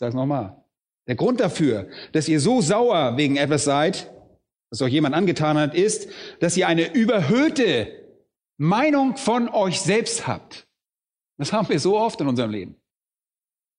Es 0.00 0.14
nochmal. 0.14 0.56
Der 1.06 1.16
Grund 1.16 1.40
dafür, 1.40 1.88
dass 2.12 2.28
ihr 2.28 2.40
so 2.40 2.60
sauer 2.60 3.16
wegen 3.16 3.36
etwas 3.36 3.64
seid, 3.64 4.10
was 4.70 4.80
euch 4.82 4.92
jemand 4.92 5.14
angetan 5.14 5.58
hat, 5.58 5.74
ist, 5.74 6.08
dass 6.38 6.56
ihr 6.56 6.68
eine 6.68 6.94
überhöhte 6.94 7.88
Meinung 8.56 9.16
von 9.16 9.48
euch 9.48 9.80
selbst 9.80 10.26
habt. 10.26 10.68
Das 11.38 11.52
haben 11.52 11.68
wir 11.68 11.80
so 11.80 11.98
oft 11.98 12.20
in 12.20 12.28
unserem 12.28 12.50
Leben. 12.50 12.76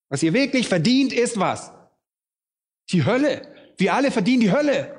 Was 0.10 0.24
ihr 0.24 0.34
wirklich 0.34 0.68
verdient, 0.68 1.14
ist 1.14 1.40
was? 1.40 1.72
Die 2.90 3.06
Hölle. 3.06 3.48
Wir 3.78 3.94
alle 3.94 4.12
verdienen 4.12 4.42
die 4.42 4.52
Hölle. 4.52 4.98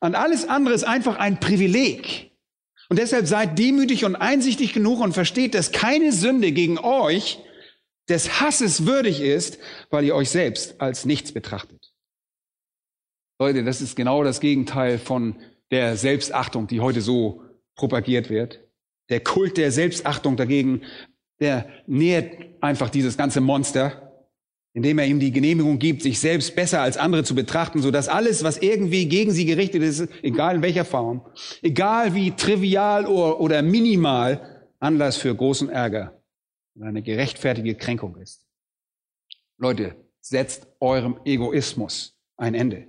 Und 0.00 0.14
alles 0.14 0.48
andere 0.48 0.74
ist 0.74 0.84
einfach 0.84 1.16
ein 1.16 1.40
Privileg. 1.40 2.30
Und 2.88 2.98
deshalb 2.98 3.26
seid 3.26 3.58
demütig 3.58 4.04
und 4.04 4.14
einsichtig 4.14 4.72
genug 4.72 5.00
und 5.00 5.12
versteht, 5.12 5.54
dass 5.54 5.72
keine 5.72 6.12
Sünde 6.12 6.52
gegen 6.52 6.78
euch 6.78 7.40
des 8.08 8.40
Hasses 8.40 8.86
würdig 8.86 9.20
ist, 9.20 9.58
weil 9.90 10.04
ihr 10.04 10.14
euch 10.14 10.30
selbst 10.30 10.80
als 10.80 11.04
nichts 11.04 11.32
betrachtet. 11.32 11.92
Leute, 13.38 13.64
das 13.64 13.80
ist 13.80 13.96
genau 13.96 14.24
das 14.24 14.40
Gegenteil 14.40 14.98
von 14.98 15.36
der 15.70 15.96
Selbstachtung, 15.96 16.66
die 16.66 16.80
heute 16.80 17.00
so 17.00 17.42
propagiert 17.74 18.30
wird. 18.30 18.60
Der 19.10 19.20
Kult 19.20 19.56
der 19.56 19.70
Selbstachtung 19.72 20.36
dagegen, 20.36 20.82
der 21.40 21.68
nährt 21.86 22.32
einfach 22.60 22.88
dieses 22.88 23.16
ganze 23.16 23.40
Monster, 23.40 24.24
indem 24.72 24.98
er 24.98 25.06
ihm 25.06 25.20
die 25.20 25.32
Genehmigung 25.32 25.78
gibt, 25.78 26.02
sich 26.02 26.18
selbst 26.18 26.54
besser 26.54 26.80
als 26.80 26.96
andere 26.96 27.24
zu 27.24 27.34
betrachten, 27.34 27.82
so 27.82 27.90
dass 27.90 28.08
alles, 28.08 28.42
was 28.44 28.58
irgendwie 28.58 29.06
gegen 29.06 29.32
sie 29.32 29.44
gerichtet 29.44 29.82
ist, 29.82 30.08
egal 30.22 30.56
in 30.56 30.62
welcher 30.62 30.84
Form, 30.84 31.26
egal 31.62 32.14
wie 32.14 32.30
trivial 32.32 33.06
oder 33.06 33.62
minimal, 33.62 34.64
Anlass 34.78 35.16
für 35.16 35.34
großen 35.34 35.68
Ärger 35.68 36.15
und 36.76 36.84
eine 36.84 37.02
gerechtfertigte 37.02 37.74
Kränkung 37.74 38.16
ist. 38.16 38.46
Leute, 39.58 39.96
setzt 40.20 40.68
eurem 40.80 41.18
Egoismus 41.24 42.16
ein 42.36 42.54
Ende. 42.54 42.86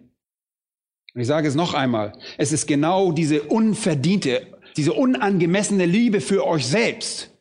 Und 1.14 1.22
ich 1.22 1.28
sage 1.28 1.48
es 1.48 1.56
noch 1.56 1.74
einmal, 1.74 2.14
es 2.38 2.52
ist 2.52 2.68
genau 2.68 3.12
diese 3.12 3.44
unverdiente 3.44 4.58
diese 4.78 4.94
unangemessene 4.94 5.86
Liebe 5.86 6.22
für 6.22 6.46
euch 6.46 6.68
selbst, 6.68 7.32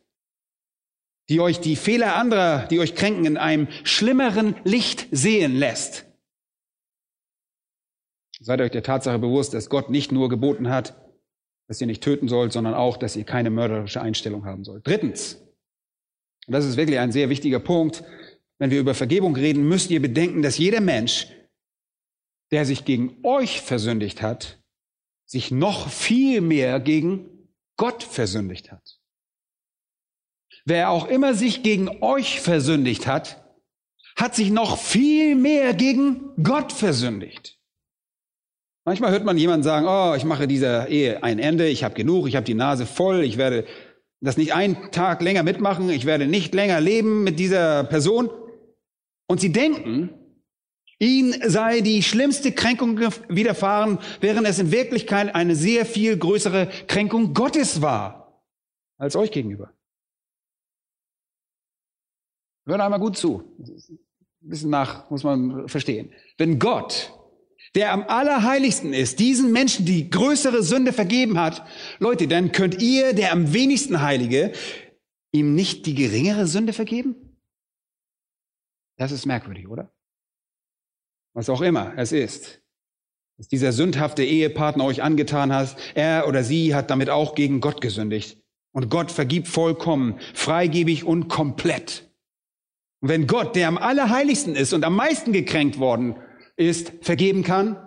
die 1.29 1.39
euch 1.39 1.59
die 1.59 1.75
Fehler 1.75 2.15
anderer, 2.15 2.65
die 2.67 2.79
euch 2.79 2.95
kränken, 2.95 3.25
in 3.25 3.37
einem 3.37 3.67
schlimmeren 3.83 4.55
Licht 4.63 5.07
sehen 5.11 5.55
lässt. 5.55 6.05
Seid 8.39 8.61
euch 8.61 8.71
der 8.71 8.83
Tatsache 8.83 9.19
bewusst, 9.19 9.53
dass 9.53 9.69
Gott 9.69 9.89
nicht 9.89 10.11
nur 10.11 10.29
geboten 10.29 10.69
hat, 10.69 10.95
dass 11.67 11.81
ihr 11.81 11.87
nicht 11.87 12.03
töten 12.03 12.27
sollt, 12.27 12.53
sondern 12.53 12.73
auch, 12.73 12.97
dass 12.97 13.15
ihr 13.15 13.23
keine 13.23 13.49
mörderische 13.49 14.01
Einstellung 14.01 14.45
haben 14.45 14.63
sollt. 14.63 14.87
Drittens, 14.87 15.43
und 16.47 16.53
das 16.53 16.65
ist 16.65 16.77
wirklich 16.77 16.99
ein 16.99 17.11
sehr 17.11 17.29
wichtiger 17.29 17.59
Punkt, 17.59 18.03
wenn 18.57 18.71
wir 18.71 18.79
über 18.79 18.95
Vergebung 18.95 19.35
reden, 19.35 19.67
müsst 19.67 19.91
ihr 19.91 20.01
bedenken, 20.01 20.41
dass 20.41 20.57
jeder 20.57 20.81
Mensch, 20.81 21.27
der 22.51 22.65
sich 22.65 22.85
gegen 22.85 23.17
euch 23.23 23.61
versündigt 23.61 24.21
hat, 24.21 24.59
sich 25.25 25.51
noch 25.51 25.89
viel 25.89 26.41
mehr 26.41 26.79
gegen 26.79 27.49
Gott 27.75 28.01
versündigt 28.01 28.71
hat. 28.71 28.99
Wer 30.65 30.89
auch 30.89 31.07
immer 31.07 31.33
sich 31.33 31.63
gegen 31.63 32.01
euch 32.01 32.41
versündigt 32.41 33.07
hat, 33.07 33.43
hat 34.15 34.35
sich 34.35 34.49
noch 34.49 34.77
viel 34.77 35.35
mehr 35.35 35.73
gegen 35.73 36.31
Gott 36.41 36.71
versündigt. 36.71 37.59
Manchmal 38.85 39.11
hört 39.11 39.25
man 39.25 39.37
jemanden 39.37 39.63
sagen, 39.63 39.85
oh, 39.85 40.15
ich 40.15 40.23
mache 40.23 40.47
dieser 40.47 40.87
Ehe 40.87 41.21
ein 41.21 41.39
Ende, 41.39 41.67
ich 41.67 41.83
habe 41.83 41.93
genug, 41.93 42.27
ich 42.27 42.37
habe 42.37 42.45
die 42.45 42.53
Nase 42.53 42.85
voll, 42.85 43.23
ich 43.23 43.37
werde 43.37 43.67
das 44.21 44.37
nicht 44.37 44.53
einen 44.53 44.91
Tag 44.91 45.21
länger 45.21 45.43
mitmachen, 45.43 45.89
ich 45.89 46.05
werde 46.05 46.27
nicht 46.27 46.53
länger 46.53 46.81
leben 46.81 47.23
mit 47.23 47.39
dieser 47.39 47.83
Person. 47.83 48.29
Und 49.27 49.39
sie 49.39 49.51
denken, 49.51 50.09
Ihn 50.99 51.35
sei 51.45 51.81
die 51.81 52.01
schlimmste 52.01 52.51
Kränkung 52.51 52.99
widerfahren, 53.29 53.99
während 54.19 54.47
es 54.47 54.57
in 54.57 54.71
Wirklichkeit 54.71 55.35
eine 55.35 55.55
sehr 55.55 55.85
viel 55.85 56.17
größere 56.17 56.69
Kränkung 56.87 57.35
Gottes 57.35 57.81
war 57.83 58.41
als 58.97 59.15
euch 59.15 59.31
gegenüber. 59.31 59.71
Hört 62.65 62.81
einmal 62.81 62.99
gut 62.99 63.15
zu. 63.15 63.43
Ein 63.59 63.99
bisschen 64.49 64.71
nach 64.71 65.09
muss 65.11 65.23
man 65.23 65.69
verstehen. 65.69 66.11
Wenn 66.37 66.57
Gott, 66.57 67.13
der 67.75 67.91
am 67.91 68.03
allerheiligsten 68.03 68.93
ist, 68.93 69.19
diesen 69.19 69.51
Menschen 69.51 69.85
die 69.85 70.09
größere 70.09 70.63
Sünde 70.63 70.93
vergeben 70.93 71.39
hat, 71.39 71.65
Leute, 71.99 72.27
dann 72.27 72.51
könnt 72.51 72.81
ihr, 72.81 73.13
der 73.13 73.31
am 73.31 73.53
wenigsten 73.53 74.01
Heilige, 74.01 74.51
ihm 75.31 75.55
nicht 75.55 75.85
die 75.85 75.95
geringere 75.95 76.47
Sünde 76.47 76.73
vergeben? 76.73 77.15
Das 78.97 79.11
ist 79.11 79.25
merkwürdig, 79.25 79.67
oder? 79.67 79.91
was 81.37 81.51
auch 81.51 81.61
immer 81.61 81.93
es 81.97 82.11
ist, 82.11 82.63
was 83.37 83.47
dieser 83.47 83.71
sündhafte 83.71 84.23
Ehepartner 84.23 84.83
euch 84.83 85.03
angetan 85.03 85.53
hat, 85.53 85.77
er 85.93 86.27
oder 86.27 86.43
sie 86.43 86.73
hat 86.73 86.89
damit 86.89 87.11
auch 87.11 87.35
gegen 87.35 87.61
Gott 87.61 87.79
gesündigt. 87.79 88.39
Und 88.73 88.89
Gott 88.89 89.11
vergibt 89.11 89.47
vollkommen, 89.47 90.19
freigebig 90.33 91.03
und 91.03 91.27
komplett. 91.27 92.09
Und 93.01 93.09
wenn 93.09 93.27
Gott, 93.27 93.55
der 93.55 93.67
am 93.67 93.77
allerheiligsten 93.77 94.55
ist 94.55 94.73
und 94.73 94.83
am 94.83 94.95
meisten 94.95 95.31
gekränkt 95.31 95.77
worden 95.77 96.15
ist, 96.57 96.91
vergeben 97.01 97.43
kann, 97.43 97.77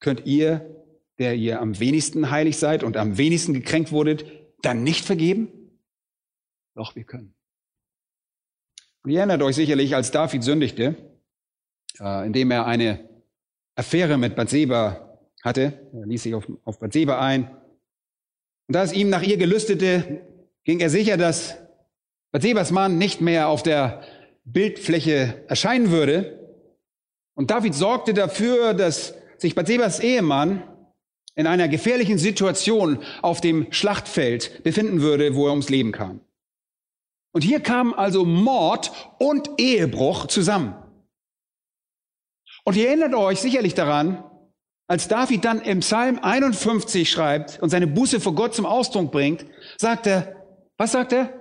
könnt 0.00 0.26
ihr, 0.26 0.84
der 1.18 1.34
ihr 1.34 1.60
am 1.60 1.78
wenigsten 1.80 2.30
heilig 2.30 2.58
seid 2.58 2.82
und 2.82 2.96
am 2.96 3.16
wenigsten 3.16 3.54
gekränkt 3.54 3.92
wurdet, 3.92 4.26
dann 4.60 4.82
nicht 4.82 5.04
vergeben? 5.04 5.48
Doch, 6.74 6.94
wir 6.94 7.04
können. 7.04 7.34
Und 9.02 9.12
ihr 9.12 9.20
erinnert 9.20 9.40
euch 9.42 9.56
sicherlich, 9.56 9.94
als 9.94 10.10
David 10.10 10.42
sündigte, 10.42 10.96
äh, 12.00 12.26
indem 12.26 12.50
er 12.50 12.66
eine 12.66 13.08
Affäre 13.76 14.18
mit 14.18 14.34
Bathseba 14.36 15.18
hatte. 15.42 15.88
Er 15.92 16.06
ließ 16.06 16.24
sich 16.24 16.34
auf, 16.34 16.50
auf 16.64 16.80
Bathseba 16.80 17.20
ein. 17.20 17.44
Und 18.68 18.74
da 18.74 18.82
es 18.82 18.92
ihm 18.92 19.08
nach 19.08 19.22
ihr 19.22 19.36
gelüstete, 19.36 20.26
ging 20.64 20.80
er 20.80 20.90
sicher, 20.90 21.16
dass 21.16 21.56
Bathsebas 22.32 22.72
Mann 22.72 22.98
nicht 22.98 23.20
mehr 23.20 23.48
auf 23.48 23.62
der 23.62 24.02
Bildfläche 24.44 25.44
erscheinen 25.48 25.90
würde. 25.90 26.35
Und 27.36 27.50
David 27.50 27.74
sorgte 27.74 28.14
dafür, 28.14 28.74
dass 28.74 29.14
sich 29.38 29.54
Bathsebas 29.54 30.00
Ehemann 30.00 30.62
in 31.34 31.46
einer 31.46 31.68
gefährlichen 31.68 32.18
Situation 32.18 32.98
auf 33.20 33.40
dem 33.40 33.70
Schlachtfeld 33.70 34.64
befinden 34.64 35.02
würde, 35.02 35.34
wo 35.36 35.46
er 35.46 35.50
ums 35.50 35.68
Leben 35.68 35.92
kam. 35.92 36.20
Und 37.32 37.42
hier 37.42 37.60
kamen 37.60 37.92
also 37.92 38.24
Mord 38.24 38.90
und 39.18 39.50
Ehebruch 39.58 40.26
zusammen. 40.26 40.74
Und 42.64 42.76
ihr 42.76 42.88
erinnert 42.88 43.14
euch 43.14 43.40
sicherlich 43.40 43.74
daran, 43.74 44.24
Als 44.88 45.08
David 45.08 45.44
dann 45.44 45.60
im 45.62 45.80
Psalm 45.80 46.20
51 46.22 47.10
schreibt 47.10 47.60
und 47.60 47.70
seine 47.70 47.88
Buße 47.88 48.20
vor 48.20 48.36
Gott 48.36 48.54
zum 48.54 48.66
Ausdruck 48.66 49.10
bringt, 49.10 49.44
sagt 49.78 50.06
er, 50.06 50.46
was 50.78 50.92
sagt 50.92 51.12
er? 51.12 51.32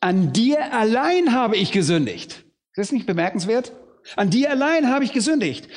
An 0.00 0.32
dir 0.32 0.72
allein 0.72 1.32
habe 1.32 1.56
ich 1.56 1.70
gesündigt. 1.70 2.44
Ist 2.72 2.76
das 2.76 2.92
nicht 2.92 3.06
bemerkenswert? 3.06 3.72
An 4.16 4.30
dir 4.30 4.50
allein 4.50 4.88
habe 4.88 5.04
ich 5.04 5.12
gesündigt. 5.12 5.68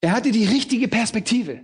Er 0.00 0.12
hatte 0.12 0.32
die 0.32 0.46
richtige 0.46 0.88
Perspektive. 0.88 1.60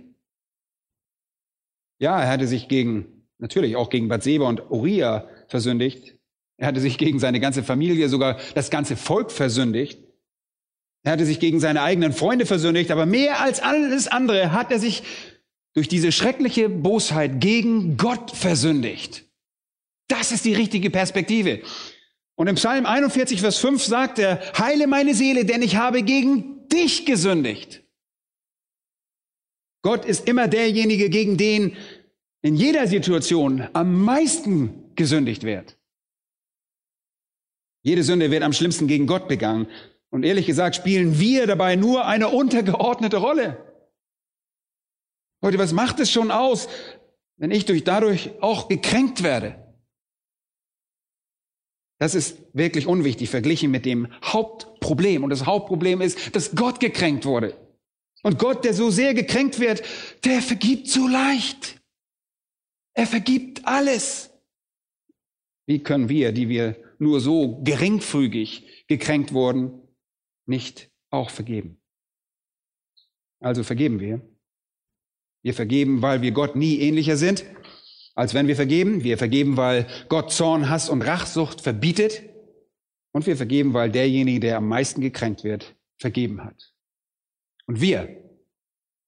Ja, 1.99 2.21
er 2.21 2.29
hatte 2.29 2.47
sich 2.47 2.67
gegen, 2.67 3.27
natürlich 3.37 3.75
auch 3.75 3.89
gegen 3.89 4.07
Bathseba 4.07 4.47
und 4.47 4.71
Uriah 4.71 5.27
versündigt. 5.47 6.17
Er 6.57 6.67
hatte 6.67 6.79
sich 6.79 6.97
gegen 6.97 7.19
seine 7.19 7.39
ganze 7.39 7.63
Familie, 7.63 8.09
sogar 8.09 8.39
das 8.55 8.69
ganze 8.69 8.95
Volk 8.95 9.31
versündigt. 9.31 9.99
Er 11.03 11.13
hatte 11.13 11.25
sich 11.25 11.39
gegen 11.39 11.59
seine 11.59 11.81
eigenen 11.81 12.13
Freunde 12.13 12.45
versündigt, 12.45 12.91
aber 12.91 13.05
mehr 13.05 13.41
als 13.41 13.59
alles 13.59 14.07
andere 14.07 14.51
hat 14.51 14.71
er 14.71 14.79
sich 14.79 15.03
durch 15.73 15.87
diese 15.87 16.11
schreckliche 16.11 16.69
Bosheit 16.69 17.39
gegen 17.39 17.97
Gott 17.97 18.31
versündigt. 18.31 19.25
Das 20.07 20.31
ist 20.31 20.45
die 20.45 20.53
richtige 20.53 20.89
Perspektive. 20.89 21.61
Und 22.41 22.47
im 22.47 22.55
Psalm 22.55 22.87
41, 22.87 23.39
Vers 23.39 23.59
5 23.59 23.83
sagt 23.83 24.17
er, 24.17 24.39
heile 24.57 24.87
meine 24.87 25.13
Seele, 25.13 25.45
denn 25.45 25.61
ich 25.61 25.75
habe 25.75 26.01
gegen 26.01 26.67
dich 26.69 27.05
gesündigt. 27.05 27.83
Gott 29.83 30.05
ist 30.05 30.27
immer 30.27 30.47
derjenige, 30.47 31.11
gegen 31.11 31.37
den 31.37 31.77
in 32.41 32.55
jeder 32.55 32.87
Situation 32.87 33.69
am 33.73 33.93
meisten 33.93 34.91
gesündigt 34.95 35.43
wird. 35.43 35.77
Jede 37.83 38.01
Sünde 38.01 38.31
wird 38.31 38.41
am 38.41 38.53
schlimmsten 38.53 38.87
gegen 38.87 39.05
Gott 39.05 39.27
begangen. 39.27 39.67
Und 40.09 40.25
ehrlich 40.25 40.47
gesagt 40.47 40.75
spielen 40.75 41.19
wir 41.19 41.45
dabei 41.45 41.75
nur 41.75 42.07
eine 42.07 42.29
untergeordnete 42.29 43.17
Rolle. 43.17 43.63
Leute, 45.43 45.59
was 45.59 45.73
macht 45.73 45.99
es 45.99 46.09
schon 46.09 46.31
aus, 46.31 46.67
wenn 47.37 47.51
ich 47.51 47.65
durch 47.65 47.83
dadurch 47.83 48.31
auch 48.41 48.67
gekränkt 48.67 49.21
werde? 49.21 49.60
Das 52.01 52.15
ist 52.15 52.39
wirklich 52.53 52.87
unwichtig 52.87 53.29
verglichen 53.29 53.69
mit 53.69 53.85
dem 53.85 54.07
Hauptproblem. 54.23 55.23
Und 55.23 55.29
das 55.29 55.45
Hauptproblem 55.45 56.01
ist, 56.01 56.35
dass 56.35 56.55
Gott 56.55 56.79
gekränkt 56.79 57.25
wurde. 57.25 57.55
Und 58.23 58.39
Gott, 58.39 58.65
der 58.65 58.73
so 58.73 58.89
sehr 58.89 59.13
gekränkt 59.13 59.59
wird, 59.59 59.83
der 60.25 60.41
vergibt 60.41 60.87
so 60.87 61.07
leicht. 61.07 61.79
Er 62.95 63.05
vergibt 63.05 63.67
alles. 63.67 64.31
Wie 65.67 65.83
können 65.83 66.09
wir, 66.09 66.31
die 66.31 66.49
wir 66.49 66.75
nur 66.97 67.21
so 67.21 67.61
geringfügig 67.61 68.87
gekränkt 68.87 69.31
wurden, 69.31 69.79
nicht 70.47 70.89
auch 71.11 71.29
vergeben. 71.29 71.79
Also 73.39 73.63
vergeben 73.63 73.99
wir. 73.99 74.21
Wir 75.43 75.53
vergeben, 75.53 76.01
weil 76.01 76.23
wir 76.23 76.31
Gott 76.31 76.55
nie 76.55 76.79
ähnlicher 76.79 77.17
sind, 77.17 77.45
als 78.15 78.33
wenn 78.33 78.47
wir 78.47 78.55
vergeben. 78.55 79.03
Wir 79.03 79.17
vergeben, 79.17 79.57
weil 79.57 79.87
Gott 80.09 80.31
Zorn, 80.31 80.69
Hass 80.69 80.89
und 80.89 81.01
Rachsucht 81.01 81.61
verbietet. 81.61 82.23
Und 83.13 83.27
wir 83.27 83.35
vergeben, 83.35 83.73
weil 83.73 83.91
derjenige, 83.91 84.39
der 84.39 84.57
am 84.57 84.67
meisten 84.67 85.01
gekränkt 85.01 85.43
wird, 85.43 85.75
vergeben 85.97 86.43
hat. 86.43 86.73
Und 87.67 87.81
wir, 87.81 88.07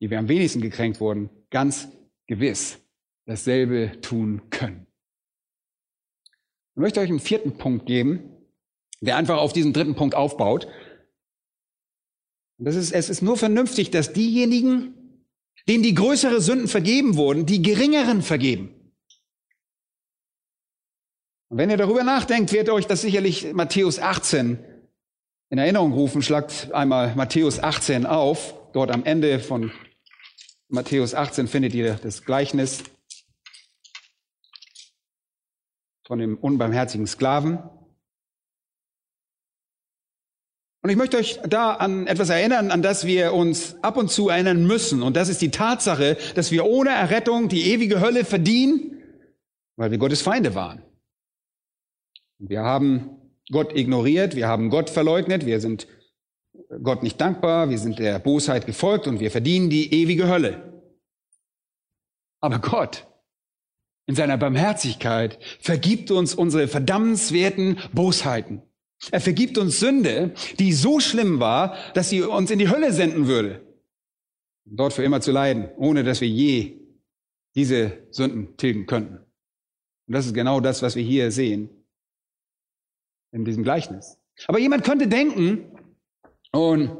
die 0.01 0.09
wir 0.09 0.19
am 0.19 0.27
wenigsten 0.27 0.61
gekränkt 0.61 0.99
wurden, 0.99 1.29
ganz 1.49 1.87
gewiss 2.27 2.79
dasselbe 3.25 3.99
tun 4.01 4.49
können. 4.49 4.87
Ich 6.75 6.81
möchte 6.81 6.99
euch 6.99 7.09
einen 7.09 7.19
vierten 7.19 7.57
Punkt 7.57 7.85
geben, 7.85 8.29
der 8.99 9.17
einfach 9.17 9.37
auf 9.37 9.53
diesen 9.53 9.73
dritten 9.73 9.95
Punkt 9.95 10.15
aufbaut. 10.15 10.67
Das 12.57 12.75
ist, 12.75 12.91
es 12.91 13.09
ist 13.09 13.21
nur 13.21 13.37
vernünftig, 13.37 13.91
dass 13.91 14.13
diejenigen, 14.13 14.93
denen 15.67 15.83
die 15.83 15.93
größere 15.93 16.41
Sünden 16.41 16.67
vergeben 16.67 17.15
wurden, 17.15 17.45
die 17.45 17.61
geringeren 17.61 18.21
vergeben. 18.21 18.82
Und 21.53 21.59
wenn 21.59 21.69
ihr 21.69 21.77
darüber 21.77 22.03
nachdenkt, 22.03 22.51
wird 22.51 22.67
euch 22.69 22.87
das 22.87 23.01
sicherlich 23.01 23.53
Matthäus 23.53 23.99
18 23.99 24.57
in 25.51 25.57
Erinnerung 25.59 25.93
rufen. 25.93 26.23
Schlagt 26.23 26.71
einmal 26.73 27.13
Matthäus 27.15 27.59
18 27.59 28.07
auf. 28.07 28.55
Dort 28.73 28.89
am 28.89 29.05
Ende 29.05 29.39
von 29.39 29.71
Matthäus 30.67 31.13
18 31.13 31.47
findet 31.47 31.75
ihr 31.75 31.93
das 32.01 32.25
Gleichnis 32.25 32.83
von 36.07 36.17
dem 36.17 36.39
unbarmherzigen 36.39 37.05
Sklaven. 37.05 37.59
Und 40.81 40.89
ich 40.89 40.95
möchte 40.95 41.17
euch 41.17 41.39
da 41.47 41.73
an 41.73 42.07
etwas 42.07 42.31
erinnern, 42.31 42.71
an 42.71 42.81
das 42.81 43.05
wir 43.05 43.31
uns 43.31 43.75
ab 43.83 43.97
und 43.97 44.09
zu 44.09 44.29
erinnern 44.29 44.65
müssen. 44.65 45.03
Und 45.03 45.15
das 45.15 45.29
ist 45.29 45.39
die 45.39 45.51
Tatsache, 45.51 46.17
dass 46.33 46.49
wir 46.49 46.65
ohne 46.65 46.89
Errettung 46.89 47.47
die 47.47 47.67
ewige 47.67 48.01
Hölle 48.01 48.25
verdienen, 48.25 49.03
weil 49.75 49.91
wir 49.91 49.99
Gottes 49.99 50.23
Feinde 50.23 50.55
waren. 50.55 50.81
Wir 52.45 52.61
haben 52.61 53.21
Gott 53.51 53.73
ignoriert, 53.73 54.35
wir 54.35 54.49
haben 54.49 54.69
Gott 54.69 54.89
verleugnet, 54.89 55.45
wir 55.45 55.61
sind 55.61 55.87
Gott 56.81 57.01
nicht 57.01 57.19
dankbar, 57.21 57.69
wir 57.69 57.77
sind 57.77 57.99
der 57.99 58.19
Bosheit 58.19 58.65
gefolgt 58.65 59.07
und 59.07 59.21
wir 59.21 59.31
verdienen 59.31 59.69
die 59.69 59.93
ewige 59.93 60.27
Hölle. 60.27 60.83
Aber 62.41 62.59
Gott 62.59 63.07
in 64.07 64.15
seiner 64.15 64.37
Barmherzigkeit 64.37 65.39
vergibt 65.61 66.11
uns 66.11 66.35
unsere 66.35 66.67
verdammenswerten 66.67 67.79
Bosheiten. 67.93 68.61
Er 69.11 69.21
vergibt 69.21 69.57
uns 69.57 69.79
Sünde, 69.79 70.33
die 70.59 70.73
so 70.73 70.99
schlimm 70.99 71.39
war, 71.39 71.77
dass 71.93 72.09
sie 72.09 72.21
uns 72.23 72.51
in 72.51 72.59
die 72.59 72.69
Hölle 72.69 72.91
senden 72.91 73.27
würde. 73.27 73.65
Dort 74.65 74.91
für 74.91 75.03
immer 75.03 75.21
zu 75.21 75.31
leiden, 75.31 75.69
ohne 75.77 76.03
dass 76.03 76.19
wir 76.19 76.27
je 76.27 76.81
diese 77.55 78.05
Sünden 78.11 78.57
tilgen 78.57 78.85
könnten. 78.85 79.19
Und 80.07 80.13
das 80.13 80.25
ist 80.25 80.33
genau 80.33 80.59
das, 80.59 80.81
was 80.81 80.97
wir 80.97 81.03
hier 81.03 81.31
sehen 81.31 81.69
in 83.33 83.43
diesem 83.43 83.63
Gleichnis. 83.63 84.17
Aber 84.47 84.59
jemand 84.59 84.83
könnte 84.83 85.07
denken, 85.07 85.69
und 86.51 86.91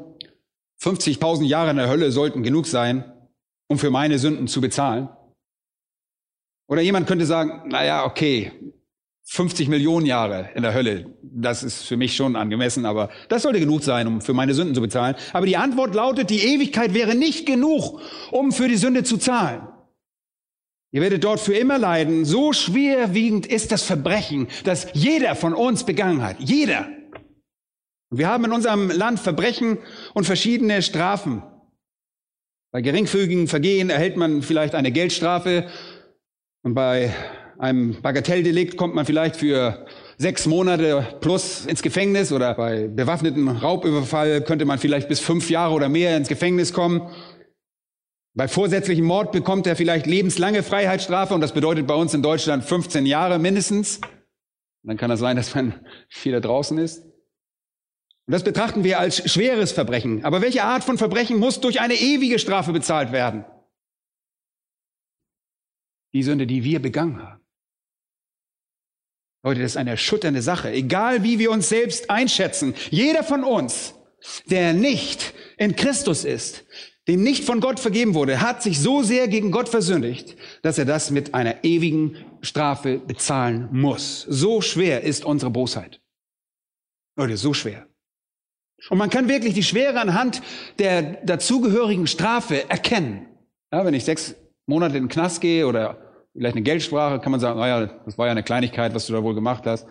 50.000 0.82 1.44
Jahre 1.44 1.70
in 1.70 1.76
der 1.76 1.88
Hölle 1.88 2.10
sollten 2.10 2.42
genug 2.42 2.66
sein, 2.66 3.04
um 3.68 3.78
für 3.78 3.90
meine 3.90 4.18
Sünden 4.18 4.48
zu 4.48 4.60
bezahlen. 4.60 5.08
Oder 6.68 6.82
jemand 6.82 7.06
könnte 7.06 7.24
sagen, 7.24 7.68
naja, 7.68 8.04
okay, 8.04 8.52
50 9.26 9.68
Millionen 9.68 10.06
Jahre 10.06 10.50
in 10.54 10.62
der 10.62 10.74
Hölle, 10.74 11.16
das 11.22 11.62
ist 11.62 11.84
für 11.84 11.96
mich 11.96 12.14
schon 12.14 12.36
angemessen, 12.36 12.84
aber 12.84 13.10
das 13.28 13.42
sollte 13.42 13.60
genug 13.60 13.82
sein, 13.82 14.06
um 14.06 14.20
für 14.20 14.34
meine 14.34 14.54
Sünden 14.54 14.74
zu 14.74 14.80
bezahlen. 14.80 15.14
Aber 15.32 15.46
die 15.46 15.56
Antwort 15.56 15.94
lautet, 15.94 16.30
die 16.30 16.40
Ewigkeit 16.40 16.94
wäre 16.94 17.14
nicht 17.14 17.46
genug, 17.46 18.00
um 18.32 18.52
für 18.52 18.68
die 18.68 18.76
Sünde 18.76 19.02
zu 19.02 19.16
zahlen. 19.16 19.66
Ihr 20.94 21.00
werdet 21.00 21.24
dort 21.24 21.40
für 21.40 21.54
immer 21.54 21.76
leiden. 21.76 22.24
So 22.24 22.52
schwerwiegend 22.52 23.46
ist 23.46 23.72
das 23.72 23.82
Verbrechen, 23.82 24.46
das 24.62 24.86
jeder 24.92 25.34
von 25.34 25.52
uns 25.52 25.84
begangen 25.84 26.22
hat. 26.22 26.36
Jeder. 26.38 26.86
Wir 28.10 28.28
haben 28.28 28.44
in 28.44 28.52
unserem 28.52 28.92
Land 28.92 29.18
Verbrechen 29.18 29.78
und 30.14 30.22
verschiedene 30.24 30.82
Strafen. 30.82 31.42
Bei 32.70 32.80
geringfügigen 32.80 33.48
Vergehen 33.48 33.90
erhält 33.90 34.16
man 34.16 34.42
vielleicht 34.42 34.76
eine 34.76 34.92
Geldstrafe 34.92 35.68
und 36.62 36.74
bei 36.74 37.12
einem 37.58 38.00
Bagatelldelikt 38.00 38.76
kommt 38.76 38.94
man 38.94 39.04
vielleicht 39.04 39.34
für 39.34 39.86
sechs 40.16 40.46
Monate 40.46 41.04
plus 41.20 41.66
ins 41.66 41.82
Gefängnis 41.82 42.30
oder 42.30 42.54
bei 42.54 42.86
bewaffneten 42.86 43.48
Raubüberfall 43.48 44.42
könnte 44.42 44.64
man 44.64 44.78
vielleicht 44.78 45.08
bis 45.08 45.18
fünf 45.18 45.50
Jahre 45.50 45.74
oder 45.74 45.88
mehr 45.88 46.16
ins 46.16 46.28
Gefängnis 46.28 46.72
kommen. 46.72 47.10
Bei 48.36 48.48
vorsätzlichem 48.48 49.04
Mord 49.04 49.30
bekommt 49.30 49.66
er 49.68 49.76
vielleicht 49.76 50.06
lebenslange 50.06 50.64
Freiheitsstrafe 50.64 51.34
und 51.34 51.40
das 51.40 51.54
bedeutet 51.54 51.86
bei 51.86 51.94
uns 51.94 52.14
in 52.14 52.22
Deutschland 52.22 52.64
15 52.64 53.06
Jahre 53.06 53.38
mindestens. 53.38 53.98
Und 53.98 54.88
dann 54.88 54.96
kann 54.96 55.10
es 55.12 55.20
sein, 55.20 55.36
dass 55.36 55.54
man 55.54 55.72
wieder 56.24 56.40
draußen 56.40 56.76
ist. 56.78 57.04
Und 57.04 58.32
das 58.32 58.42
betrachten 58.42 58.82
wir 58.82 58.98
als 58.98 59.30
schweres 59.30 59.70
Verbrechen. 59.70 60.24
Aber 60.24 60.42
welche 60.42 60.64
Art 60.64 60.82
von 60.82 60.98
Verbrechen 60.98 61.38
muss 61.38 61.60
durch 61.60 61.80
eine 61.80 61.94
ewige 61.94 62.40
Strafe 62.40 62.72
bezahlt 62.72 63.12
werden? 63.12 63.44
Die 66.12 66.22
Sünde, 66.22 66.46
die 66.46 66.64
wir 66.64 66.80
begangen 66.80 67.22
haben. 67.22 67.40
Leute, 69.44 69.60
das 69.60 69.72
ist 69.72 69.76
eine 69.76 69.90
erschütternde 69.90 70.42
Sache. 70.42 70.72
Egal 70.72 71.22
wie 71.22 71.38
wir 71.38 71.50
uns 71.50 71.68
selbst 71.68 72.10
einschätzen, 72.10 72.74
jeder 72.90 73.22
von 73.22 73.44
uns, 73.44 73.94
der 74.46 74.72
nicht 74.72 75.34
in 75.58 75.76
Christus 75.76 76.24
ist, 76.24 76.64
dem 77.08 77.22
nicht 77.22 77.44
von 77.44 77.60
Gott 77.60 77.80
vergeben 77.80 78.14
wurde, 78.14 78.40
hat 78.40 78.62
sich 78.62 78.80
so 78.80 79.02
sehr 79.02 79.28
gegen 79.28 79.50
Gott 79.50 79.68
versündigt, 79.68 80.36
dass 80.62 80.78
er 80.78 80.84
das 80.84 81.10
mit 81.10 81.34
einer 81.34 81.62
ewigen 81.64 82.16
Strafe 82.40 82.98
bezahlen 82.98 83.68
muss. 83.72 84.22
So 84.22 84.60
schwer 84.60 85.02
ist 85.02 85.24
unsere 85.24 85.50
Bosheit. 85.50 86.00
Leute, 87.16 87.36
so 87.36 87.52
schwer. 87.52 87.86
Und 88.90 88.98
man 88.98 89.10
kann 89.10 89.28
wirklich 89.28 89.54
die 89.54 89.62
Schwere 89.62 90.00
anhand 90.00 90.42
der 90.78 91.02
dazugehörigen 91.24 92.06
Strafe 92.06 92.68
erkennen. 92.68 93.26
Ja, 93.72 93.84
wenn 93.84 93.94
ich 93.94 94.04
sechs 94.04 94.34
Monate 94.66 94.96
in 94.96 95.04
den 95.04 95.08
Knast 95.08 95.40
gehe 95.40 95.66
oder 95.66 95.98
vielleicht 96.32 96.56
eine 96.56 96.64
Geldsprache, 96.64 97.20
kann 97.20 97.32
man 97.32 97.40
sagen, 97.40 97.58
naja, 97.58 97.86
das 98.04 98.18
war 98.18 98.26
ja 98.26 98.32
eine 98.32 98.42
Kleinigkeit, 98.42 98.94
was 98.94 99.06
du 99.06 99.12
da 99.12 99.22
wohl 99.22 99.34
gemacht 99.34 99.66
hast. 99.66 99.86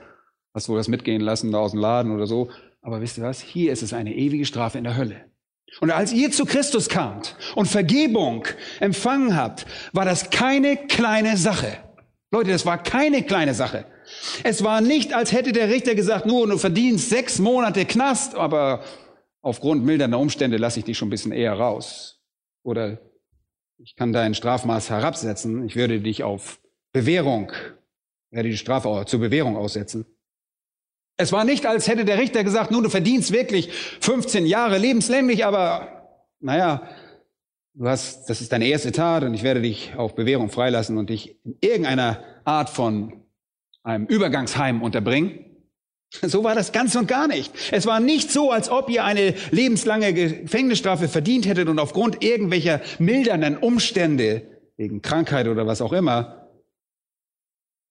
Hast 0.53 0.69
wohl 0.69 0.77
was 0.77 0.87
mitgehen 0.87 1.21
lassen 1.21 1.51
da 1.51 1.59
aus 1.59 1.71
dem 1.71 1.79
Laden 1.79 2.11
oder 2.11 2.27
so. 2.27 2.49
Aber 2.81 3.01
wisst 3.01 3.17
ihr 3.17 3.23
was? 3.23 3.41
Hier 3.41 3.71
ist 3.71 3.81
es 3.81 3.93
eine 3.93 4.13
ewige 4.13 4.45
Strafe 4.45 4.77
in 4.77 4.83
der 4.83 4.97
Hölle. 4.97 5.32
Und 5.79 5.91
als 5.91 6.13
ihr 6.13 6.31
zu 6.31 6.45
Christus 6.45 6.89
kamt 6.89 7.35
und 7.55 7.67
Vergebung 7.67 8.45
empfangen 8.79 9.35
habt, 9.35 9.65
war 9.91 10.05
das 10.05 10.29
keine 10.29 10.77
kleine 10.77 11.37
Sache. 11.37 11.77
Leute, 12.31 12.51
das 12.51 12.65
war 12.65 12.81
keine 12.81 13.23
kleine 13.23 13.53
Sache. 13.53 13.85
Es 14.43 14.63
war 14.63 14.81
nicht, 14.81 15.13
als 15.13 15.31
hätte 15.31 15.51
der 15.51 15.69
Richter 15.69 15.95
gesagt, 15.95 16.25
nur 16.25 16.47
du 16.47 16.57
verdienst 16.57 17.09
sechs 17.09 17.39
Monate 17.39 17.85
Knast, 17.85 18.35
aber 18.35 18.83
aufgrund 19.41 19.83
mildernder 19.83 20.19
Umstände 20.19 20.57
lasse 20.57 20.79
ich 20.79 20.85
dich 20.85 20.97
schon 20.97 21.07
ein 21.07 21.11
bisschen 21.11 21.31
eher 21.31 21.53
raus. 21.53 22.21
Oder 22.63 22.99
ich 23.77 23.95
kann 23.95 24.13
dein 24.13 24.33
Strafmaß 24.33 24.89
herabsetzen, 24.89 25.65
ich 25.65 25.75
würde 25.75 25.99
dich 25.99 26.23
auf 26.23 26.59
Bewährung, 26.91 27.51
werde 28.31 28.49
die 28.49 28.57
Strafe 28.57 29.03
zur 29.05 29.19
Bewährung 29.19 29.57
aussetzen. 29.57 30.05
Es 31.17 31.31
war 31.31 31.43
nicht, 31.45 31.65
als 31.65 31.87
hätte 31.87 32.05
der 32.05 32.17
Richter 32.17 32.43
gesagt, 32.43 32.71
nun, 32.71 32.83
du 32.83 32.89
verdienst 32.89 33.31
wirklich 33.31 33.69
15 34.01 34.45
Jahre 34.45 34.77
lebenslänglich, 34.77 35.45
aber 35.45 36.09
naja, 36.39 36.89
du 37.75 37.87
hast, 37.87 38.29
das 38.29 38.41
ist 38.41 38.51
deine 38.51 38.65
erste 38.65 38.91
Tat 38.91 39.23
und 39.23 39.33
ich 39.33 39.43
werde 39.43 39.61
dich 39.61 39.93
auf 39.95 40.15
Bewährung 40.15 40.49
freilassen 40.49 40.97
und 40.97 41.09
dich 41.09 41.39
in 41.43 41.57
irgendeiner 41.61 42.23
Art 42.45 42.69
von 42.69 43.23
einem 43.83 44.05
Übergangsheim 44.07 44.81
unterbringen. 44.81 45.45
So 46.21 46.43
war 46.43 46.53
das 46.53 46.71
ganz 46.71 46.95
und 46.95 47.07
gar 47.07 47.27
nicht. 47.27 47.51
Es 47.71 47.87
war 47.87 47.99
nicht 47.99 48.31
so, 48.31 48.51
als 48.51 48.69
ob 48.69 48.89
ihr 48.89 49.03
eine 49.03 49.33
lebenslange 49.49 50.13
Gefängnisstrafe 50.13 51.07
verdient 51.07 51.47
hättet 51.47 51.67
und 51.69 51.79
aufgrund 51.79 52.23
irgendwelcher 52.23 52.81
mildernden 52.99 53.57
Umstände, 53.57 54.43
wegen 54.77 55.01
Krankheit 55.01 55.47
oder 55.47 55.65
was 55.65 55.81
auch 55.81 55.93
immer, 55.93 56.42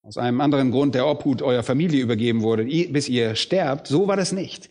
aus 0.03 0.19
einem 0.19 0.41
anderen 0.41 0.71
Grund 0.73 0.95
der 0.95 1.07
Obhut 1.07 1.43
eurer 1.43 1.63
Familie 1.63 2.03
übergeben 2.03 2.43
wurde, 2.43 2.65
bis 2.65 3.09
ihr 3.09 3.37
sterbt. 3.37 3.87
So 3.87 4.09
war 4.09 4.17
das 4.17 4.33
nicht. 4.33 4.71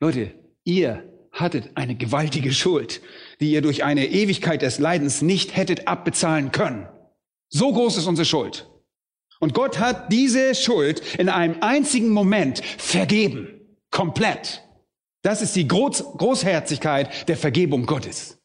Leute, 0.00 0.32
ihr 0.64 1.04
hattet 1.30 1.70
eine 1.76 1.94
gewaltige 1.94 2.52
Schuld, 2.52 3.00
die 3.40 3.52
ihr 3.52 3.62
durch 3.62 3.84
eine 3.84 4.06
Ewigkeit 4.06 4.62
des 4.62 4.78
Leidens 4.78 5.22
nicht 5.22 5.56
hättet 5.56 5.86
abbezahlen 5.86 6.50
können. 6.50 6.88
So 7.48 7.72
groß 7.72 7.98
ist 7.98 8.06
unsere 8.06 8.26
Schuld. 8.26 8.68
Und 9.40 9.54
Gott 9.54 9.78
hat 9.78 10.12
diese 10.12 10.54
Schuld 10.54 11.02
in 11.18 11.28
einem 11.28 11.56
einzigen 11.62 12.10
Moment 12.10 12.64
vergeben. 12.64 13.48
Komplett. 13.90 14.62
Das 15.22 15.42
ist 15.42 15.54
die 15.56 15.68
Groß 15.68 16.16
Großherzigkeit 16.16 17.28
der 17.28 17.36
Vergebung 17.36 17.86
Gottes. 17.86 18.38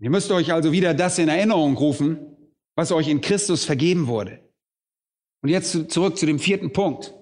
Ihr 0.00 0.10
müsst 0.10 0.30
euch 0.30 0.52
also 0.52 0.72
wieder 0.72 0.94
das 0.94 1.18
in 1.18 1.28
Erinnerung 1.28 1.76
rufen, 1.76 2.29
was 2.76 2.92
euch 2.92 3.08
in 3.08 3.20
Christus 3.20 3.64
vergeben 3.64 4.06
wurde. 4.06 4.40
Und 5.42 5.48
jetzt 5.48 5.90
zurück 5.90 6.18
zu 6.18 6.26
dem 6.26 6.38
vierten 6.38 6.72
Punkt. 6.72 7.14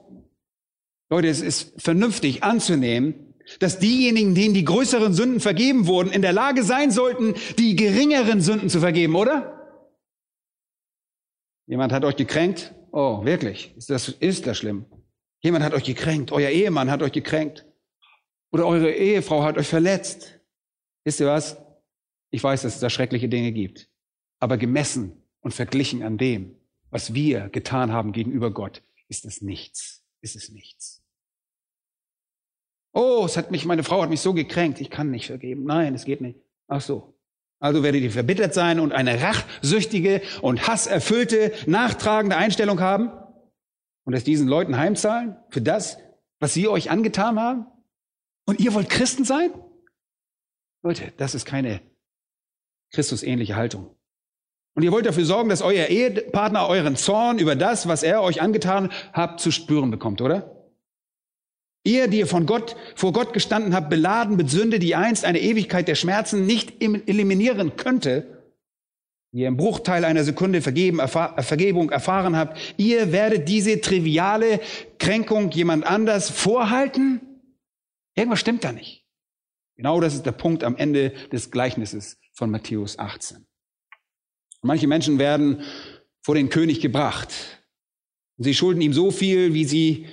Leute, 1.11 1.28
es 1.28 1.40
ist 1.40 1.80
vernünftig 1.80 2.42
anzunehmen, 2.42 3.34
dass 3.61 3.78
diejenigen, 3.78 4.34
denen 4.34 4.55
die 4.55 4.64
größeren 4.64 5.14
Sünden 5.14 5.40
vergeben 5.40 5.86
wurden, 5.86 6.11
in 6.11 6.22
der 6.22 6.32
Lage 6.32 6.62
sein 6.62 6.90
sollten, 6.90 7.34
die 7.57 7.76
geringeren 7.76 8.40
Sünden 8.40 8.68
zu 8.68 8.80
vergeben, 8.80 9.14
oder? 9.14 9.55
Jemand 11.66 11.92
hat 11.92 12.05
euch 12.05 12.16
gekränkt? 12.16 12.74
Oh, 12.92 13.24
wirklich? 13.24 13.74
Ist 13.76 13.90
das, 13.90 14.09
ist 14.09 14.46
das 14.46 14.59
schlimm? 14.59 14.86
Jemand 15.40 15.64
hat 15.64 15.72
euch 15.72 15.84
gekränkt. 15.84 16.32
Euer 16.32 16.51
Ehemann 16.51 16.90
hat 16.90 17.03
euch 17.03 17.12
gekränkt. 17.12 17.66
Oder 18.51 18.66
eure 18.66 18.90
Ehefrau 18.90 19.42
hat 19.42 19.57
euch 19.57 19.68
verletzt. 19.68 20.40
Wisst 21.05 21.20
ihr 21.20 21.26
was? 21.26 21.57
Ich 22.30 22.42
weiß, 22.42 22.62
dass 22.62 22.74
es 22.74 22.80
da 22.80 22.90
schreckliche 22.90 23.28
Dinge 23.28 23.53
gibt. 23.53 23.88
Aber 24.40 24.57
gemessen 24.57 25.17
und 25.41 25.53
verglichen 25.53 26.03
an 26.03 26.18
dem, 26.18 26.57
was 26.91 27.14
wir 27.14 27.49
getan 27.49 27.93
haben 27.93 28.12
gegenüber 28.12 28.51
Gott, 28.51 28.82
ist 29.09 29.24
es 29.24 29.43
nichts. 29.43 30.05
Ist 30.20 30.36
es 30.36 30.51
nichts. 30.51 31.03
Oh, 32.93 33.22
es 33.24 33.36
hat 33.36 33.51
mich, 33.51 33.64
meine 33.64 33.84
Frau 33.84 34.03
hat 34.03 34.11
mich 34.11 34.20
so 34.20 34.34
gekränkt. 34.34 34.80
Ich 34.80 34.91
kann 34.91 35.11
nicht 35.11 35.26
vergeben. 35.26 35.64
Nein, 35.64 35.95
es 35.95 36.05
geht 36.05 36.20
nicht. 36.20 36.41
Ach 36.66 36.80
so. 36.80 37.14
Also 37.61 37.82
werdet 37.82 38.03
ihr 38.03 38.11
verbittert 38.11 38.55
sein 38.55 38.80
und 38.80 38.93
eine 38.93 39.20
rachsüchtige 39.20 40.22
und 40.43 40.66
hasserfüllte, 40.66 41.53
nachtragende 41.66 42.36
Einstellung 42.36 42.80
haben 42.80 43.11
und 44.05 44.14
es 44.14 44.24
diesen 44.24 44.49
Leuten 44.49 44.76
heimzahlen 44.76 45.36
für 45.51 45.61
das, 45.61 45.99
was 46.39 46.55
sie 46.55 46.68
euch 46.68 46.91
angetan 46.91 47.39
haben? 47.39 47.66
Und 48.47 48.61
ihr 48.61 48.72
wollt 48.74 48.89
Christen 48.89 49.24
sein? 49.24 49.51
Leute, 50.82 51.12
das 51.16 51.34
ist 51.34 51.45
keine 51.45 51.82
Christusähnliche 52.93 53.57
Haltung. 53.57 53.95
Und 54.78 54.84
ihr 54.84 54.92
wollt 54.92 55.06
dafür 55.06 55.24
sorgen, 55.24 55.48
dass 55.48 55.60
euer 55.60 55.88
Ehepartner 55.88 56.68
euren 56.68 56.94
Zorn 56.94 57.40
über 57.40 57.56
das, 57.56 57.88
was 57.88 58.04
er 58.04 58.22
euch 58.22 58.40
angetan 58.40 58.92
hat, 59.12 59.40
zu 59.40 59.50
spüren 59.50 59.90
bekommt, 59.90 60.20
oder? 60.20 60.70
Ihr, 61.82 62.06
die 62.06 62.20
ihr 62.20 62.28
von 62.28 62.46
Gott, 62.46 62.76
vor 62.94 63.12
Gott 63.12 63.32
gestanden 63.32 63.74
habt, 63.74 63.90
beladen 63.90 64.36
mit 64.36 64.50
Sünde, 64.50 64.78
die 64.78 64.94
einst 64.94 65.24
eine 65.24 65.40
Ewigkeit 65.40 65.88
der 65.88 65.96
Schmerzen 65.96 66.46
nicht 66.46 66.80
eliminieren 66.80 67.74
könnte, 67.74 68.44
ihr 69.32 69.48
im 69.48 69.56
Bruchteil 69.56 70.04
einer 70.04 70.22
Sekunde 70.22 70.62
Vergeben, 70.62 71.00
erfahr, 71.00 71.42
Vergebung 71.42 71.90
erfahren 71.90 72.36
habt, 72.36 72.56
ihr 72.76 73.10
werdet 73.10 73.48
diese 73.48 73.80
triviale 73.80 74.60
Kränkung 75.00 75.50
jemand 75.50 75.88
anders 75.88 76.30
vorhalten? 76.30 77.20
Irgendwas 78.14 78.38
stimmt 78.38 78.62
da 78.62 78.70
nicht. 78.70 79.04
Genau 79.74 80.00
das 80.00 80.14
ist 80.14 80.24
der 80.24 80.30
Punkt 80.30 80.62
am 80.62 80.76
Ende 80.76 81.10
des 81.32 81.50
Gleichnisses 81.50 82.16
von 82.32 82.48
Matthäus 82.48 82.96
18. 82.96 83.47
Manche 84.62 84.86
Menschen 84.86 85.18
werden 85.18 85.62
vor 86.20 86.34
den 86.34 86.48
König 86.48 86.80
gebracht. 86.80 87.32
Sie 88.38 88.54
schulden 88.54 88.80
ihm 88.80 88.92
so 88.92 89.11
viel, 89.11 89.54
wie 89.54 89.64
sie 89.64 90.06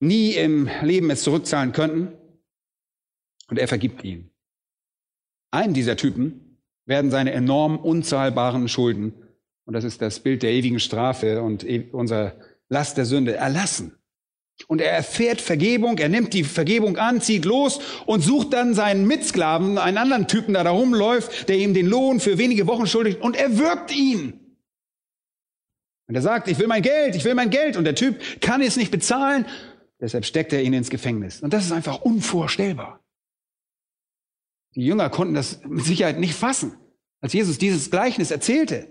nie 0.00 0.32
im 0.32 0.68
Leben 0.82 1.10
es 1.10 1.22
zurückzahlen 1.22 1.72
könnten. 1.72 2.16
Und 3.48 3.58
er 3.58 3.68
vergibt 3.68 4.04
ihnen. 4.04 4.30
Einen 5.50 5.74
dieser 5.74 5.96
Typen 5.96 6.58
werden 6.86 7.10
seine 7.10 7.32
enorm 7.32 7.78
unzahlbaren 7.78 8.68
Schulden, 8.68 9.14
und 9.64 9.74
das 9.74 9.84
ist 9.84 10.02
das 10.02 10.18
Bild 10.18 10.42
der 10.42 10.50
ewigen 10.50 10.80
Strafe 10.80 11.42
und 11.42 11.62
e-, 11.62 11.90
unserer 11.92 12.34
Last 12.68 12.96
der 12.96 13.04
Sünde, 13.04 13.34
erlassen. 13.34 13.99
Und 14.66 14.80
er 14.80 14.92
erfährt 14.92 15.40
Vergebung, 15.40 15.98
er 15.98 16.08
nimmt 16.08 16.32
die 16.32 16.44
Vergebung 16.44 16.96
an, 16.96 17.20
zieht 17.20 17.44
los 17.44 17.80
und 18.06 18.20
sucht 18.20 18.52
dann 18.52 18.74
seinen 18.74 19.06
Mitsklaven, 19.06 19.78
einen 19.78 19.98
anderen 19.98 20.28
Typen, 20.28 20.54
der 20.54 20.64
da 20.64 20.70
rumläuft, 20.70 21.48
der 21.48 21.56
ihm 21.56 21.74
den 21.74 21.86
Lohn 21.86 22.20
für 22.20 22.38
wenige 22.38 22.66
Wochen 22.66 22.86
schuldet, 22.86 23.20
und 23.20 23.36
er 23.36 23.58
wirkt 23.58 23.94
ihn. 23.94 24.40
Und 26.08 26.14
er 26.14 26.22
sagt, 26.22 26.48
ich 26.48 26.58
will 26.58 26.66
mein 26.66 26.82
Geld, 26.82 27.14
ich 27.14 27.24
will 27.24 27.34
mein 27.34 27.50
Geld. 27.50 27.76
Und 27.76 27.84
der 27.84 27.94
Typ 27.94 28.20
kann 28.40 28.62
es 28.62 28.76
nicht 28.76 28.90
bezahlen 28.90 29.46
Deshalb 30.00 30.24
steckt 30.24 30.52
er 30.52 30.62
ihn 30.62 30.72
ins 30.72 30.90
Gefängnis. 30.90 31.42
Und 31.42 31.52
das 31.52 31.66
ist 31.66 31.72
einfach 31.72 32.00
unvorstellbar. 32.00 33.04
Die 34.74 34.84
Jünger 34.84 35.10
konnten 35.10 35.34
das 35.34 35.62
mit 35.64 35.84
Sicherheit 35.84 36.18
nicht 36.18 36.34
fassen, 36.34 36.78
als 37.20 37.32
Jesus 37.32 37.58
dieses 37.58 37.90
Gleichnis 37.90 38.30
erzählte. 38.30 38.90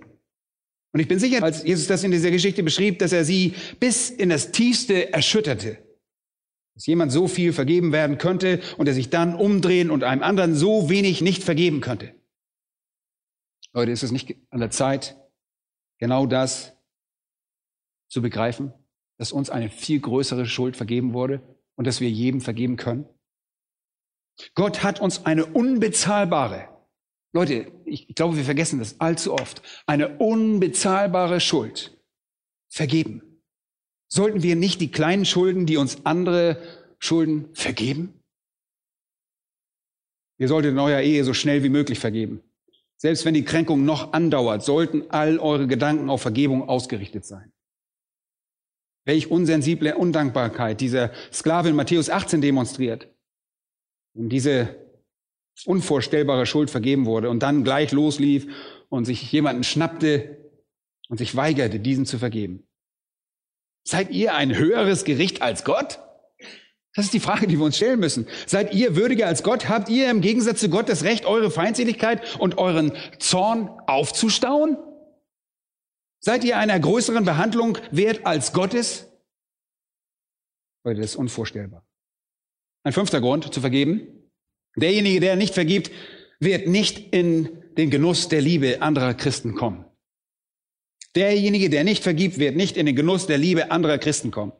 Und 0.91 0.99
ich 0.99 1.07
bin 1.07 1.19
sicher, 1.19 1.43
als 1.43 1.63
Jesus 1.63 1.87
das 1.87 2.03
in 2.03 2.11
dieser 2.11 2.31
Geschichte 2.31 2.63
beschrieb, 2.63 2.99
dass 2.99 3.11
er 3.11 3.23
sie 3.23 3.53
bis 3.79 4.09
in 4.09 4.29
das 4.29 4.51
Tiefste 4.51 5.13
erschütterte. 5.13 5.77
Dass 6.73 6.87
jemand 6.87 7.11
so 7.11 7.27
viel 7.27 7.53
vergeben 7.53 7.91
werden 7.91 8.17
könnte 8.17 8.61
und 8.77 8.87
er 8.87 8.93
sich 8.93 9.09
dann 9.09 9.35
umdrehen 9.35 9.91
und 9.91 10.03
einem 10.03 10.23
anderen 10.23 10.55
so 10.55 10.89
wenig 10.89 11.21
nicht 11.21 11.43
vergeben 11.43 11.81
könnte. 11.81 12.15
Leute, 13.73 13.91
ist 13.91 14.03
es 14.03 14.11
nicht 14.11 14.35
an 14.49 14.59
der 14.59 14.71
Zeit, 14.71 15.15
genau 15.99 16.25
das 16.25 16.75
zu 18.07 18.21
begreifen? 18.21 18.73
dass 19.19 19.33
uns 19.33 19.49
eine 19.49 19.69
viel 19.69 19.99
größere 19.99 20.45
Schuld 20.45 20.77
vergeben 20.77 21.13
wurde 21.13 21.41
und 21.75 21.85
dass 21.85 21.99
wir 21.99 22.09
jedem 22.09 22.41
vergeben 22.41 22.77
können? 22.77 23.05
Gott 24.55 24.81
hat 24.81 25.01
uns 25.01 25.25
eine 25.25 25.45
unbezahlbare, 25.45 26.69
Leute, 27.33 27.71
ich 27.89 28.15
glaube, 28.15 28.37
wir 28.37 28.43
vergessen 28.43 28.79
das 28.79 28.99
allzu 28.99 29.33
oft, 29.33 29.61
eine 29.85 30.17
unbezahlbare 30.17 31.39
Schuld 31.39 31.97
vergeben. 32.69 33.41
Sollten 34.07 34.43
wir 34.43 34.55
nicht 34.55 34.81
die 34.81 34.91
kleinen 34.91 35.25
Schulden, 35.25 35.65
die 35.65 35.77
uns 35.77 36.05
andere 36.05 36.61
schulden, 36.99 37.49
vergeben? 37.53 38.23
Ihr 40.39 40.47
solltet 40.47 40.71
in 40.71 40.79
eurer 40.79 41.01
Ehe 41.01 41.23
so 41.23 41.33
schnell 41.33 41.63
wie 41.63 41.69
möglich 41.69 41.99
vergeben. 41.99 42.41
Selbst 42.97 43.25
wenn 43.25 43.33
die 43.33 43.45
Kränkung 43.45 43.85
noch 43.85 44.13
andauert, 44.13 44.63
sollten 44.63 45.09
all 45.09 45.39
eure 45.39 45.67
Gedanken 45.67 46.09
auf 46.09 46.21
Vergebung 46.21 46.67
ausgerichtet 46.67 47.25
sein. 47.25 47.51
Welch 49.05 49.31
unsensible 49.31 49.95
Undankbarkeit 49.95 50.81
dieser 50.81 51.11
Sklave 51.31 51.69
in 51.69 51.75
Matthäus 51.75 52.09
18 52.09 52.41
demonstriert. 52.41 53.07
Und 54.13 54.29
diese 54.29 54.75
unvorstellbare 55.65 56.45
Schuld 56.45 56.69
vergeben 56.69 57.05
wurde 57.05 57.29
und 57.29 57.41
dann 57.41 57.63
gleich 57.63 57.91
loslief 57.91 58.47
und 58.89 59.05
sich 59.05 59.31
jemanden 59.31 59.63
schnappte 59.63 60.37
und 61.09 61.17
sich 61.17 61.35
weigerte, 61.35 61.79
diesen 61.79 62.05
zu 62.05 62.17
vergeben. 62.19 62.67
Seid 63.83 64.11
ihr 64.11 64.35
ein 64.35 64.55
höheres 64.55 65.03
Gericht 65.03 65.41
als 65.41 65.63
Gott? 65.63 65.99
Das 66.95 67.05
ist 67.05 67.13
die 67.13 67.19
Frage, 67.19 67.47
die 67.47 67.57
wir 67.57 67.65
uns 67.65 67.77
stellen 67.77 67.99
müssen. 67.99 68.27
Seid 68.45 68.73
ihr 68.73 68.95
würdiger 68.95 69.27
als 69.27 69.43
Gott? 69.43 69.69
Habt 69.69 69.89
ihr 69.89 70.09
im 70.09 70.21
Gegensatz 70.21 70.59
zu 70.59 70.69
Gott 70.69 70.89
das 70.89 71.03
Recht, 71.03 71.25
eure 71.25 71.51
Feindseligkeit 71.51 72.37
und 72.39 72.57
euren 72.57 72.91
Zorn 73.19 73.69
aufzustauen? 73.87 74.77
Seid 76.19 76.43
ihr 76.43 76.57
einer 76.57 76.79
größeren 76.79 77.23
Behandlung 77.23 77.77
wert 77.91 78.25
als 78.25 78.53
Gottes? 78.53 79.07
Leute, 80.83 81.01
das 81.01 81.11
ist 81.11 81.15
unvorstellbar. 81.15 81.85
Ein 82.83 82.93
fünfter 82.93 83.21
Grund 83.21 83.53
zu 83.53 83.61
vergeben. 83.61 84.18
Derjenige, 84.79 85.19
der 85.19 85.35
nicht 85.35 85.53
vergibt, 85.53 85.91
wird 86.39 86.67
nicht 86.67 87.13
in 87.13 87.49
den 87.77 87.89
Genuss 87.89 88.29
der 88.29 88.41
Liebe 88.41 88.81
anderer 88.81 89.13
Christen 89.13 89.55
kommen. 89.55 89.85
Derjenige, 91.15 91.69
der 91.69 91.83
nicht 91.83 92.03
vergibt, 92.03 92.37
wird 92.37 92.55
nicht 92.55 92.77
in 92.77 92.85
den 92.85 92.95
Genuss 92.95 93.27
der 93.27 93.37
Liebe 93.37 93.71
anderer 93.71 93.97
Christen 93.97 94.31
kommen. 94.31 94.53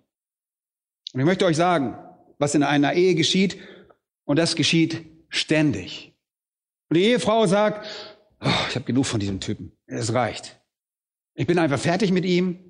Und 1.14 1.20
ich 1.20 1.26
möchte 1.26 1.46
euch 1.46 1.58
sagen, 1.58 1.98
was 2.38 2.56
in 2.56 2.64
einer 2.64 2.94
Ehe 2.94 3.16
geschieht, 3.16 3.58
und 4.26 4.38
das 4.38 4.56
geschieht 4.56 5.06
ständig. 5.30 6.14
Und 6.90 6.98
die 6.98 7.04
Ehefrau 7.04 7.46
sagt, 7.48 7.88
oh, 8.42 8.50
ich 8.70 8.76
habe 8.76 8.86
genug 8.86 9.06
von 9.06 9.20
diesem 9.20 9.40
Typen, 9.40 9.72
es 9.86 10.14
reicht. 10.14 10.60
Ich 11.36 11.48
bin 11.48 11.60
einfach 11.60 11.80
fertig 11.80 12.12
mit 12.12 12.26
ihm, 12.26 12.69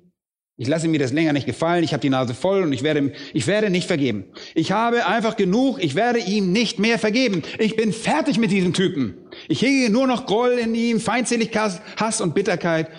ich 0.60 0.68
lasse 0.68 0.88
mir 0.88 0.98
das 0.98 1.14
länger 1.14 1.32
nicht 1.32 1.46
gefallen, 1.46 1.82
ich 1.84 1.94
habe 1.94 2.02
die 2.02 2.10
Nase 2.10 2.34
voll 2.34 2.62
und 2.62 2.74
ich 2.74 2.82
werde, 2.82 3.14
ich 3.32 3.46
werde 3.46 3.70
nicht 3.70 3.86
vergeben. 3.86 4.30
Ich 4.54 4.72
habe 4.72 5.06
einfach 5.06 5.36
genug, 5.36 5.82
ich 5.82 5.94
werde 5.94 6.18
ihm 6.18 6.52
nicht 6.52 6.78
mehr 6.78 6.98
vergeben. 6.98 7.42
Ich 7.58 7.76
bin 7.76 7.94
fertig 7.94 8.36
mit 8.36 8.50
diesem 8.50 8.74
Typen. 8.74 9.26
Ich 9.48 9.62
hege 9.62 9.90
nur 9.90 10.06
noch 10.06 10.26
Groll 10.26 10.58
in 10.58 10.74
ihm, 10.74 11.00
Feindseligkeit, 11.00 11.80
Hass 11.96 12.20
und 12.20 12.34
Bitterkeit. 12.34 12.90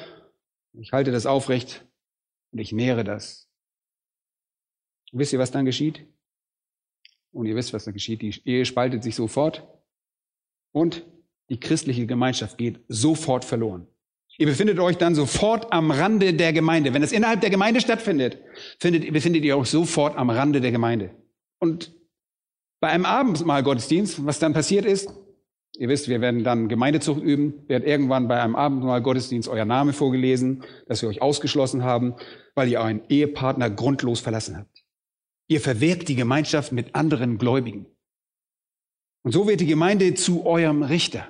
Ich 0.73 0.91
halte 0.91 1.11
das 1.11 1.27
aufrecht 1.27 1.85
und 2.51 2.57
ich 2.57 2.71
nähere 2.71 3.03
das. 3.03 3.47
Und 5.11 5.19
wisst 5.19 5.31
ihr, 5.31 5.37
was 5.37 5.51
dann 5.51 5.65
geschieht? 5.65 6.07
Und 7.31 7.45
ihr 7.45 7.55
wisst, 7.55 7.73
was 7.73 7.85
da 7.85 7.91
geschieht. 7.91 8.23
Die 8.23 8.41
Ehe 8.43 8.65
spaltet 8.65 9.03
sich 9.03 9.13
sofort 9.13 9.67
und 10.71 11.05
die 11.51 11.59
christliche 11.59 12.07
Gemeinschaft 12.07 12.57
geht 12.57 12.79
sofort 12.87 13.45
verloren. 13.45 13.85
Ihr 14.41 14.47
befindet 14.47 14.79
euch 14.79 14.97
dann 14.97 15.13
sofort 15.13 15.71
am 15.71 15.91
Rande 15.91 16.33
der 16.33 16.51
Gemeinde. 16.51 16.95
Wenn 16.95 17.03
es 17.03 17.11
innerhalb 17.11 17.41
der 17.41 17.51
Gemeinde 17.51 17.79
stattfindet, 17.79 18.39
findet, 18.79 19.13
befindet 19.13 19.43
ihr 19.43 19.55
euch 19.55 19.67
sofort 19.67 20.17
am 20.17 20.31
Rande 20.31 20.61
der 20.61 20.71
Gemeinde. 20.71 21.11
Und 21.59 21.93
bei 22.79 22.87
einem 22.87 23.05
Abendmahl-Gottesdienst, 23.05 24.25
was 24.25 24.39
dann 24.39 24.53
passiert 24.53 24.85
ist, 24.85 25.13
ihr 25.77 25.89
wisst, 25.89 26.07
wir 26.07 26.21
werden 26.21 26.43
dann 26.43 26.69
Gemeindezucht 26.69 27.21
üben, 27.21 27.67
wird 27.67 27.85
irgendwann 27.85 28.27
bei 28.27 28.41
einem 28.41 28.55
Abendmahl-Gottesdienst 28.55 29.47
euer 29.47 29.65
Name 29.65 29.93
vorgelesen, 29.93 30.63
dass 30.87 31.03
wir 31.03 31.09
euch 31.09 31.21
ausgeschlossen 31.21 31.83
haben, 31.83 32.15
weil 32.55 32.67
ihr 32.67 32.79
euren 32.79 33.01
Ehepartner 33.09 33.69
grundlos 33.69 34.21
verlassen 34.21 34.57
habt. 34.57 34.83
Ihr 35.49 35.61
verwirkt 35.61 36.09
die 36.09 36.15
Gemeinschaft 36.15 36.71
mit 36.71 36.95
anderen 36.95 37.37
Gläubigen. 37.37 37.85
Und 39.21 39.33
so 39.33 39.47
wird 39.47 39.61
die 39.61 39.67
Gemeinde 39.67 40.15
zu 40.15 40.47
eurem 40.47 40.81
Richter. 40.81 41.27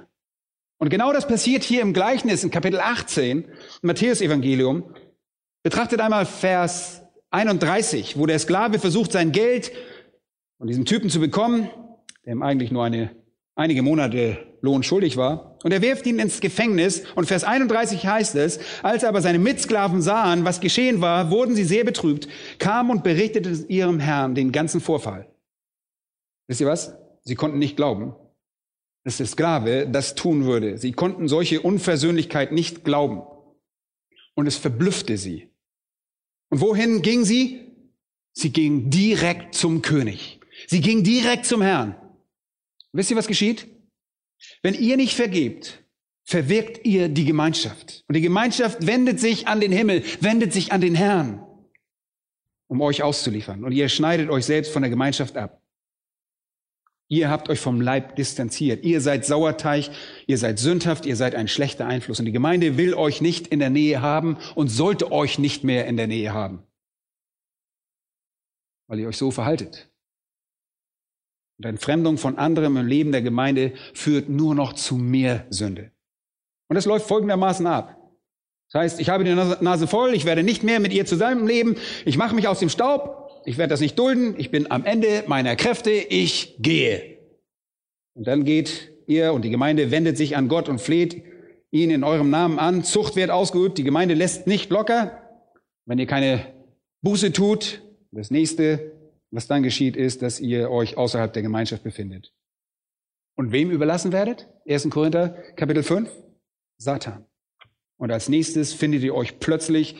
Und 0.82 0.90
genau 0.90 1.14
das 1.14 1.28
passiert 1.28 1.62
hier 1.62 1.84
im 1.84 1.94
Gleichnis 1.94 2.44
in 2.44 2.50
Kapitel 2.50 2.80
18, 2.80 3.44
im 3.44 3.48
Matthäus-Evangelium. 3.84 4.96
Betrachtet 5.62 6.02
einmal 6.02 6.26
Vers 6.26 7.04
31, 7.30 8.18
wo 8.18 8.26
der 8.26 8.40
Sklave 8.40 8.80
versucht, 8.80 9.12
sein 9.12 9.32
Geld 9.32 9.72
von 10.58 10.66
diesem 10.66 10.86
Typen 10.86 11.12
zu 11.12 11.20
bekommen, 11.20 11.70
der 12.26 12.34
ihm 12.34 12.42
eigentlich 12.42 12.72
nur 12.72 12.84
eine, 12.84 13.16
einige 13.54 13.84
Monate 13.84 14.40
Lohn 14.62 14.82
schuldig 14.82 15.18
war. 15.18 15.60
Und 15.64 15.72
er 15.72 15.84
wirft 15.84 16.08
ihn 16.08 16.18
ins 16.18 16.42
Gefängnis. 16.42 17.04
Und 17.14 17.28
Vers 17.28 17.44
31 17.44 18.08
heißt 18.08 18.34
es, 18.34 18.60
als 18.82 19.04
aber 19.04 19.22
seine 19.22 19.38
Mitsklaven 19.38 20.02
sahen, 20.02 20.46
was 20.46 20.62
geschehen 20.62 21.00
war, 21.00 21.30
wurden 21.30 21.54
sie 21.54 21.64
sehr 21.64 21.84
betrübt, 21.84 22.28
kamen 22.58 22.90
und 22.90 23.04
berichteten 23.04 23.68
ihrem 23.68 24.00
Herrn 24.00 24.34
den 24.34 24.52
ganzen 24.52 24.82
Vorfall. 24.82 25.30
Wisst 26.48 26.60
ihr 26.60 26.66
was? 26.66 26.96
Sie 27.24 27.36
konnten 27.36 27.60
nicht 27.60 27.78
glauben 27.78 28.16
dass 29.04 29.18
der 29.18 29.26
Sklave 29.26 29.88
das 29.90 30.16
tun 30.16 30.46
würde. 30.46 30.78
Sie 30.78 30.92
konnten 30.92 31.28
solche 31.28 31.62
Unversöhnlichkeit 31.62 32.52
nicht 32.52 32.84
glauben. 32.84 33.22
Und 34.36 34.48
es 34.48 34.58
verblüffte 34.58 35.18
sie. 35.18 35.50
Und 36.50 36.62
wohin 36.62 37.02
ging 37.02 37.26
sie? 37.26 37.62
Sie 38.34 38.52
ging 38.52 38.90
direkt 38.90 39.56
zum 39.56 39.82
König. 39.82 40.40
Sie 40.68 40.82
ging 40.82 41.04
direkt 41.04 41.46
zum 41.46 41.62
Herrn. 41.62 41.96
Wisst 42.94 43.12
ihr, 43.12 43.18
was 43.18 43.28
geschieht? 43.28 43.68
Wenn 44.62 44.74
ihr 44.74 44.98
nicht 44.98 45.16
vergebt, 45.16 45.84
verwirkt 46.24 46.86
ihr 46.86 47.10
die 47.10 47.26
Gemeinschaft. 47.26 48.04
Und 48.08 48.16
die 48.16 48.22
Gemeinschaft 48.22 48.86
wendet 48.86 49.20
sich 49.20 49.48
an 49.48 49.60
den 49.60 49.72
Himmel, 49.72 50.04
wendet 50.22 50.54
sich 50.54 50.72
an 50.72 50.82
den 50.82 50.96
Herrn, 50.96 51.46
um 52.68 52.82
euch 52.82 53.04
auszuliefern. 53.04 53.64
Und 53.64 53.72
ihr 53.72 53.90
schneidet 53.90 54.30
euch 54.30 54.46
selbst 54.46 54.72
von 54.72 54.82
der 54.82 54.90
Gemeinschaft 54.90 55.38
ab. 55.38 55.61
Ihr 57.12 57.30
habt 57.30 57.50
euch 57.50 57.60
vom 57.60 57.82
Leib 57.82 58.16
distanziert. 58.16 58.86
Ihr 58.86 59.02
seid 59.02 59.26
Sauerteig, 59.26 59.90
ihr 60.28 60.38
seid 60.38 60.60
sündhaft, 60.60 61.06
ihr 61.06 61.18
seid 61.18 61.36
ein 61.36 61.50
schlechter 61.50 61.86
Einfluss. 61.86 62.20
Und 62.20 62.26
die 62.26 62.32
Gemeinde 62.32 62.78
will 62.78 62.94
euch 62.94 63.20
nicht 63.20 63.48
in 63.48 63.60
der 63.60 63.70
Nähe 63.70 64.02
haben 64.02 64.38
und 64.56 64.70
sollte 64.70 65.12
euch 65.12 65.38
nicht 65.38 65.66
mehr 65.66 65.88
in 65.88 65.98
der 65.98 66.08
Nähe 66.08 66.34
haben. 66.34 66.64
Weil 68.88 69.00
ihr 69.00 69.10
euch 69.10 69.18
so 69.18 69.30
verhaltet. 69.30 69.92
Und 71.58 71.66
Entfremdung 71.66 72.18
von 72.18 72.38
anderem 72.38 72.78
im 72.78 72.88
Leben 72.88 73.12
der 73.12 73.22
Gemeinde 73.22 73.74
führt 73.94 74.30
nur 74.30 74.56
noch 74.56 74.72
zu 74.72 74.96
mehr 74.96 75.46
Sünde. 75.50 75.92
Und 76.70 76.78
es 76.78 76.86
läuft 76.86 77.10
folgendermaßen 77.10 77.68
ab. 77.68 78.02
Das 78.72 78.84
heißt, 78.84 79.00
ich 79.02 79.10
habe 79.10 79.26
die 79.26 79.36
Nase 79.36 79.86
voll, 79.86 80.14
ich 80.14 80.24
werde 80.24 80.44
nicht 80.44 80.64
mehr 80.64 80.80
mit 80.80 80.94
ihr 80.94 81.06
zusammenleben, 81.06 81.76
ich 82.06 82.16
mache 82.18 82.36
mich 82.36 82.48
aus 82.48 82.60
dem 82.60 82.70
Staub, 82.70 83.21
ich 83.46 83.58
werde 83.58 83.72
das 83.72 83.82
nicht 83.82 83.98
dulden, 83.98 84.36
ich 84.38 84.52
bin 84.52 84.70
am 84.72 84.86
Ende 84.86 85.24
meiner 85.28 85.56
Kräfte, 85.56 85.92
ich 85.92 86.56
gehe. 86.60 87.18
Und 88.14 88.28
dann 88.28 88.44
geht 88.44 88.92
ihr 89.08 89.34
und 89.34 89.44
die 89.44 89.50
Gemeinde 89.50 89.92
wendet 89.92 90.18
sich 90.18 90.36
an 90.36 90.48
Gott 90.48 90.70
und 90.70 90.80
fleht 90.80 91.24
ihn 91.72 91.90
in 91.90 92.04
eurem 92.04 92.30
Namen 92.30 92.60
an. 92.60 92.84
Zucht 92.84 93.16
wird 93.16 93.30
ausgeübt, 93.30 93.78
die 93.78 93.84
Gemeinde 93.84 94.14
lässt 94.14 94.48
nicht 94.48 94.70
locker. 94.70 95.22
Wenn 95.86 96.00
ihr 96.00 96.08
keine 96.08 96.46
Buße 97.02 97.32
tut, 97.32 97.82
das 98.12 98.30
nächste, 98.30 98.92
was 99.32 99.48
dann 99.48 99.64
geschieht, 99.64 99.96
ist, 99.96 100.22
dass 100.22 100.40
ihr 100.40 100.70
euch 100.70 100.98
außerhalb 100.98 101.32
der 101.32 101.42
Gemeinschaft 101.42 101.84
befindet. 101.84 102.34
Und 103.36 103.52
wem 103.52 103.72
überlassen 103.72 104.12
werdet? 104.12 104.48
1. 104.68 104.90
Korinther 104.90 105.30
Kapitel 105.56 105.84
5? 105.84 106.12
Satan. 106.78 107.26
Und 107.98 108.12
als 108.12 108.30
nächstes 108.30 108.74
findet 108.74 109.04
ihr 109.04 109.16
euch 109.16 109.40
plötzlich 109.40 109.96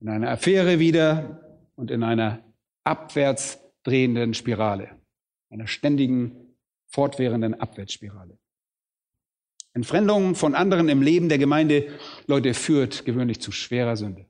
in 0.00 0.08
einer 0.08 0.30
Affäre 0.30 0.78
wieder 0.78 1.40
und 1.74 1.90
in 1.90 2.02
einer 2.02 2.44
abwärts 2.84 3.60
drehenden 3.82 4.34
Spirale, 4.34 4.90
einer 5.50 5.66
ständigen, 5.66 6.56
fortwährenden 6.88 7.54
Abwärtsspirale. 7.54 8.38
Entfremdung 9.74 10.34
von 10.34 10.54
anderen 10.54 10.88
im 10.88 11.00
Leben 11.00 11.28
der 11.28 11.38
Gemeinde, 11.38 11.88
Leute, 12.26 12.52
führt 12.52 13.04
gewöhnlich 13.04 13.40
zu 13.40 13.52
schwerer 13.52 13.96
Sünde. 13.96 14.26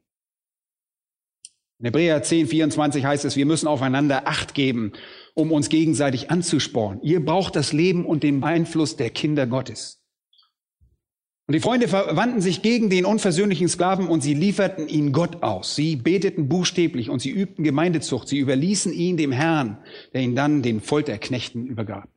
In 1.79 1.87
Hebräer 1.87 2.23
10, 2.23 2.47
24 2.47 3.05
heißt 3.05 3.25
es, 3.25 3.35
wir 3.35 3.47
müssen 3.47 3.67
aufeinander 3.67 4.29
Acht 4.29 4.55
geben, 4.55 4.93
um 5.35 5.51
uns 5.51 5.69
gegenseitig 5.69 6.31
anzusporen. 6.31 7.03
Ihr 7.03 7.25
braucht 7.25 7.57
das 7.57 7.73
Leben 7.73 8.07
und 8.07 8.23
den 8.23 8.45
Einfluss 8.45 8.97
der 8.97 9.11
Kinder 9.11 9.49
Gottes. 9.49 10.02
Und 11.47 11.55
die 11.55 11.61
Freunde 11.61 11.89
verwandten 11.89 12.41
sich 12.41 12.63
gegen 12.63 12.89
den 12.89 13.05
unversöhnlichen 13.05 13.69
Sklaven 13.69 14.07
und 14.07 14.21
sie 14.21 14.35
lieferten 14.35 14.89
ihn 14.89 15.13
Gott 15.13 15.43
aus. 15.43 15.75
Sie 15.75 15.97
beteten 15.97 16.49
buchstäblich 16.49 17.11
und 17.11 17.21
sie 17.21 17.31
übten 17.31 17.65
Gemeindezucht. 17.65 18.29
Sie 18.29 18.39
überließen 18.39 18.93
ihn 18.93 19.17
dem 19.17 19.33
Herrn, 19.33 19.83
der 20.13 20.23
ihn 20.23 20.37
dann 20.37 20.63
den 20.63 20.81
Folterknechten 20.81 21.67
übergab. 21.67 22.09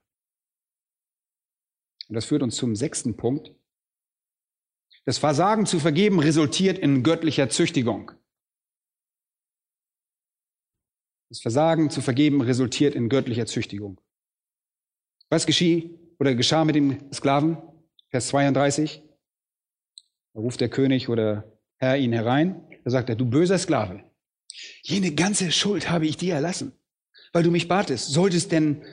Und 2.07 2.13
das 2.13 2.25
führt 2.25 2.43
uns 2.43 2.55
zum 2.55 2.75
sechsten 2.75 3.17
Punkt. 3.17 3.51
Das 5.05 5.17
Versagen 5.17 5.65
zu 5.65 5.79
vergeben 5.79 6.19
resultiert 6.19 6.77
in 6.77 7.01
göttlicher 7.01 7.49
Züchtigung. 7.49 8.11
Das 11.29 11.41
Versagen 11.41 11.89
zu 11.89 12.01
vergeben 12.01 12.41
resultiert 12.41 12.93
in 12.93 13.09
göttlicher 13.09 13.47
Züchtigung. 13.47 13.99
Was 15.29 15.47
geschieht 15.47 15.99
oder 16.19 16.35
geschah 16.35 16.63
mit 16.63 16.75
dem 16.75 17.11
Sklaven? 17.11 17.57
Vers 18.09 18.27
32. 18.27 19.04
Da 20.35 20.41
ruft 20.41 20.59
der 20.59 20.69
König 20.69 21.07
oder 21.07 21.45
Herr 21.77 21.97
ihn 21.97 22.11
herein. 22.11 22.61
Da 22.83 22.91
sagt 22.91 23.09
er, 23.09 23.15
du 23.15 23.25
böser 23.25 23.57
Sklave, 23.57 24.03
jene 24.83 25.15
ganze 25.15 25.51
Schuld 25.51 25.89
habe 25.89 26.05
ich 26.05 26.17
dir 26.17 26.35
erlassen, 26.35 26.73
weil 27.31 27.43
du 27.43 27.51
mich 27.51 27.69
batest. 27.69 28.09
Solltest 28.09 28.51
denn 28.51 28.83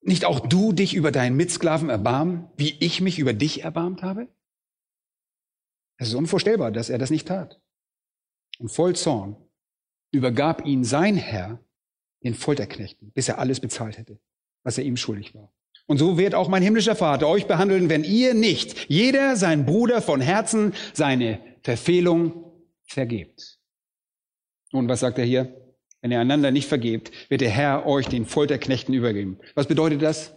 nicht 0.00 0.24
auch 0.24 0.46
du 0.46 0.72
dich 0.72 0.94
über 0.94 1.10
deinen 1.10 1.36
Mitsklaven 1.36 1.90
erbarmen, 1.90 2.48
wie 2.56 2.76
ich 2.78 3.00
mich 3.00 3.18
über 3.18 3.32
dich 3.32 3.64
erbarmt 3.64 4.02
habe? 4.02 4.28
Es 5.98 6.08
ist 6.08 6.14
unvorstellbar, 6.14 6.70
dass 6.70 6.88
er 6.88 6.98
das 6.98 7.10
nicht 7.10 7.26
tat. 7.26 7.60
Und 8.60 8.68
voll 8.68 8.94
Zorn 8.94 9.36
übergab 10.12 10.64
ihn 10.64 10.84
sein 10.84 11.16
Herr 11.16 11.58
den 12.22 12.34
Folterknechten, 12.34 13.10
bis 13.10 13.28
er 13.28 13.38
alles 13.40 13.58
bezahlt 13.58 13.98
hätte, 13.98 14.20
was 14.62 14.78
er 14.78 14.84
ihm 14.84 14.96
schuldig 14.96 15.34
war. 15.34 15.52
Und 15.86 15.98
so 15.98 16.18
wird 16.18 16.34
auch 16.34 16.48
mein 16.48 16.62
himmlischer 16.62 16.96
Vater 16.96 17.28
euch 17.28 17.46
behandeln, 17.46 17.88
wenn 17.88 18.02
ihr 18.02 18.34
nicht 18.34 18.86
jeder 18.88 19.36
sein 19.36 19.66
Bruder 19.66 20.02
von 20.02 20.20
Herzen 20.20 20.74
seine 20.92 21.40
Verfehlung 21.62 22.52
vergebt. 22.84 23.58
Nun, 24.72 24.88
was 24.88 25.00
sagt 25.00 25.18
er 25.18 25.24
hier? 25.24 25.54
Wenn 26.00 26.10
ihr 26.10 26.20
einander 26.20 26.50
nicht 26.50 26.68
vergebt, 26.68 27.10
wird 27.30 27.40
der 27.40 27.50
Herr 27.50 27.86
euch 27.86 28.06
den 28.06 28.26
Folterknechten 28.26 28.94
übergeben. 28.94 29.38
Was 29.54 29.66
bedeutet 29.66 30.02
das? 30.02 30.36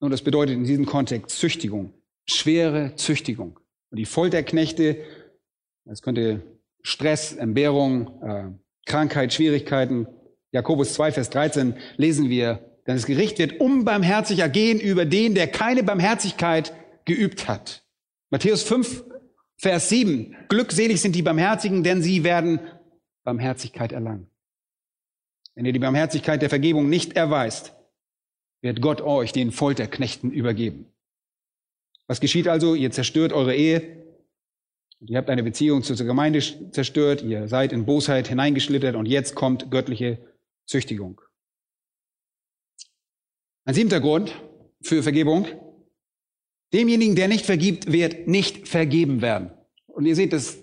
Nun, 0.00 0.10
das 0.10 0.22
bedeutet 0.22 0.56
in 0.56 0.64
diesem 0.64 0.86
Kontext 0.86 1.38
Züchtigung, 1.38 1.92
schwere 2.26 2.94
Züchtigung. 2.96 3.58
Und 3.90 3.98
die 3.98 4.06
Folterknechte, 4.06 4.98
das 5.84 6.00
könnte 6.00 6.42
Stress, 6.82 7.32
Entbehrung, 7.32 8.22
äh, 8.22 8.44
Krankheit, 8.86 9.34
Schwierigkeiten. 9.34 10.06
Jakobus 10.52 10.94
2, 10.94 11.12
Vers 11.12 11.30
13 11.30 11.74
lesen 11.96 12.30
wir, 12.30 12.69
Denn 12.86 12.96
das 12.96 13.06
Gericht 13.06 13.38
wird 13.38 13.60
unbarmherziger 13.60 14.48
gehen 14.48 14.80
über 14.80 15.04
den, 15.04 15.34
der 15.34 15.46
keine 15.48 15.82
Barmherzigkeit 15.82 16.72
geübt 17.04 17.48
hat. 17.48 17.84
Matthäus 18.30 18.62
5, 18.62 19.04
Vers 19.56 19.88
7. 19.88 20.36
Glückselig 20.48 21.00
sind 21.00 21.14
die 21.14 21.22
Barmherzigen, 21.22 21.82
denn 21.82 22.02
sie 22.02 22.24
werden 22.24 22.60
Barmherzigkeit 23.24 23.92
erlangen. 23.92 24.28
Wenn 25.54 25.66
ihr 25.66 25.72
die 25.72 25.78
Barmherzigkeit 25.78 26.40
der 26.40 26.48
Vergebung 26.48 26.88
nicht 26.88 27.14
erweist, 27.14 27.74
wird 28.62 28.80
Gott 28.80 29.00
euch 29.00 29.32
den 29.32 29.52
Folterknechten 29.52 30.30
übergeben. 30.30 30.86
Was 32.06 32.20
geschieht 32.20 32.48
also? 32.48 32.74
Ihr 32.74 32.90
zerstört 32.90 33.32
eure 33.32 33.54
Ehe. 33.54 34.04
Ihr 35.00 35.16
habt 35.16 35.30
eine 35.30 35.42
Beziehung 35.42 35.82
zur 35.82 35.96
Gemeinde 35.96 36.40
zerstört. 36.72 37.22
Ihr 37.22 37.48
seid 37.48 37.72
in 37.72 37.86
Bosheit 37.86 38.28
hineingeschlittert 38.28 38.96
und 38.96 39.06
jetzt 39.06 39.34
kommt 39.34 39.70
göttliche 39.70 40.18
Züchtigung. 40.66 41.20
Ein 43.70 43.74
siebter 43.74 44.00
Grund 44.00 44.34
für 44.82 45.00
Vergebung. 45.00 45.46
Demjenigen, 46.72 47.14
der 47.14 47.28
nicht 47.28 47.46
vergibt, 47.46 47.92
wird 47.92 48.26
nicht 48.26 48.66
vergeben 48.66 49.22
werden. 49.22 49.52
Und 49.86 50.06
ihr 50.06 50.16
seht, 50.16 50.32
das 50.32 50.56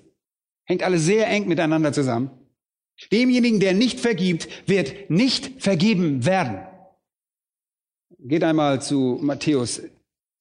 hängt 0.66 0.84
alles 0.84 1.06
sehr 1.06 1.26
eng 1.30 1.48
miteinander 1.48 1.94
zusammen. 1.94 2.32
Demjenigen, 3.10 3.62
der 3.62 3.74
nicht 3.74 4.02
vergibt, 4.02 4.50
wird 4.68 5.10
nicht 5.10 5.64
vergeben 5.64 6.26
werden. 6.26 6.68
Geht 8.20 8.44
einmal 8.44 8.82
zu 8.82 9.20
Matthäus 9.22 9.84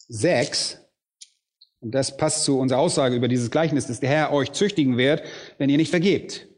6. 0.08 0.80
Und 1.78 1.92
das 1.92 2.16
passt 2.16 2.42
zu 2.42 2.58
unserer 2.58 2.80
Aussage 2.80 3.14
über 3.14 3.28
dieses 3.28 3.52
Gleichnis, 3.52 3.86
dass 3.86 4.00
der 4.00 4.10
Herr 4.10 4.32
euch 4.32 4.50
züchtigen 4.50 4.96
wird, 4.96 5.22
wenn 5.58 5.70
ihr 5.70 5.76
nicht 5.76 5.90
vergebt. 5.90 6.48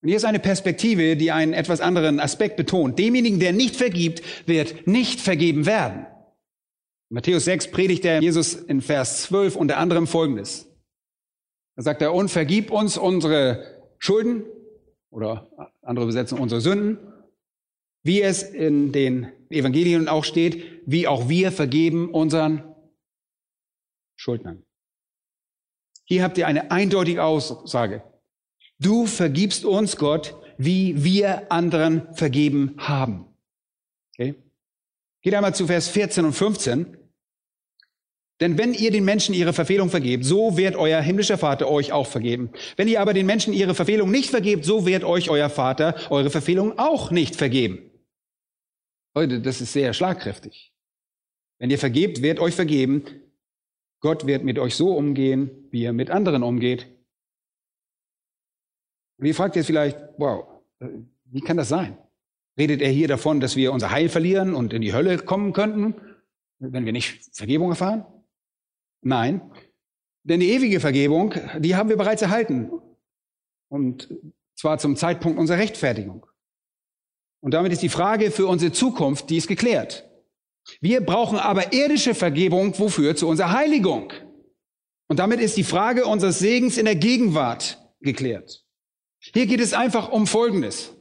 Und 0.00 0.08
hier 0.08 0.16
ist 0.16 0.24
eine 0.24 0.38
Perspektive, 0.38 1.16
die 1.16 1.32
einen 1.32 1.52
etwas 1.52 1.80
anderen 1.80 2.20
Aspekt 2.20 2.56
betont. 2.56 2.98
Demjenigen, 2.98 3.40
der 3.40 3.52
nicht 3.52 3.76
vergibt, 3.76 4.22
wird 4.46 4.86
nicht 4.86 5.20
vergeben 5.20 5.66
werden. 5.66 6.06
In 7.10 7.14
Matthäus 7.14 7.44
6 7.46 7.70
predigt 7.70 8.04
der 8.04 8.20
Jesus 8.20 8.54
in 8.54 8.80
Vers 8.80 9.22
12 9.22 9.56
unter 9.56 9.78
anderem 9.78 10.06
Folgendes. 10.06 10.66
Da 11.76 11.82
sagt 11.82 12.02
er, 12.02 12.14
und 12.14 12.28
vergib 12.28 12.70
uns 12.70 12.96
unsere 12.96 13.92
Schulden 13.98 14.44
oder 15.10 15.50
andere 15.82 16.06
Besetzung 16.06 16.40
unsere 16.40 16.60
Sünden, 16.60 16.98
wie 18.04 18.22
es 18.22 18.42
in 18.42 18.92
den 18.92 19.32
Evangelien 19.50 20.08
auch 20.08 20.24
steht, 20.24 20.82
wie 20.86 21.08
auch 21.08 21.28
wir 21.28 21.50
vergeben 21.50 22.10
unseren 22.10 22.74
Schuldnern. 24.16 24.64
Hier 26.04 26.22
habt 26.22 26.38
ihr 26.38 26.46
eine 26.46 26.70
eindeutige 26.70 27.22
Aussage. 27.24 28.02
Du 28.80 29.06
vergibst 29.06 29.64
uns, 29.64 29.96
Gott, 29.96 30.36
wie 30.56 31.02
wir 31.02 31.50
anderen 31.50 32.14
vergeben 32.14 32.74
haben. 32.78 33.26
Okay? 34.14 34.34
Geht 35.22 35.34
einmal 35.34 35.54
zu 35.54 35.66
Vers 35.66 35.88
14 35.88 36.24
und 36.24 36.32
15. 36.32 36.96
Denn 38.40 38.56
wenn 38.56 38.72
ihr 38.72 38.92
den 38.92 39.04
Menschen 39.04 39.34
ihre 39.34 39.52
Verfehlung 39.52 39.90
vergebt, 39.90 40.24
so 40.24 40.56
wird 40.56 40.76
euer 40.76 41.00
himmlischer 41.00 41.38
Vater 41.38 41.68
euch 41.68 41.90
auch 41.92 42.06
vergeben. 42.06 42.50
Wenn 42.76 42.86
ihr 42.86 43.00
aber 43.00 43.12
den 43.12 43.26
Menschen 43.26 43.52
ihre 43.52 43.74
Verfehlung 43.74 44.12
nicht 44.12 44.30
vergebt, 44.30 44.64
so 44.64 44.86
wird 44.86 45.02
euch 45.02 45.28
euer 45.28 45.50
Vater 45.50 45.96
eure 46.10 46.30
Verfehlung 46.30 46.78
auch 46.78 47.10
nicht 47.10 47.34
vergeben. 47.34 47.90
Leute, 49.14 49.40
das 49.40 49.60
ist 49.60 49.72
sehr 49.72 49.92
schlagkräftig. 49.92 50.72
Wenn 51.58 51.70
ihr 51.70 51.78
vergebt, 51.78 52.22
wird 52.22 52.38
euch 52.38 52.54
vergeben. 52.54 53.02
Gott 54.00 54.28
wird 54.28 54.44
mit 54.44 54.60
euch 54.60 54.76
so 54.76 54.96
umgehen, 54.96 55.50
wie 55.72 55.82
er 55.82 55.92
mit 55.92 56.10
anderen 56.10 56.44
umgeht. 56.44 56.86
Und 59.18 59.26
ihr 59.26 59.34
fragt 59.34 59.56
jetzt 59.56 59.66
vielleicht, 59.66 59.98
wow, 60.16 60.46
wie 61.24 61.40
kann 61.40 61.56
das 61.56 61.68
sein? 61.68 61.98
Redet 62.56 62.80
er 62.80 62.90
hier 62.90 63.08
davon, 63.08 63.40
dass 63.40 63.56
wir 63.56 63.72
unser 63.72 63.90
Heil 63.90 64.08
verlieren 64.08 64.54
und 64.54 64.72
in 64.72 64.82
die 64.82 64.92
Hölle 64.92 65.18
kommen 65.18 65.52
könnten, 65.52 65.94
wenn 66.58 66.84
wir 66.84 66.92
nicht 66.92 67.34
Vergebung 67.34 67.70
erfahren? 67.70 68.04
Nein, 69.00 69.40
denn 70.28 70.40
die 70.40 70.50
ewige 70.50 70.78
Vergebung, 70.80 71.34
die 71.58 71.74
haben 71.74 71.88
wir 71.88 71.96
bereits 71.96 72.20
erhalten. 72.20 72.70
Und 73.68 74.14
zwar 74.54 74.78
zum 74.78 74.94
Zeitpunkt 74.94 75.38
unserer 75.38 75.58
Rechtfertigung. 75.58 76.26
Und 77.40 77.54
damit 77.54 77.72
ist 77.72 77.82
die 77.82 77.88
Frage 77.88 78.30
für 78.30 78.46
unsere 78.46 78.72
Zukunft, 78.72 79.30
die 79.30 79.38
ist 79.38 79.46
geklärt. 79.46 80.04
Wir 80.80 81.00
brauchen 81.00 81.38
aber 81.38 81.72
irdische 81.72 82.14
Vergebung, 82.14 82.78
wofür? 82.78 83.16
Zu 83.16 83.26
unserer 83.26 83.52
Heiligung. 83.52 84.12
Und 85.08 85.18
damit 85.18 85.40
ist 85.40 85.56
die 85.56 85.64
Frage 85.64 86.04
unseres 86.04 86.40
Segens 86.40 86.76
in 86.76 86.84
der 86.84 86.96
Gegenwart 86.96 87.78
geklärt. 88.00 88.66
Hier 89.32 89.46
geht 89.46 89.60
es 89.60 89.72
einfach 89.72 90.10
um 90.10 90.26
Folgendes. 90.26 90.94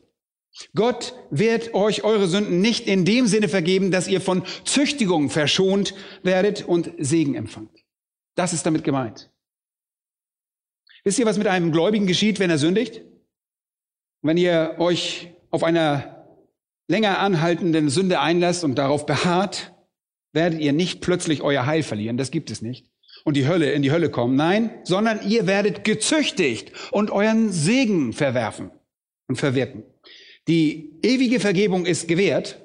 Gott 0.73 1.13
wird 1.29 1.73
euch 1.73 2.03
eure 2.03 2.27
Sünden 2.27 2.61
nicht 2.61 2.87
in 2.87 3.05
dem 3.05 3.27
Sinne 3.27 3.47
vergeben, 3.47 3.91
dass 3.91 4.07
ihr 4.07 4.21
von 4.21 4.43
Züchtigung 4.63 5.29
verschont 5.29 5.93
werdet 6.23 6.63
und 6.63 6.91
Segen 6.97 7.35
empfangt. 7.35 7.85
Das 8.35 8.53
ist 8.53 8.65
damit 8.65 8.83
gemeint. 8.83 9.31
Wisst 11.03 11.19
ihr, 11.19 11.25
was 11.25 11.37
mit 11.37 11.47
einem 11.47 11.71
Gläubigen 11.71 12.07
geschieht, 12.07 12.39
wenn 12.39 12.49
er 12.49 12.57
sündigt? 12.57 13.01
Wenn 14.21 14.37
ihr 14.37 14.75
euch 14.79 15.31
auf 15.51 15.63
einer 15.63 16.25
länger 16.87 17.19
anhaltenden 17.19 17.89
Sünde 17.89 18.19
einlasst 18.19 18.63
und 18.63 18.75
darauf 18.75 19.05
beharrt, 19.05 19.73
werdet 20.33 20.59
ihr 20.59 20.73
nicht 20.73 21.01
plötzlich 21.01 21.41
euer 21.41 21.65
Heil 21.65 21.83
verlieren. 21.83 22.17
Das 22.17 22.31
gibt 22.31 22.49
es 22.49 22.61
nicht. 22.61 22.89
Und 23.27 23.35
die 23.35 23.45
Hölle, 23.45 23.73
in 23.73 23.81
die 23.81 23.91
Hölle 23.91 24.09
kommen. 24.09 24.37
Nein, 24.37 24.69
sondern 24.85 25.19
ihr 25.27 25.47
werdet 25.47 25.83
gezüchtigt 25.83 26.71
und 26.93 27.11
euren 27.11 27.51
Segen 27.51 28.13
verwerfen 28.13 28.71
und 29.27 29.35
verwirken. 29.35 29.83
Die 30.47 30.97
ewige 31.03 31.41
Vergebung 31.41 31.85
ist 31.85 32.07
gewährt, 32.07 32.57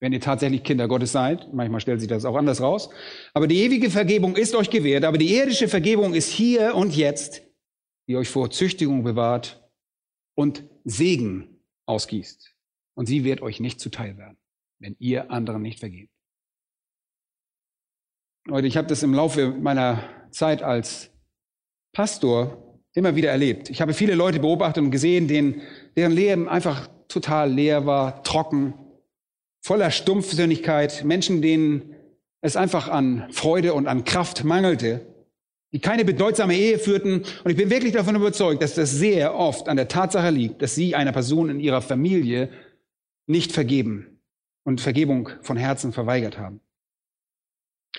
wenn 0.00 0.14
ihr 0.14 0.20
tatsächlich 0.22 0.62
Kinder 0.62 0.88
Gottes 0.88 1.12
seid. 1.12 1.52
Manchmal 1.52 1.82
stellt 1.82 2.00
sich 2.00 2.08
das 2.08 2.24
auch 2.24 2.36
anders 2.36 2.62
raus. 2.62 2.88
Aber 3.34 3.46
die 3.46 3.58
ewige 3.58 3.90
Vergebung 3.90 4.36
ist 4.36 4.54
euch 4.54 4.70
gewährt, 4.70 5.04
aber 5.04 5.18
die 5.18 5.36
irdische 5.36 5.68
Vergebung 5.68 6.14
ist 6.14 6.30
hier 6.30 6.74
und 6.74 6.96
jetzt, 6.96 7.42
die 8.08 8.16
euch 8.16 8.30
vor 8.30 8.50
Züchtigung 8.50 9.04
bewahrt 9.04 9.62
und 10.34 10.64
Segen 10.84 11.60
ausgießt. 11.84 12.54
Und 12.94 13.04
sie 13.04 13.24
wird 13.24 13.42
euch 13.42 13.60
nicht 13.60 13.78
zuteil 13.78 14.16
werden, 14.16 14.38
wenn 14.78 14.96
ihr 14.98 15.30
anderen 15.30 15.60
nicht 15.60 15.80
vergebt. 15.80 16.15
Leute, 18.48 18.68
ich 18.68 18.76
habe 18.76 18.86
das 18.86 19.02
im 19.02 19.12
Laufe 19.12 19.48
meiner 19.48 20.04
Zeit 20.30 20.62
als 20.62 21.10
Pastor 21.92 22.78
immer 22.94 23.16
wieder 23.16 23.30
erlebt. 23.30 23.70
Ich 23.70 23.80
habe 23.80 23.92
viele 23.92 24.14
Leute 24.14 24.38
beobachtet 24.38 24.84
und 24.84 24.92
gesehen, 24.92 25.26
denen, 25.26 25.62
deren 25.96 26.12
Leben 26.12 26.48
einfach 26.48 26.88
total 27.08 27.52
leer 27.52 27.86
war, 27.86 28.22
trocken, 28.22 28.74
voller 29.60 29.90
Stumpfsinnigkeit, 29.90 31.04
Menschen, 31.04 31.42
denen 31.42 31.96
es 32.40 32.54
einfach 32.54 32.88
an 32.88 33.26
Freude 33.32 33.74
und 33.74 33.88
an 33.88 34.04
Kraft 34.04 34.44
mangelte, 34.44 35.04
die 35.72 35.80
keine 35.80 36.04
bedeutsame 36.04 36.54
Ehe 36.54 36.78
führten. 36.78 37.24
Und 37.42 37.50
ich 37.50 37.56
bin 37.56 37.68
wirklich 37.68 37.94
davon 37.94 38.14
überzeugt, 38.14 38.62
dass 38.62 38.76
das 38.76 38.92
sehr 38.92 39.34
oft 39.34 39.68
an 39.68 39.76
der 39.76 39.88
Tatsache 39.88 40.30
liegt, 40.30 40.62
dass 40.62 40.76
sie 40.76 40.94
einer 40.94 41.12
Person 41.12 41.50
in 41.50 41.58
ihrer 41.58 41.82
Familie 41.82 42.50
nicht 43.26 43.50
vergeben 43.50 44.20
und 44.62 44.80
Vergebung 44.80 45.30
von 45.42 45.56
Herzen 45.56 45.92
verweigert 45.92 46.38
haben. 46.38 46.60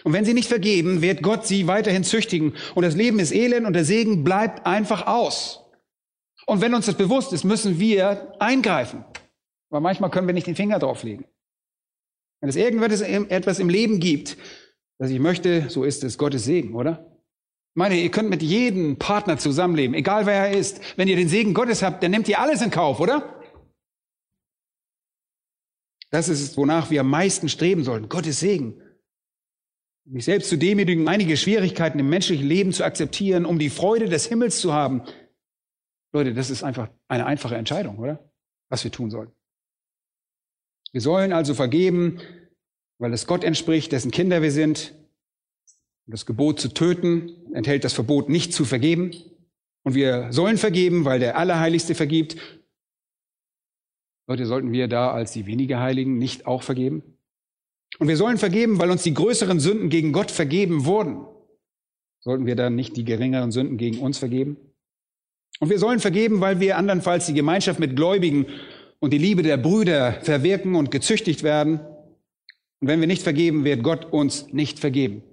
Und 0.03 0.13
wenn 0.13 0.25
sie 0.25 0.33
nicht 0.33 0.47
vergeben, 0.47 1.01
wird 1.01 1.21
Gott 1.21 1.45
sie 1.45 1.67
weiterhin 1.67 2.03
züchtigen. 2.03 2.55
Und 2.75 2.83
das 2.83 2.95
Leben 2.95 3.19
ist 3.19 3.33
elend 3.33 3.65
und 3.65 3.73
der 3.73 3.85
Segen 3.85 4.23
bleibt 4.23 4.65
einfach 4.65 5.07
aus. 5.07 5.63
Und 6.45 6.61
wenn 6.61 6.73
uns 6.73 6.85
das 6.85 6.95
bewusst 6.95 7.33
ist, 7.33 7.43
müssen 7.43 7.79
wir 7.79 8.33
eingreifen. 8.39 9.03
Aber 9.69 9.81
manchmal 9.81 10.09
können 10.09 10.27
wir 10.27 10.33
nicht 10.33 10.47
den 10.47 10.55
Finger 10.55 10.79
drauflegen. 10.79 11.25
Wenn 12.39 12.49
es 12.49 12.55
irgendetwas 12.55 13.59
im 13.59 13.69
Leben 13.69 13.99
gibt, 13.99 14.37
das 14.99 15.09
ich 15.09 15.19
möchte, 15.19 15.69
so 15.69 15.83
ist 15.83 16.03
es 16.03 16.17
Gottes 16.17 16.45
Segen, 16.45 16.75
oder? 16.75 17.11
Ich 17.75 17.79
meine, 17.79 17.95
ihr 17.95 18.09
könnt 18.09 18.29
mit 18.29 18.41
jedem 18.41 18.97
Partner 18.97 19.37
zusammenleben, 19.37 19.95
egal 19.95 20.25
wer 20.25 20.47
er 20.47 20.57
ist. 20.57 20.79
Wenn 20.97 21.07
ihr 21.07 21.15
den 21.15 21.29
Segen 21.29 21.53
Gottes 21.53 21.83
habt, 21.83 22.01
dann 22.01 22.11
nehmt 22.11 22.27
ihr 22.27 22.39
alles 22.39 22.61
in 22.61 22.71
Kauf, 22.71 22.99
oder? 22.99 23.41
Das 26.09 26.29
ist 26.29 26.41
es, 26.41 26.57
wonach 26.57 26.89
wir 26.89 27.01
am 27.01 27.09
meisten 27.09 27.49
streben 27.49 27.83
sollten. 27.83 28.09
Gottes 28.09 28.39
Segen. 28.39 28.81
Mich 30.09 30.23
selbst 30.23 30.49
zu 30.49 30.57
demütigen, 30.57 31.09
einige 31.09 31.35
Schwierigkeiten 31.35 31.99
im 31.99 32.09
menschlichen 32.09 32.47
Leben 32.47 32.71
zu 32.71 32.85
akzeptieren, 32.85 33.45
um 33.45 33.59
die 33.59 33.69
Freude 33.69 34.07
des 34.07 34.25
Himmels 34.25 34.61
zu 34.61 34.71
haben. 34.71 35.03
Leute, 36.13 36.33
das 36.33 36.49
ist 36.49 36.63
einfach 36.63 36.89
eine 37.09 37.25
einfache 37.25 37.57
Entscheidung, 37.57 37.97
oder? 37.97 38.31
Was 38.69 38.85
wir 38.85 38.91
tun 38.91 39.11
sollen. 39.11 39.31
Wir 40.93 41.01
sollen 41.01 41.33
also 41.33 41.53
vergeben, 41.53 42.21
weil 42.99 43.11
es 43.11 43.27
Gott 43.27 43.43
entspricht, 43.43 43.91
dessen 43.91 44.11
Kinder 44.11 44.41
wir 44.41 44.51
sind. 44.51 44.95
Das 46.05 46.25
Gebot 46.25 46.61
zu 46.61 46.73
töten 46.73 47.53
enthält 47.53 47.83
das 47.83 47.91
Verbot, 47.91 48.29
nicht 48.29 48.53
zu 48.53 48.63
vergeben. 48.63 49.11
Und 49.83 49.93
wir 49.93 50.31
sollen 50.31 50.57
vergeben, 50.57 51.03
weil 51.03 51.19
der 51.19 51.37
Allerheiligste 51.37 51.95
vergibt. 51.95 52.37
Leute, 54.25 54.45
sollten 54.45 54.71
wir 54.71 54.87
da 54.87 55.11
als 55.11 55.33
die 55.33 55.45
weniger 55.45 55.81
Heiligen 55.81 56.17
nicht 56.17 56.45
auch 56.45 56.63
vergeben? 56.63 57.16
Und 57.99 58.07
wir 58.07 58.17
sollen 58.17 58.37
vergeben, 58.37 58.79
weil 58.79 58.91
uns 58.91 59.03
die 59.03 59.13
größeren 59.13 59.59
Sünden 59.59 59.89
gegen 59.89 60.11
Gott 60.11 60.31
vergeben 60.31 60.85
wurden. 60.85 61.25
Sollten 62.19 62.45
wir 62.45 62.55
dann 62.55 62.75
nicht 62.75 62.97
die 62.97 63.05
geringeren 63.05 63.51
Sünden 63.51 63.77
gegen 63.77 63.99
uns 63.99 64.17
vergeben? 64.17 64.57
Und 65.59 65.69
wir 65.69 65.79
sollen 65.79 65.99
vergeben, 65.99 66.41
weil 66.41 66.59
wir 66.59 66.77
andernfalls 66.77 67.25
die 67.25 67.33
Gemeinschaft 67.33 67.79
mit 67.79 67.95
Gläubigen 67.95 68.45
und 68.99 69.11
die 69.11 69.17
Liebe 69.17 69.41
der 69.43 69.57
Brüder 69.57 70.13
verwirken 70.21 70.75
und 70.75 70.91
gezüchtigt 70.91 71.43
werden. 71.43 71.79
Und 72.79 72.87
wenn 72.87 72.99
wir 72.99 73.07
nicht 73.07 73.23
vergeben, 73.23 73.63
wird 73.63 73.83
Gott 73.83 74.05
uns 74.05 74.51
nicht 74.53 74.79
vergeben. 74.79 75.23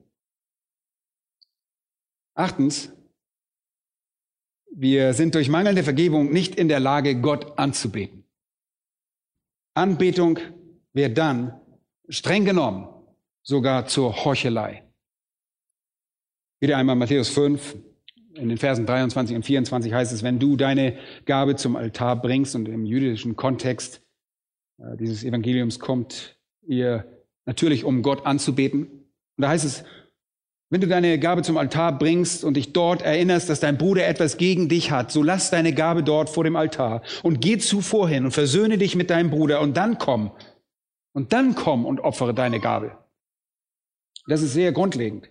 Achtens, 2.34 2.90
wir 4.70 5.12
sind 5.12 5.34
durch 5.34 5.48
mangelnde 5.48 5.84
Vergebung 5.84 6.32
nicht 6.32 6.56
in 6.56 6.68
der 6.68 6.80
Lage, 6.80 7.20
Gott 7.20 7.58
anzubeten. 7.58 8.24
Anbetung 9.74 10.38
wird 10.92 11.18
dann 11.18 11.60
streng 12.08 12.44
genommen 12.44 12.88
sogar 13.42 13.86
zur 13.86 14.24
Heuchelei. 14.24 14.84
Wieder 16.60 16.76
einmal 16.76 16.96
Matthäus 16.96 17.28
5, 17.28 17.76
in 18.34 18.48
den 18.48 18.58
Versen 18.58 18.86
23 18.86 19.36
und 19.36 19.44
24 19.44 19.92
heißt 19.92 20.12
es, 20.12 20.22
wenn 20.22 20.38
du 20.38 20.56
deine 20.56 20.98
Gabe 21.24 21.56
zum 21.56 21.76
Altar 21.76 22.20
bringst 22.20 22.54
und 22.54 22.68
im 22.68 22.84
jüdischen 22.84 23.36
Kontext 23.36 24.02
äh, 24.78 24.96
dieses 24.96 25.24
Evangeliums 25.24 25.78
kommt 25.78 26.36
ihr 26.66 27.04
natürlich, 27.46 27.84
um 27.84 28.02
Gott 28.02 28.26
anzubeten. 28.26 28.84
Und 28.86 29.42
da 29.42 29.48
heißt 29.48 29.64
es, 29.64 29.84
wenn 30.70 30.80
du 30.80 30.88
deine 30.88 31.18
Gabe 31.18 31.42
zum 31.42 31.58
Altar 31.58 31.96
bringst 31.98 32.42
und 32.42 32.54
dich 32.54 32.72
dort 32.72 33.02
erinnerst, 33.02 33.48
dass 33.48 33.60
dein 33.60 33.78
Bruder 33.78 34.06
etwas 34.06 34.38
gegen 34.38 34.68
dich 34.68 34.90
hat, 34.90 35.12
so 35.12 35.22
lass 35.22 35.50
deine 35.50 35.72
Gabe 35.72 36.02
dort 36.02 36.30
vor 36.30 36.42
dem 36.42 36.56
Altar 36.56 37.02
und 37.22 37.40
geh 37.40 37.58
zuvor 37.58 38.08
hin 38.08 38.24
und 38.24 38.32
versöhne 38.32 38.78
dich 38.78 38.96
mit 38.96 39.10
deinem 39.10 39.30
Bruder 39.30 39.60
und 39.60 39.76
dann 39.76 39.98
komm. 39.98 40.32
Und 41.14 41.32
dann 41.32 41.54
komm 41.54 41.86
und 41.86 42.00
opfere 42.00 42.34
deine 42.34 42.60
Gabe. 42.60 42.98
Das 44.26 44.42
ist 44.42 44.52
sehr 44.52 44.72
grundlegend. 44.72 45.30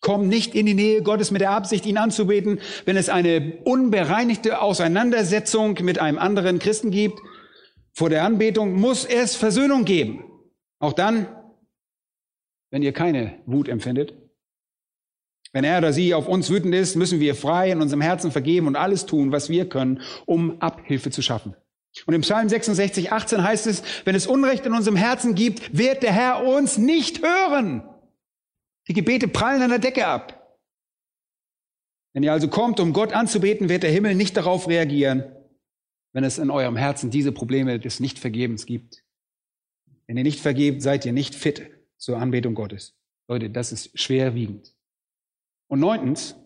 Komm 0.00 0.28
nicht 0.28 0.54
in 0.54 0.66
die 0.66 0.74
Nähe 0.74 1.02
Gottes 1.02 1.30
mit 1.30 1.40
der 1.40 1.52
Absicht, 1.52 1.86
ihn 1.86 1.96
anzubeten, 1.96 2.60
wenn 2.84 2.96
es 2.96 3.08
eine 3.08 3.58
unbereinigte 3.64 4.60
Auseinandersetzung 4.60 5.78
mit 5.80 5.98
einem 5.98 6.18
anderen 6.18 6.58
Christen 6.58 6.90
gibt. 6.90 7.18
Vor 7.92 8.10
der 8.10 8.24
Anbetung 8.24 8.74
muss 8.74 9.06
es 9.06 9.34
Versöhnung 9.34 9.86
geben. 9.86 10.24
Auch 10.78 10.92
dann, 10.92 11.26
wenn 12.70 12.82
ihr 12.82 12.92
keine 12.92 13.40
Wut 13.46 13.68
empfindet. 13.68 14.14
Wenn 15.52 15.64
er 15.64 15.78
oder 15.78 15.92
sie 15.92 16.12
auf 16.12 16.28
uns 16.28 16.50
wütend 16.50 16.74
ist, 16.74 16.96
müssen 16.96 17.20
wir 17.20 17.34
frei 17.34 17.70
in 17.70 17.80
unserem 17.80 18.02
Herzen 18.02 18.30
vergeben 18.30 18.66
und 18.66 18.76
alles 18.76 19.06
tun, 19.06 19.32
was 19.32 19.48
wir 19.48 19.68
können, 19.68 20.02
um 20.26 20.60
Abhilfe 20.60 21.10
zu 21.10 21.22
schaffen. 21.22 21.54
Und 22.06 22.14
im 22.14 22.22
Psalm 22.22 22.48
66, 22.48 23.12
18 23.12 23.42
heißt 23.42 23.66
es, 23.66 23.82
wenn 24.04 24.14
es 24.14 24.26
Unrecht 24.26 24.66
in 24.66 24.74
unserem 24.74 24.96
Herzen 24.96 25.34
gibt, 25.34 25.76
wird 25.76 26.02
der 26.02 26.12
Herr 26.12 26.44
uns 26.44 26.76
nicht 26.76 27.22
hören. 27.22 27.88
Die 28.88 28.92
Gebete 28.92 29.28
prallen 29.28 29.62
an 29.62 29.70
der 29.70 29.78
Decke 29.78 30.06
ab. 30.06 30.58
Wenn 32.12 32.22
ihr 32.22 32.32
also 32.32 32.48
kommt, 32.48 32.80
um 32.80 32.92
Gott 32.92 33.12
anzubeten, 33.12 33.68
wird 33.68 33.82
der 33.82 33.90
Himmel 33.90 34.14
nicht 34.14 34.36
darauf 34.36 34.68
reagieren, 34.68 35.24
wenn 36.12 36.24
es 36.24 36.38
in 36.38 36.50
eurem 36.50 36.76
Herzen 36.76 37.10
diese 37.10 37.32
Probleme 37.32 37.80
des 37.80 38.00
Nichtvergebens 38.00 38.66
gibt. 38.66 39.04
Wenn 40.06 40.16
ihr 40.16 40.22
nicht 40.22 40.40
vergebt, 40.40 40.82
seid 40.82 41.06
ihr 41.06 41.12
nicht 41.12 41.34
fit 41.34 41.70
zur 41.96 42.18
Anbetung 42.18 42.54
Gottes. 42.54 42.96
Leute, 43.28 43.50
das 43.50 43.72
ist 43.72 43.98
schwerwiegend. 43.98 44.74
Und 45.68 45.80
neuntens, 45.80 46.36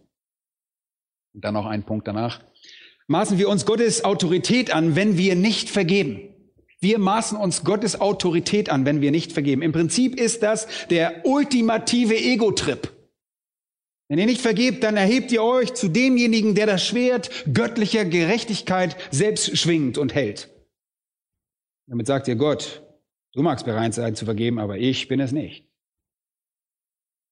und 1.35 1.45
dann 1.45 1.55
noch 1.55 1.67
ein 1.67 1.85
Punkt 1.85 2.07
danach, 2.07 2.43
maßen 3.09 3.39
wir 3.39 3.49
uns 3.49 3.67
Gottes 3.67 4.05
Autorität 4.05 4.73
an, 4.73 4.95
wenn 4.95 5.19
wir 5.19 5.35
nicht 5.35 5.69
vergeben. 5.69 6.29
Wir 6.81 6.99
maßen 6.99 7.37
uns 7.37 7.65
Gottes 7.65 8.01
Autorität 8.01 8.71
an, 8.71 8.85
wenn 8.85 9.01
wir 9.01 9.11
nicht 9.11 9.33
vergeben. 9.33 9.63
Im 9.63 9.73
Prinzip 9.73 10.15
ist 10.15 10.45
das 10.45 10.69
der 10.91 11.27
ultimative 11.27 12.17
Ego-Trip. 12.17 12.93
Wenn 14.09 14.19
ihr 14.19 14.27
nicht 14.27 14.41
vergebt, 14.41 14.85
dann 14.85 14.97
erhebt 14.97 15.33
ihr 15.33 15.43
euch 15.43 15.75
zu 15.75 15.89
demjenigen, 15.89 16.55
der 16.55 16.67
das 16.67 16.85
Schwert 16.87 17.31
göttlicher 17.53 18.05
Gerechtigkeit 18.05 18.97
selbst 19.11 19.59
schwingt 19.59 19.99
und 19.99 20.15
hält. 20.15 20.49
Damit 21.89 22.07
sagt 22.07 22.29
ihr 22.29 22.37
Gott, 22.37 22.83
du 23.33 23.43
magst 23.43 23.67
bereit 23.67 23.93
sein 23.93 24.15
zu 24.15 24.25
vergeben, 24.25 24.59
aber 24.59 24.79
ich 24.79 25.09
bin 25.09 25.21
es 25.21 25.33
nicht. 25.33 25.67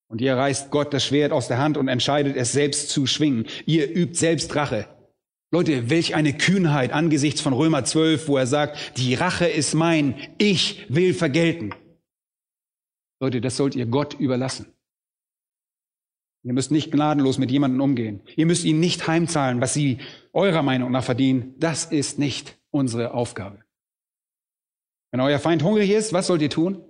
Und 0.09 0.21
ihr 0.21 0.37
reißt 0.37 0.71
Gott 0.71 0.93
das 0.93 1.05
Schwert 1.05 1.33
aus 1.33 1.49
der 1.49 1.59
Hand 1.59 1.77
und 1.77 1.89
entscheidet 1.89 2.37
es 2.37 2.53
selbst 2.53 2.91
zu 2.91 3.07
schwingen. 3.07 3.47
Ihr 3.65 3.89
übt 3.95 4.15
selbst 4.15 4.55
Rache. 4.55 4.87
Leute, 5.57 5.89
welch 5.89 6.15
eine 6.15 6.37
Kühnheit 6.37 6.93
angesichts 6.93 7.41
von 7.41 7.55
Römer 7.55 7.83
12, 7.83 8.29
wo 8.29 8.37
er 8.37 8.47
sagt, 8.47 8.99
die 8.99 9.15
Rache 9.15 9.47
ist 9.47 9.73
mein, 9.73 10.15
ich 10.37 10.85
will 10.91 11.15
vergelten. 11.15 11.75
Leute, 13.21 13.41
das 13.41 13.57
sollt 13.57 13.75
ihr 13.75 13.87
Gott 13.87 14.13
überlassen. 14.21 14.67
Ihr 16.43 16.53
müsst 16.53 16.71
nicht 16.71 16.93
gnadenlos 16.93 17.39
mit 17.39 17.51
jemandem 17.51 17.81
umgehen. 17.81 18.21
Ihr 18.37 18.45
müsst 18.45 18.67
ihnen 18.67 18.81
nicht 18.81 19.09
heimzahlen, 19.09 19.63
was 19.63 19.73
sie 19.73 19.97
eurer 20.35 20.63
Meinung 20.63 20.93
nach 20.93 21.05
verdienen. 21.05 21.55
Das 21.57 21.87
ist 21.87 22.19
nicht 22.19 22.59
unsere 22.69 23.15
Aufgabe. 23.15 23.65
Wenn 25.11 25.21
euer 25.23 25.39
Feind 25.39 25.63
hungrig 25.63 25.89
ist, 25.89 26.13
was 26.13 26.27
sollt 26.27 26.43
ihr 26.43 26.51
tun? 26.51 26.85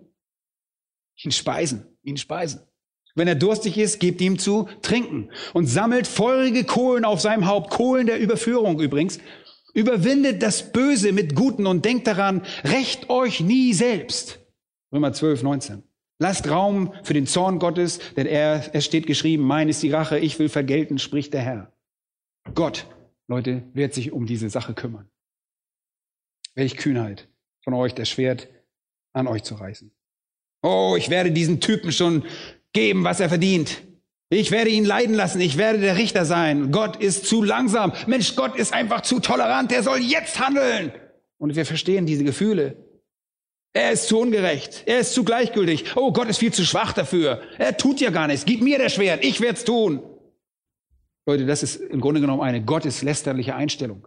Ihn 1.22 1.30
speisen, 1.30 1.86
ihn 2.02 2.16
speisen. 2.16 2.65
Wenn 3.16 3.28
er 3.28 3.34
durstig 3.34 3.78
ist, 3.78 3.98
gebt 3.98 4.20
ihm 4.20 4.38
zu 4.38 4.68
trinken 4.82 5.30
und 5.54 5.66
sammelt 5.66 6.06
feurige 6.06 6.64
Kohlen 6.64 7.04
auf 7.04 7.20
seinem 7.20 7.46
Haupt, 7.46 7.70
Kohlen 7.70 8.06
der 8.06 8.20
Überführung 8.20 8.78
übrigens. 8.78 9.18
Überwindet 9.72 10.42
das 10.42 10.70
Böse 10.70 11.12
mit 11.12 11.34
Guten 11.34 11.66
und 11.66 11.84
denkt 11.84 12.06
daran, 12.06 12.42
rächt 12.62 13.10
euch 13.10 13.40
nie 13.40 13.72
selbst. 13.72 14.38
Römer 14.92 15.12
12, 15.12 15.42
19. 15.42 15.82
Lasst 16.18 16.48
Raum 16.48 16.94
für 17.02 17.14
den 17.14 17.26
Zorn 17.26 17.58
Gottes, 17.58 18.00
denn 18.16 18.26
er, 18.26 18.74
es 18.74 18.84
steht 18.84 19.06
geschrieben, 19.06 19.42
mein 19.42 19.68
ist 19.68 19.82
die 19.82 19.90
Rache, 19.90 20.18
ich 20.18 20.38
will 20.38 20.48
vergelten, 20.48 20.98
spricht 20.98 21.34
der 21.34 21.42
Herr. 21.42 21.72
Gott, 22.54 22.86
Leute, 23.28 23.64
wird 23.72 23.92
sich 23.92 24.12
um 24.12 24.26
diese 24.26 24.48
Sache 24.50 24.74
kümmern. 24.74 25.08
Welch 26.54 26.76
Kühnheit 26.76 27.28
von 27.64 27.74
euch, 27.74 27.94
das 27.94 28.08
Schwert 28.08 28.48
an 29.12 29.26
euch 29.26 29.42
zu 29.42 29.54
reißen. 29.54 29.90
Oh, 30.62 30.94
ich 30.96 31.10
werde 31.10 31.32
diesen 31.32 31.60
Typen 31.60 31.92
schon 31.92 32.24
geben, 32.76 33.04
was 33.04 33.20
er 33.20 33.30
verdient. 33.30 33.82
Ich 34.28 34.50
werde 34.50 34.70
ihn 34.70 34.84
leiden 34.84 35.14
lassen. 35.14 35.40
Ich 35.40 35.56
werde 35.56 35.80
der 35.80 35.96
Richter 35.96 36.26
sein. 36.26 36.72
Gott 36.72 36.96
ist 36.96 37.26
zu 37.26 37.42
langsam. 37.42 37.92
Mensch, 38.06 38.36
Gott 38.36 38.54
ist 38.54 38.74
einfach 38.74 39.00
zu 39.00 39.18
tolerant. 39.18 39.70
Der 39.70 39.82
soll 39.82 39.98
jetzt 39.98 40.38
handeln. 40.38 40.92
Und 41.38 41.56
wir 41.56 41.64
verstehen 41.64 42.04
diese 42.04 42.22
Gefühle. 42.22 42.76
Er 43.72 43.92
ist 43.92 44.08
zu 44.08 44.18
ungerecht. 44.18 44.82
Er 44.84 45.00
ist 45.00 45.14
zu 45.14 45.24
gleichgültig. 45.24 45.96
Oh, 45.96 46.12
Gott 46.12 46.28
ist 46.28 46.38
viel 46.38 46.52
zu 46.52 46.66
schwach 46.66 46.92
dafür. 46.92 47.40
Er 47.58 47.76
tut 47.76 48.00
ja 48.00 48.10
gar 48.10 48.26
nichts. 48.26 48.44
Gib 48.44 48.60
mir 48.60 48.78
das 48.78 48.94
Schwert. 48.94 49.24
Ich 49.24 49.40
werde 49.40 49.56
es 49.58 49.64
tun. 49.64 50.02
Leute, 51.26 51.46
das 51.46 51.62
ist 51.62 51.76
im 51.76 52.00
Grunde 52.00 52.20
genommen 52.20 52.42
eine 52.42 52.62
gotteslästerliche 52.62 53.54
Einstellung. 53.54 54.06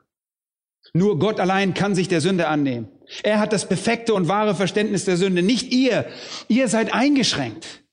Nur 0.93 1.17
Gott 1.17 1.39
allein 1.39 1.73
kann 1.73 1.95
sich 1.95 2.07
der 2.07 2.21
Sünde 2.21 2.47
annehmen. 2.47 2.87
Er 3.23 3.39
hat 3.39 3.51
das 3.51 3.67
perfekte 3.67 4.13
und 4.13 4.27
wahre 4.27 4.53
Verständnis 4.53 5.05
der 5.05 5.17
Sünde, 5.17 5.41
nicht 5.41 5.71
ihr. 5.71 6.05
Ihr 6.47 6.67
seid 6.67 6.93
eingeschränkt. 6.93 7.83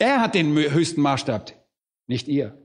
Er 0.00 0.22
hat 0.22 0.34
den 0.34 0.56
höchsten 0.56 1.02
Maßstab, 1.02 1.52
nicht 2.06 2.26
ihr. 2.26 2.56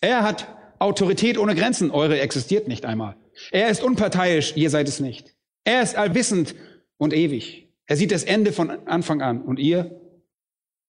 Er 0.00 0.22
hat 0.22 0.48
Autorität 0.78 1.36
ohne 1.36 1.54
Grenzen, 1.54 1.90
eure 1.90 2.20
existiert 2.20 2.68
nicht 2.68 2.86
einmal. 2.86 3.16
Er 3.50 3.68
ist 3.68 3.82
unparteiisch, 3.82 4.56
ihr 4.56 4.70
seid 4.70 4.88
es 4.88 4.98
nicht. 4.98 5.36
Er 5.64 5.82
ist 5.82 5.94
allwissend 5.96 6.54
und 6.96 7.12
ewig. 7.12 7.68
Er 7.86 7.96
sieht 7.96 8.12
das 8.12 8.24
Ende 8.24 8.52
von 8.52 8.70
Anfang 8.86 9.20
an 9.20 9.42
und 9.42 9.58
ihr 9.58 10.00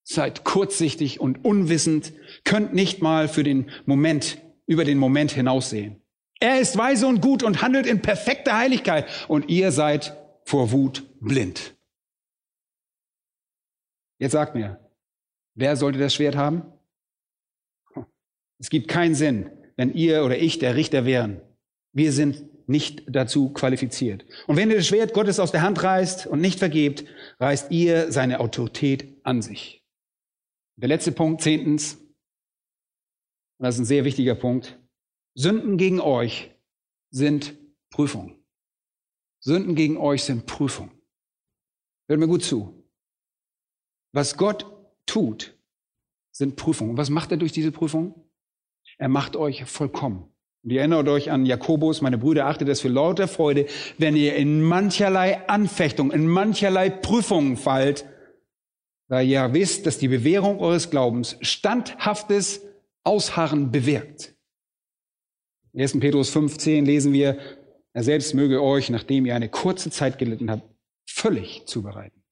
seid 0.06 0.46
kurzsichtig 0.46 1.20
und 1.20 1.44
unwissend, 1.44 2.14
könnt 2.46 2.74
nicht 2.74 3.02
mal 3.02 3.28
für 3.28 3.44
den 3.44 3.70
Moment, 3.86 4.38
über 4.66 4.86
den 4.86 4.98
Moment 4.98 5.32
hinaussehen. 5.32 6.02
Er 6.40 6.62
ist 6.62 6.78
weise 6.78 7.08
und 7.08 7.20
gut 7.20 7.44
und 7.44 7.62
handelt 7.62 7.86
in 7.86 8.02
perfekter 8.02 8.58
Heiligkeit 8.58 9.08
und 9.28 9.50
ihr 9.50 9.74
seid 9.74 10.16
vor 10.46 10.72
Wut 10.72 11.04
blind. 11.20 11.76
Jetzt 14.20 14.32
sagt 14.32 14.56
mir, 14.56 14.85
Wer 15.56 15.78
sollte 15.78 16.00
das 16.00 16.14
Schwert 16.14 16.36
haben? 16.36 16.64
Es 18.60 18.70
gibt 18.70 18.88
keinen 18.88 19.16
Sinn, 19.16 19.50
wenn 19.78 19.94
ihr 19.94 20.24
oder 20.24 20.38
ich 20.38 20.60
der 20.60 20.76
Richter 20.76 21.06
wären. 21.06 21.42
Wir 21.94 22.12
sind 22.12 22.50
nicht 22.68 23.04
dazu 23.08 23.54
qualifiziert. 23.54 24.26
Und 24.48 24.58
wenn 24.58 24.70
ihr 24.70 24.78
das 24.78 24.88
Schwert 24.88 25.14
Gottes 25.14 25.40
aus 25.40 25.52
der 25.52 25.62
Hand 25.62 25.82
reißt 25.82 26.28
und 26.28 26.42
nicht 26.42 26.60
vergebt, 26.60 27.06
reißt 27.40 27.72
ihr 27.72 28.12
seine 28.12 28.40
Autorität 28.40 29.20
an 29.24 29.42
sich. 29.42 29.84
Der 30.78 30.90
letzte 30.90 31.12
Punkt, 31.12 31.42
zehntens, 31.42 31.96
und 33.58 33.64
das 33.66 33.76
ist 33.76 33.82
ein 33.82 33.86
sehr 33.86 34.04
wichtiger 34.04 34.36
Punkt, 34.36 34.78
Sünden 35.36 35.78
gegen 35.78 36.02
euch 36.02 36.52
sind 37.12 37.58
Prüfung. 37.92 38.44
Sünden 39.40 39.76
gegen 39.76 39.98
euch 39.98 40.24
sind 40.24 40.46
Prüfung. 40.48 40.92
Hört 42.10 42.20
mir 42.20 42.28
gut 42.28 42.44
zu. 42.44 42.84
Was 44.12 44.38
Gott 44.38 44.75
tut, 45.06 45.58
sind 46.32 46.56
Prüfungen. 46.56 46.98
Was 46.98 47.10
macht 47.10 47.32
er 47.32 47.38
durch 47.38 47.52
diese 47.52 47.72
Prüfungen? 47.72 48.14
Er 48.98 49.10
macht 49.10 49.36
euch 49.36 49.66
vollkommen. 49.66 50.30
Und 50.64 50.72
ihr 50.72 50.80
erinnert 50.80 51.08
euch 51.08 51.30
an 51.30 51.46
Jakobus, 51.46 52.02
meine 52.02 52.18
Brüder, 52.18 52.48
achtet 52.48 52.68
es 52.70 52.82
für 52.82 52.88
lauter 52.88 53.28
Freude, 53.28 53.68
wenn 54.00 54.16
ihr 54.16 54.36
in 54.36 54.64
mancherlei 54.64 55.48
Anfechtung, 55.48 56.12
in 56.12 56.28
mancherlei 56.28 56.90
Prüfungen 56.90 57.56
fallt, 57.56 58.06
weil 59.08 59.28
ihr 59.28 59.54
wisst, 59.54 59.86
dass 59.86 60.00
die 60.00 60.08
Bewährung 60.08 60.60
eures 60.60 60.90
Glaubens 60.90 61.38
standhaftes 61.42 62.62
Ausharren 63.04 63.72
bewirkt. 63.72 64.36
In 65.74 65.82
1. 65.82 66.00
Petrus 66.00 66.32
15 66.32 66.84
lesen 66.86 67.14
wir, 67.14 67.38
Er 67.94 68.04
selbst 68.04 68.34
möge 68.34 68.64
euch, 68.64 68.90
nachdem 68.90 69.28
ihr 69.28 69.36
eine 69.36 69.50
kurze 69.50 69.92
Zeit 69.92 70.18
gelitten 70.18 70.50
habt, 70.50 70.64
völlig 71.08 71.68
zubereiten. 71.68 72.25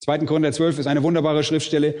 2. 0.00 0.18
Korinther 0.20 0.52
12 0.52 0.78
ist 0.78 0.86
eine 0.86 1.02
wunderbare 1.02 1.42
Schriftstelle. 1.42 1.94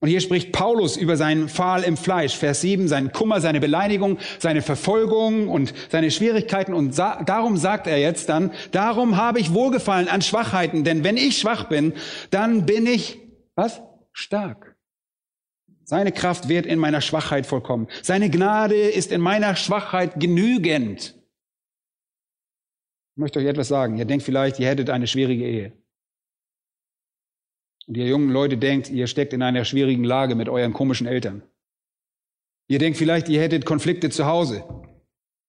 Und 0.00 0.08
hier 0.08 0.20
spricht 0.20 0.52
Paulus 0.52 0.96
über 0.96 1.16
seinen 1.16 1.48
Pfahl 1.48 1.82
im 1.82 1.96
Fleisch, 1.96 2.36
Vers 2.36 2.60
7, 2.60 2.86
seinen 2.86 3.10
Kummer, 3.10 3.40
seine 3.40 3.58
Beleidigung, 3.58 4.18
seine 4.38 4.62
Verfolgung 4.62 5.48
und 5.48 5.74
seine 5.90 6.12
Schwierigkeiten. 6.12 6.72
Und 6.72 6.94
sa 6.94 7.22
darum 7.24 7.56
sagt 7.56 7.88
er 7.88 7.98
jetzt 7.98 8.28
dann, 8.28 8.52
darum 8.70 9.16
habe 9.16 9.40
ich 9.40 9.54
Wohlgefallen 9.54 10.08
an 10.08 10.22
Schwachheiten, 10.22 10.84
denn 10.84 11.02
wenn 11.02 11.16
ich 11.16 11.38
schwach 11.38 11.64
bin, 11.64 11.94
dann 12.30 12.64
bin 12.64 12.86
ich, 12.86 13.18
was? 13.56 13.82
Stark. 14.12 14.76
Seine 15.82 16.12
Kraft 16.12 16.48
wird 16.48 16.66
in 16.66 16.78
meiner 16.78 17.00
Schwachheit 17.00 17.46
vollkommen. 17.46 17.88
Seine 18.02 18.30
Gnade 18.30 18.76
ist 18.76 19.10
in 19.10 19.20
meiner 19.20 19.56
Schwachheit 19.56 20.20
genügend. 20.20 21.16
Ich 23.14 23.20
möchte 23.20 23.40
euch 23.40 23.46
etwas 23.46 23.68
sagen. 23.68 23.96
Ihr 23.96 24.04
denkt 24.04 24.24
vielleicht, 24.24 24.60
ihr 24.60 24.68
hättet 24.68 24.90
eine 24.90 25.06
schwierige 25.06 25.44
Ehe. 25.44 25.72
Und 27.88 27.96
ihr 27.96 28.06
jungen 28.06 28.28
Leute 28.28 28.58
denkt, 28.58 28.90
ihr 28.90 29.06
steckt 29.06 29.32
in 29.32 29.40
einer 29.40 29.64
schwierigen 29.64 30.04
Lage 30.04 30.34
mit 30.34 30.50
euren 30.50 30.74
komischen 30.74 31.06
Eltern. 31.06 31.42
Ihr 32.68 32.78
denkt 32.78 32.98
vielleicht, 32.98 33.30
ihr 33.30 33.40
hättet 33.40 33.64
Konflikte 33.64 34.10
zu 34.10 34.26
Hause. 34.26 34.62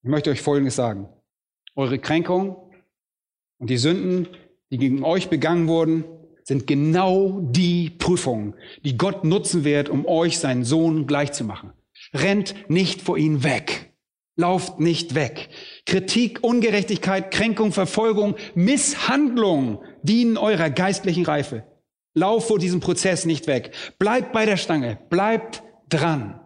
Ich 0.04 0.10
möchte 0.10 0.30
euch 0.30 0.42
Folgendes 0.42 0.78
sagen. 0.78 1.10
Eure 1.76 2.00
Kränkung 2.00 2.56
und 3.58 3.70
die 3.70 3.78
Sünden, 3.78 4.30
die 4.72 4.78
gegen 4.78 5.04
euch 5.04 5.28
begangen 5.28 5.68
wurden, 5.68 6.06
sind 6.46 6.66
genau 6.66 7.42
die 7.42 7.90
Prüfungen, 7.90 8.56
die 8.86 8.98
Gott 8.98 9.26
nutzen 9.26 9.66
wird, 9.66 9.90
um 9.90 10.06
euch 10.06 10.40
seinen 10.40 10.64
Sohn 10.64 11.08
gleichzumachen. 11.08 11.74
Rennt 12.14 12.56
nicht 12.70 13.02
vor 13.02 13.18
ihn 13.18 13.44
weg. 13.44 13.94
Lauft 14.38 14.80
nicht 14.80 15.14
weg. 15.14 15.50
Kritik, 15.86 16.42
Ungerechtigkeit, 16.42 17.32
Kränkung, 17.32 17.74
Verfolgung, 17.74 18.36
Misshandlung 18.56 19.84
dienen 20.04 20.38
eurer 20.38 20.70
geistlichen 20.70 21.26
Reife. 21.26 21.69
Lauf 22.20 22.48
vor 22.48 22.60
diesem 22.60 22.82
Prozess 22.82 23.26
nicht 23.26 23.48
weg. 23.48 23.72
Bleibt 23.98 24.34
bei 24.34 24.46
der 24.46 24.58
Stange. 24.58 25.00
Bleibt 25.10 25.64
dran. 25.88 26.40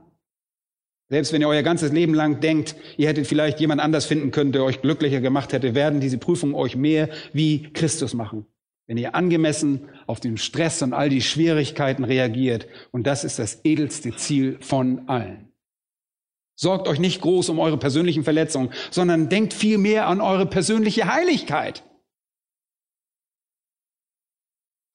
Selbst 1.10 1.34
wenn 1.34 1.42
ihr 1.42 1.48
euer 1.48 1.64
ganzes 1.64 1.92
Leben 1.92 2.14
lang 2.14 2.40
denkt, 2.40 2.76
ihr 2.98 3.08
hättet 3.08 3.28
vielleicht 3.28 3.60
jemand 3.60 3.82
anders 3.82 4.06
finden 4.06 4.32
können, 4.32 4.52
der 4.52 4.64
euch 4.64 4.82
glücklicher 4.82 5.22
gemacht 5.22 5.52
hätte, 5.54 5.76
werden 5.76 6.00
diese 6.00 6.18
Prüfungen 6.18 6.56
euch 6.56 6.76
mehr 6.76 7.10
wie 7.34 7.72
Christus 7.74 8.14
machen. 8.14 8.46
Wenn 8.88 8.98
ihr 8.98 9.16
angemessen 9.16 9.90
auf 10.08 10.20
den 10.20 10.38
Stress 10.38 10.82
und 10.82 10.94
all 10.94 11.10
die 11.10 11.22
Schwierigkeiten 11.22 12.04
reagiert. 12.04 12.68
Und 12.92 13.08
das 13.08 13.24
ist 13.24 13.40
das 13.40 13.60
edelste 13.64 14.16
Ziel 14.16 14.58
von 14.60 15.08
allen. 15.08 15.50
Sorgt 16.56 16.88
euch 16.88 17.00
nicht 17.00 17.22
groß 17.22 17.50
um 17.50 17.60
eure 17.60 17.78
persönlichen 17.78 18.24
Verletzungen, 18.24 18.72
sondern 18.92 19.30
denkt 19.30 19.54
viel 19.54 19.78
mehr 19.78 20.08
an 20.08 20.22
eure 20.22 20.46
persönliche 20.46 21.12
Heiligkeit. 21.12 21.84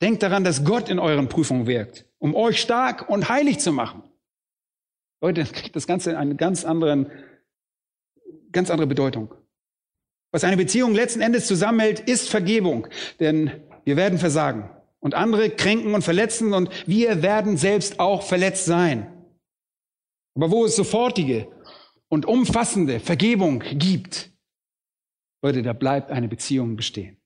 Denkt 0.00 0.22
daran, 0.22 0.44
dass 0.44 0.64
Gott 0.64 0.88
in 0.88 0.98
euren 0.98 1.28
Prüfungen 1.28 1.66
wirkt, 1.66 2.06
um 2.18 2.34
euch 2.34 2.60
stark 2.60 3.08
und 3.08 3.28
heilig 3.28 3.58
zu 3.58 3.72
machen. 3.72 4.02
Leute, 5.20 5.42
dann 5.42 5.52
kriegt 5.52 5.74
das 5.74 5.86
Ganze 5.86 6.16
eine 6.16 6.36
ganz, 6.36 6.64
anderen, 6.64 7.10
ganz 8.52 8.70
andere 8.70 8.86
Bedeutung. 8.86 9.34
Was 10.30 10.44
eine 10.44 10.56
Beziehung 10.56 10.94
letzten 10.94 11.20
Endes 11.20 11.46
zusammenhält, 11.46 12.00
ist 12.00 12.28
Vergebung. 12.28 12.86
Denn 13.18 13.50
wir 13.84 13.96
werden 13.96 14.18
versagen 14.18 14.70
und 15.00 15.14
andere 15.14 15.50
kränken 15.50 15.94
und 15.94 16.02
verletzen 16.02 16.52
und 16.52 16.70
wir 16.86 17.22
werden 17.22 17.56
selbst 17.56 17.98
auch 17.98 18.22
verletzt 18.22 18.66
sein. 18.66 19.12
Aber 20.36 20.50
wo 20.50 20.64
es 20.64 20.76
sofortige 20.76 21.48
und 22.08 22.26
umfassende 22.26 23.00
Vergebung 23.00 23.60
gibt, 23.72 24.30
Leute, 25.42 25.62
da 25.62 25.72
bleibt 25.72 26.10
eine 26.10 26.28
Beziehung 26.28 26.76
bestehen. 26.76 27.16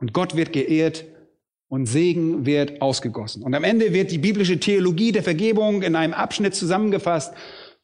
Und 0.00 0.12
Gott 0.12 0.36
wird 0.36 0.52
geehrt 0.52 1.04
und 1.74 1.86
Segen 1.86 2.46
wird 2.46 2.80
ausgegossen. 2.80 3.42
Und 3.42 3.52
am 3.52 3.64
Ende 3.64 3.92
wird 3.92 4.12
die 4.12 4.18
biblische 4.18 4.60
Theologie 4.60 5.10
der 5.10 5.24
Vergebung 5.24 5.82
in 5.82 5.96
einem 5.96 6.14
Abschnitt 6.14 6.54
zusammengefasst, 6.54 7.34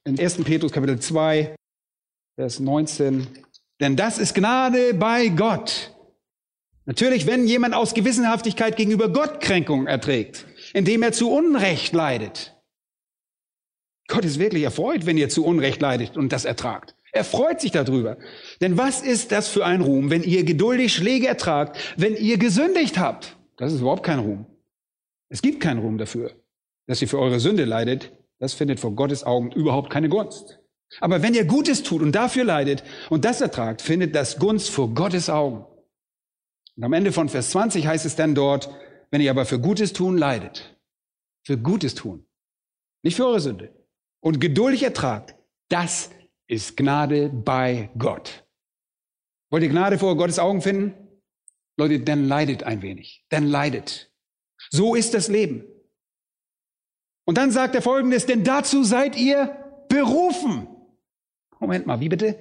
in 0.04 0.18
1. 0.18 0.44
Petrus 0.44 0.70
Kapitel 0.70 1.00
2, 1.00 1.56
Vers 2.36 2.60
19. 2.60 3.26
Denn 3.80 3.96
das 3.96 4.18
ist 4.18 4.36
Gnade 4.36 4.94
bei 4.94 5.26
Gott. 5.26 5.92
Natürlich, 6.84 7.26
wenn 7.26 7.48
jemand 7.48 7.74
aus 7.74 7.92
Gewissenhaftigkeit 7.92 8.76
gegenüber 8.76 9.08
Gott 9.08 9.40
Kränkung 9.40 9.88
erträgt, 9.88 10.46
indem 10.72 11.02
er 11.02 11.10
zu 11.10 11.28
Unrecht 11.28 11.92
leidet. 11.92 12.56
Gott 14.06 14.24
ist 14.24 14.38
wirklich 14.38 14.62
erfreut, 14.62 15.04
wenn 15.04 15.18
ihr 15.18 15.28
zu 15.28 15.44
Unrecht 15.44 15.80
leidet 15.80 16.16
und 16.16 16.30
das 16.32 16.44
ertragt. 16.44 16.94
Er 17.10 17.24
freut 17.24 17.60
sich 17.60 17.72
darüber. 17.72 18.18
Denn 18.60 18.78
was 18.78 19.02
ist 19.02 19.32
das 19.32 19.48
für 19.48 19.66
ein 19.66 19.80
Ruhm, 19.80 20.10
wenn 20.10 20.22
ihr 20.22 20.44
geduldig 20.44 20.94
Schläge 20.94 21.26
ertragt, 21.26 21.76
wenn 21.96 22.14
ihr 22.14 22.38
gesündigt 22.38 22.96
habt? 22.96 23.36
Das 23.60 23.74
ist 23.74 23.82
überhaupt 23.82 24.02
kein 24.02 24.20
Ruhm. 24.20 24.46
Es 25.28 25.42
gibt 25.42 25.60
keinen 25.60 25.80
Ruhm 25.80 25.98
dafür, 25.98 26.34
dass 26.86 27.02
ihr 27.02 27.08
für 27.08 27.18
eure 27.18 27.40
Sünde 27.40 27.66
leidet. 27.66 28.10
Das 28.38 28.54
findet 28.54 28.80
vor 28.80 28.92
Gottes 28.92 29.22
Augen 29.22 29.52
überhaupt 29.52 29.90
keine 29.90 30.08
Gunst. 30.08 30.60
Aber 30.98 31.22
wenn 31.22 31.34
ihr 31.34 31.44
Gutes 31.44 31.82
tut 31.82 32.00
und 32.00 32.12
dafür 32.12 32.44
leidet 32.44 32.82
und 33.10 33.26
das 33.26 33.42
ertragt, 33.42 33.82
findet 33.82 34.14
das 34.14 34.38
Gunst 34.38 34.70
vor 34.70 34.94
Gottes 34.94 35.28
Augen. 35.28 35.66
Und 36.74 36.84
am 36.84 36.94
Ende 36.94 37.12
von 37.12 37.28
Vers 37.28 37.50
20 37.50 37.86
heißt 37.86 38.06
es 38.06 38.16
dann 38.16 38.34
dort, 38.34 38.74
wenn 39.10 39.20
ihr 39.20 39.30
aber 39.30 39.44
für 39.44 39.60
Gutes 39.60 39.92
tun 39.92 40.16
leidet, 40.16 40.74
für 41.44 41.58
Gutes 41.58 41.94
tun, 41.94 42.26
nicht 43.02 43.16
für 43.16 43.26
eure 43.26 43.40
Sünde, 43.40 43.74
und 44.20 44.40
geduldig 44.40 44.84
ertragt, 44.84 45.34
das 45.68 46.10
ist 46.46 46.78
Gnade 46.78 47.28
bei 47.28 47.90
Gott. 47.98 48.46
Wollt 49.50 49.64
ihr 49.64 49.68
Gnade 49.68 49.98
vor 49.98 50.16
Gottes 50.16 50.38
Augen 50.38 50.62
finden? 50.62 51.09
Leute, 51.76 52.00
dann 52.00 52.26
leidet 52.26 52.62
ein 52.62 52.82
wenig. 52.82 53.24
Dann 53.30 53.46
leidet. 53.46 54.10
So 54.70 54.94
ist 54.94 55.14
das 55.14 55.28
Leben. 55.28 55.64
Und 57.24 57.38
dann 57.38 57.50
sagt 57.50 57.74
er 57.74 57.82
folgendes, 57.82 58.26
denn 58.26 58.44
dazu 58.44 58.82
seid 58.82 59.16
ihr 59.16 59.84
berufen. 59.88 60.68
Moment 61.58 61.86
mal, 61.86 62.00
wie 62.00 62.08
bitte? 62.08 62.38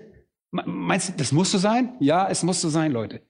Meinst 0.51 1.09
du, 1.09 1.13
das 1.13 1.31
muss 1.31 1.51
so 1.51 1.57
sein? 1.57 1.95
Ja, 1.99 2.27
es 2.29 2.43
muss 2.43 2.61
so 2.61 2.69
sein, 2.69 2.91
Leute. 2.91 3.21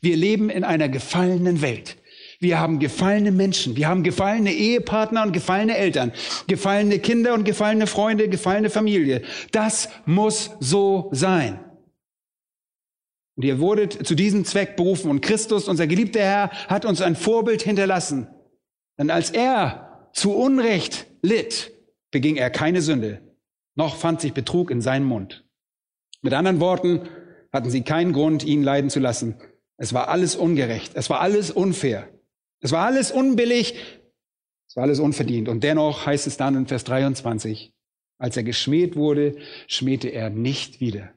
Wir 0.00 0.16
leben 0.16 0.50
in 0.50 0.64
einer 0.64 0.88
gefallenen 0.88 1.62
Welt. 1.62 1.96
Wir 2.38 2.58
haben 2.60 2.78
gefallene 2.78 3.32
Menschen, 3.32 3.76
wir 3.76 3.88
haben 3.88 4.02
gefallene 4.02 4.52
Ehepartner 4.52 5.22
und 5.22 5.32
gefallene 5.32 5.76
Eltern, 5.76 6.12
gefallene 6.46 6.98
Kinder 6.98 7.32
und 7.32 7.44
gefallene 7.44 7.86
Freunde, 7.86 8.28
gefallene 8.28 8.68
Familie. 8.68 9.22
Das 9.52 9.88
muss 10.04 10.50
so 10.60 11.08
sein. 11.12 11.58
Und 13.36 13.44
ihr 13.44 13.60
wurdet 13.60 14.06
zu 14.06 14.14
diesem 14.14 14.44
Zweck 14.44 14.76
berufen. 14.76 15.10
Und 15.10 15.20
Christus, 15.20 15.68
unser 15.68 15.86
geliebter 15.86 16.20
Herr, 16.20 16.50
hat 16.68 16.84
uns 16.84 17.02
ein 17.02 17.16
Vorbild 17.16 17.62
hinterlassen. 17.62 18.28
Denn 18.98 19.10
als 19.10 19.30
er 19.30 20.08
zu 20.12 20.34
Unrecht 20.34 21.06
litt, 21.22 21.72
beging 22.10 22.36
er 22.36 22.50
keine 22.50 22.80
Sünde, 22.80 23.20
noch 23.74 23.96
fand 23.96 24.22
sich 24.22 24.32
Betrug 24.32 24.70
in 24.70 24.80
seinem 24.80 25.06
Mund. 25.06 25.44
Mit 26.22 26.32
anderen 26.32 26.60
Worten, 26.60 27.08
hatten 27.52 27.70
sie 27.70 27.82
keinen 27.82 28.12
Grund, 28.12 28.44
ihn 28.44 28.62
leiden 28.62 28.90
zu 28.90 29.00
lassen. 29.00 29.36
Es 29.78 29.92
war 29.92 30.08
alles 30.08 30.36
ungerecht, 30.36 30.92
es 30.94 31.10
war 31.10 31.20
alles 31.20 31.50
unfair, 31.50 32.08
es 32.60 32.72
war 32.72 32.86
alles 32.86 33.10
unbillig, 33.10 33.74
es 34.68 34.76
war 34.76 34.84
alles 34.84 35.00
unverdient. 35.00 35.48
Und 35.48 35.64
dennoch 35.64 36.06
heißt 36.06 36.26
es 36.26 36.36
dann 36.36 36.54
in 36.54 36.66
Vers 36.66 36.84
23, 36.84 37.72
als 38.18 38.36
er 38.36 38.42
geschmäht 38.42 38.96
wurde, 38.96 39.36
schmähte 39.66 40.08
er 40.08 40.30
nicht 40.30 40.80
wieder. 40.80 41.10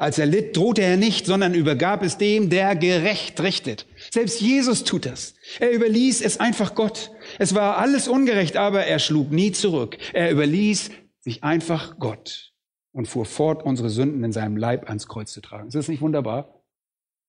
Als 0.00 0.18
er 0.18 0.24
litt, 0.24 0.56
drohte 0.56 0.80
er 0.80 0.96
nicht, 0.96 1.26
sondern 1.26 1.52
übergab 1.52 2.02
es 2.02 2.16
dem, 2.16 2.48
der 2.48 2.74
gerecht 2.74 3.38
richtet. 3.42 3.84
Selbst 4.10 4.40
Jesus 4.40 4.82
tut 4.82 5.04
das. 5.04 5.34
Er 5.58 5.72
überließ 5.72 6.22
es 6.22 6.40
einfach 6.40 6.74
Gott. 6.74 7.10
Es 7.38 7.54
war 7.54 7.76
alles 7.76 8.08
ungerecht, 8.08 8.56
aber 8.56 8.86
er 8.86 8.98
schlug 8.98 9.30
nie 9.30 9.52
zurück. 9.52 9.98
Er 10.14 10.30
überließ 10.30 10.90
sich 11.18 11.44
einfach 11.44 11.98
Gott 11.98 12.54
und 12.92 13.08
fuhr 13.08 13.26
fort, 13.26 13.62
unsere 13.62 13.90
Sünden 13.90 14.24
in 14.24 14.32
seinem 14.32 14.56
Leib 14.56 14.88
ans 14.88 15.06
Kreuz 15.06 15.34
zu 15.34 15.42
tragen. 15.42 15.68
Ist 15.68 15.74
das 15.74 15.88
nicht 15.88 16.00
wunderbar? 16.00 16.64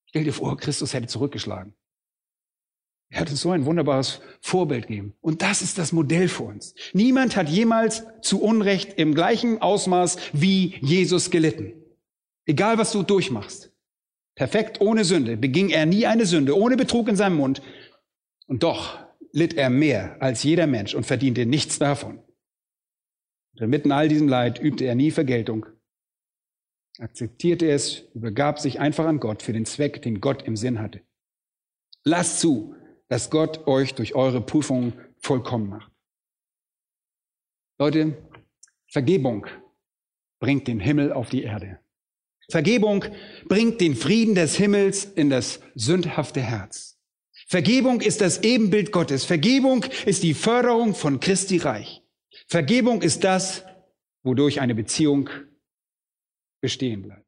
Stell 0.05 0.24
dir 0.24 0.32
vor, 0.32 0.55
Christus 0.55 0.93
hätte 0.93 1.07
zurückgeschlagen. 1.07 1.74
Er 3.09 3.19
hat 3.19 3.32
uns 3.32 3.41
so 3.41 3.51
ein 3.51 3.65
wunderbares 3.65 4.22
Vorbild 4.39 4.88
gegeben. 4.88 5.13
Und 5.19 5.41
das 5.41 5.61
ist 5.61 5.78
das 5.78 5.91
Modell 5.91 6.30
für 6.30 6.43
uns. 6.43 6.74
Niemand 6.93 7.36
hat 7.36 7.49
jemals 7.49 8.05
zu 8.22 8.41
Unrecht 8.41 8.93
im 8.97 9.13
gleichen 9.13 9.61
Ausmaß 9.61 10.15
wie 10.32 10.78
Jesus 10.80 11.32
gelitten. 11.32 11.80
Egal, 12.45 12.77
was 12.77 12.91
du 12.91 13.03
durchmachst. 13.03 13.71
Perfekt, 14.35 14.81
ohne 14.81 15.03
Sünde, 15.03 15.37
beging 15.37 15.69
er 15.69 15.85
nie 15.85 16.05
eine 16.05 16.25
Sünde, 16.25 16.57
ohne 16.57 16.77
Betrug 16.77 17.07
in 17.07 17.15
seinem 17.15 17.37
Mund. 17.37 17.61
Und 18.47 18.63
doch 18.63 18.99
litt 19.31 19.53
er 19.53 19.69
mehr 19.69 20.21
als 20.21 20.43
jeder 20.43 20.67
Mensch 20.67 20.95
und 20.95 21.05
verdiente 21.05 21.45
nichts 21.45 21.79
davon. 21.79 22.19
Und 23.53 23.61
inmitten 23.61 23.91
all 23.91 24.07
diesem 24.07 24.27
Leid 24.27 24.59
übte 24.59 24.85
er 24.85 24.95
nie 24.95 25.11
Vergeltung, 25.11 25.65
akzeptierte 26.99 27.69
es, 27.69 27.99
übergab 28.13 28.59
sich 28.59 28.79
einfach 28.79 29.05
an 29.05 29.19
Gott 29.19 29.41
für 29.41 29.53
den 29.53 29.65
Zweck, 29.65 30.01
den 30.01 30.21
Gott 30.21 30.43
im 30.43 30.55
Sinn 30.55 30.79
hatte. 30.79 31.01
Lasst 32.03 32.39
zu, 32.39 32.75
dass 33.07 33.29
Gott 33.29 33.67
euch 33.67 33.93
durch 33.95 34.15
eure 34.15 34.41
Prüfungen 34.41 34.93
vollkommen 35.17 35.69
macht. 35.69 35.91
Leute, 37.77 38.17
Vergebung 38.87 39.47
bringt 40.39 40.67
den 40.67 40.79
Himmel 40.79 41.11
auf 41.11 41.29
die 41.29 41.43
Erde. 41.43 41.79
Vergebung 42.49 43.05
bringt 43.45 43.81
den 43.81 43.95
Frieden 43.95 44.35
des 44.35 44.55
Himmels 44.55 45.05
in 45.05 45.29
das 45.29 45.61
sündhafte 45.75 46.41
Herz. 46.41 46.97
Vergebung 47.47 48.01
ist 48.01 48.21
das 48.21 48.43
Ebenbild 48.43 48.91
Gottes. 48.91 49.25
Vergebung 49.25 49.85
ist 50.05 50.23
die 50.23 50.33
Förderung 50.33 50.95
von 50.95 51.19
Christi 51.19 51.57
Reich. 51.57 52.01
Vergebung 52.47 53.01
ist 53.01 53.23
das, 53.23 53.63
wodurch 54.23 54.61
eine 54.61 54.75
Beziehung 54.75 55.29
bestehen 56.61 57.01
bleibt. 57.01 57.20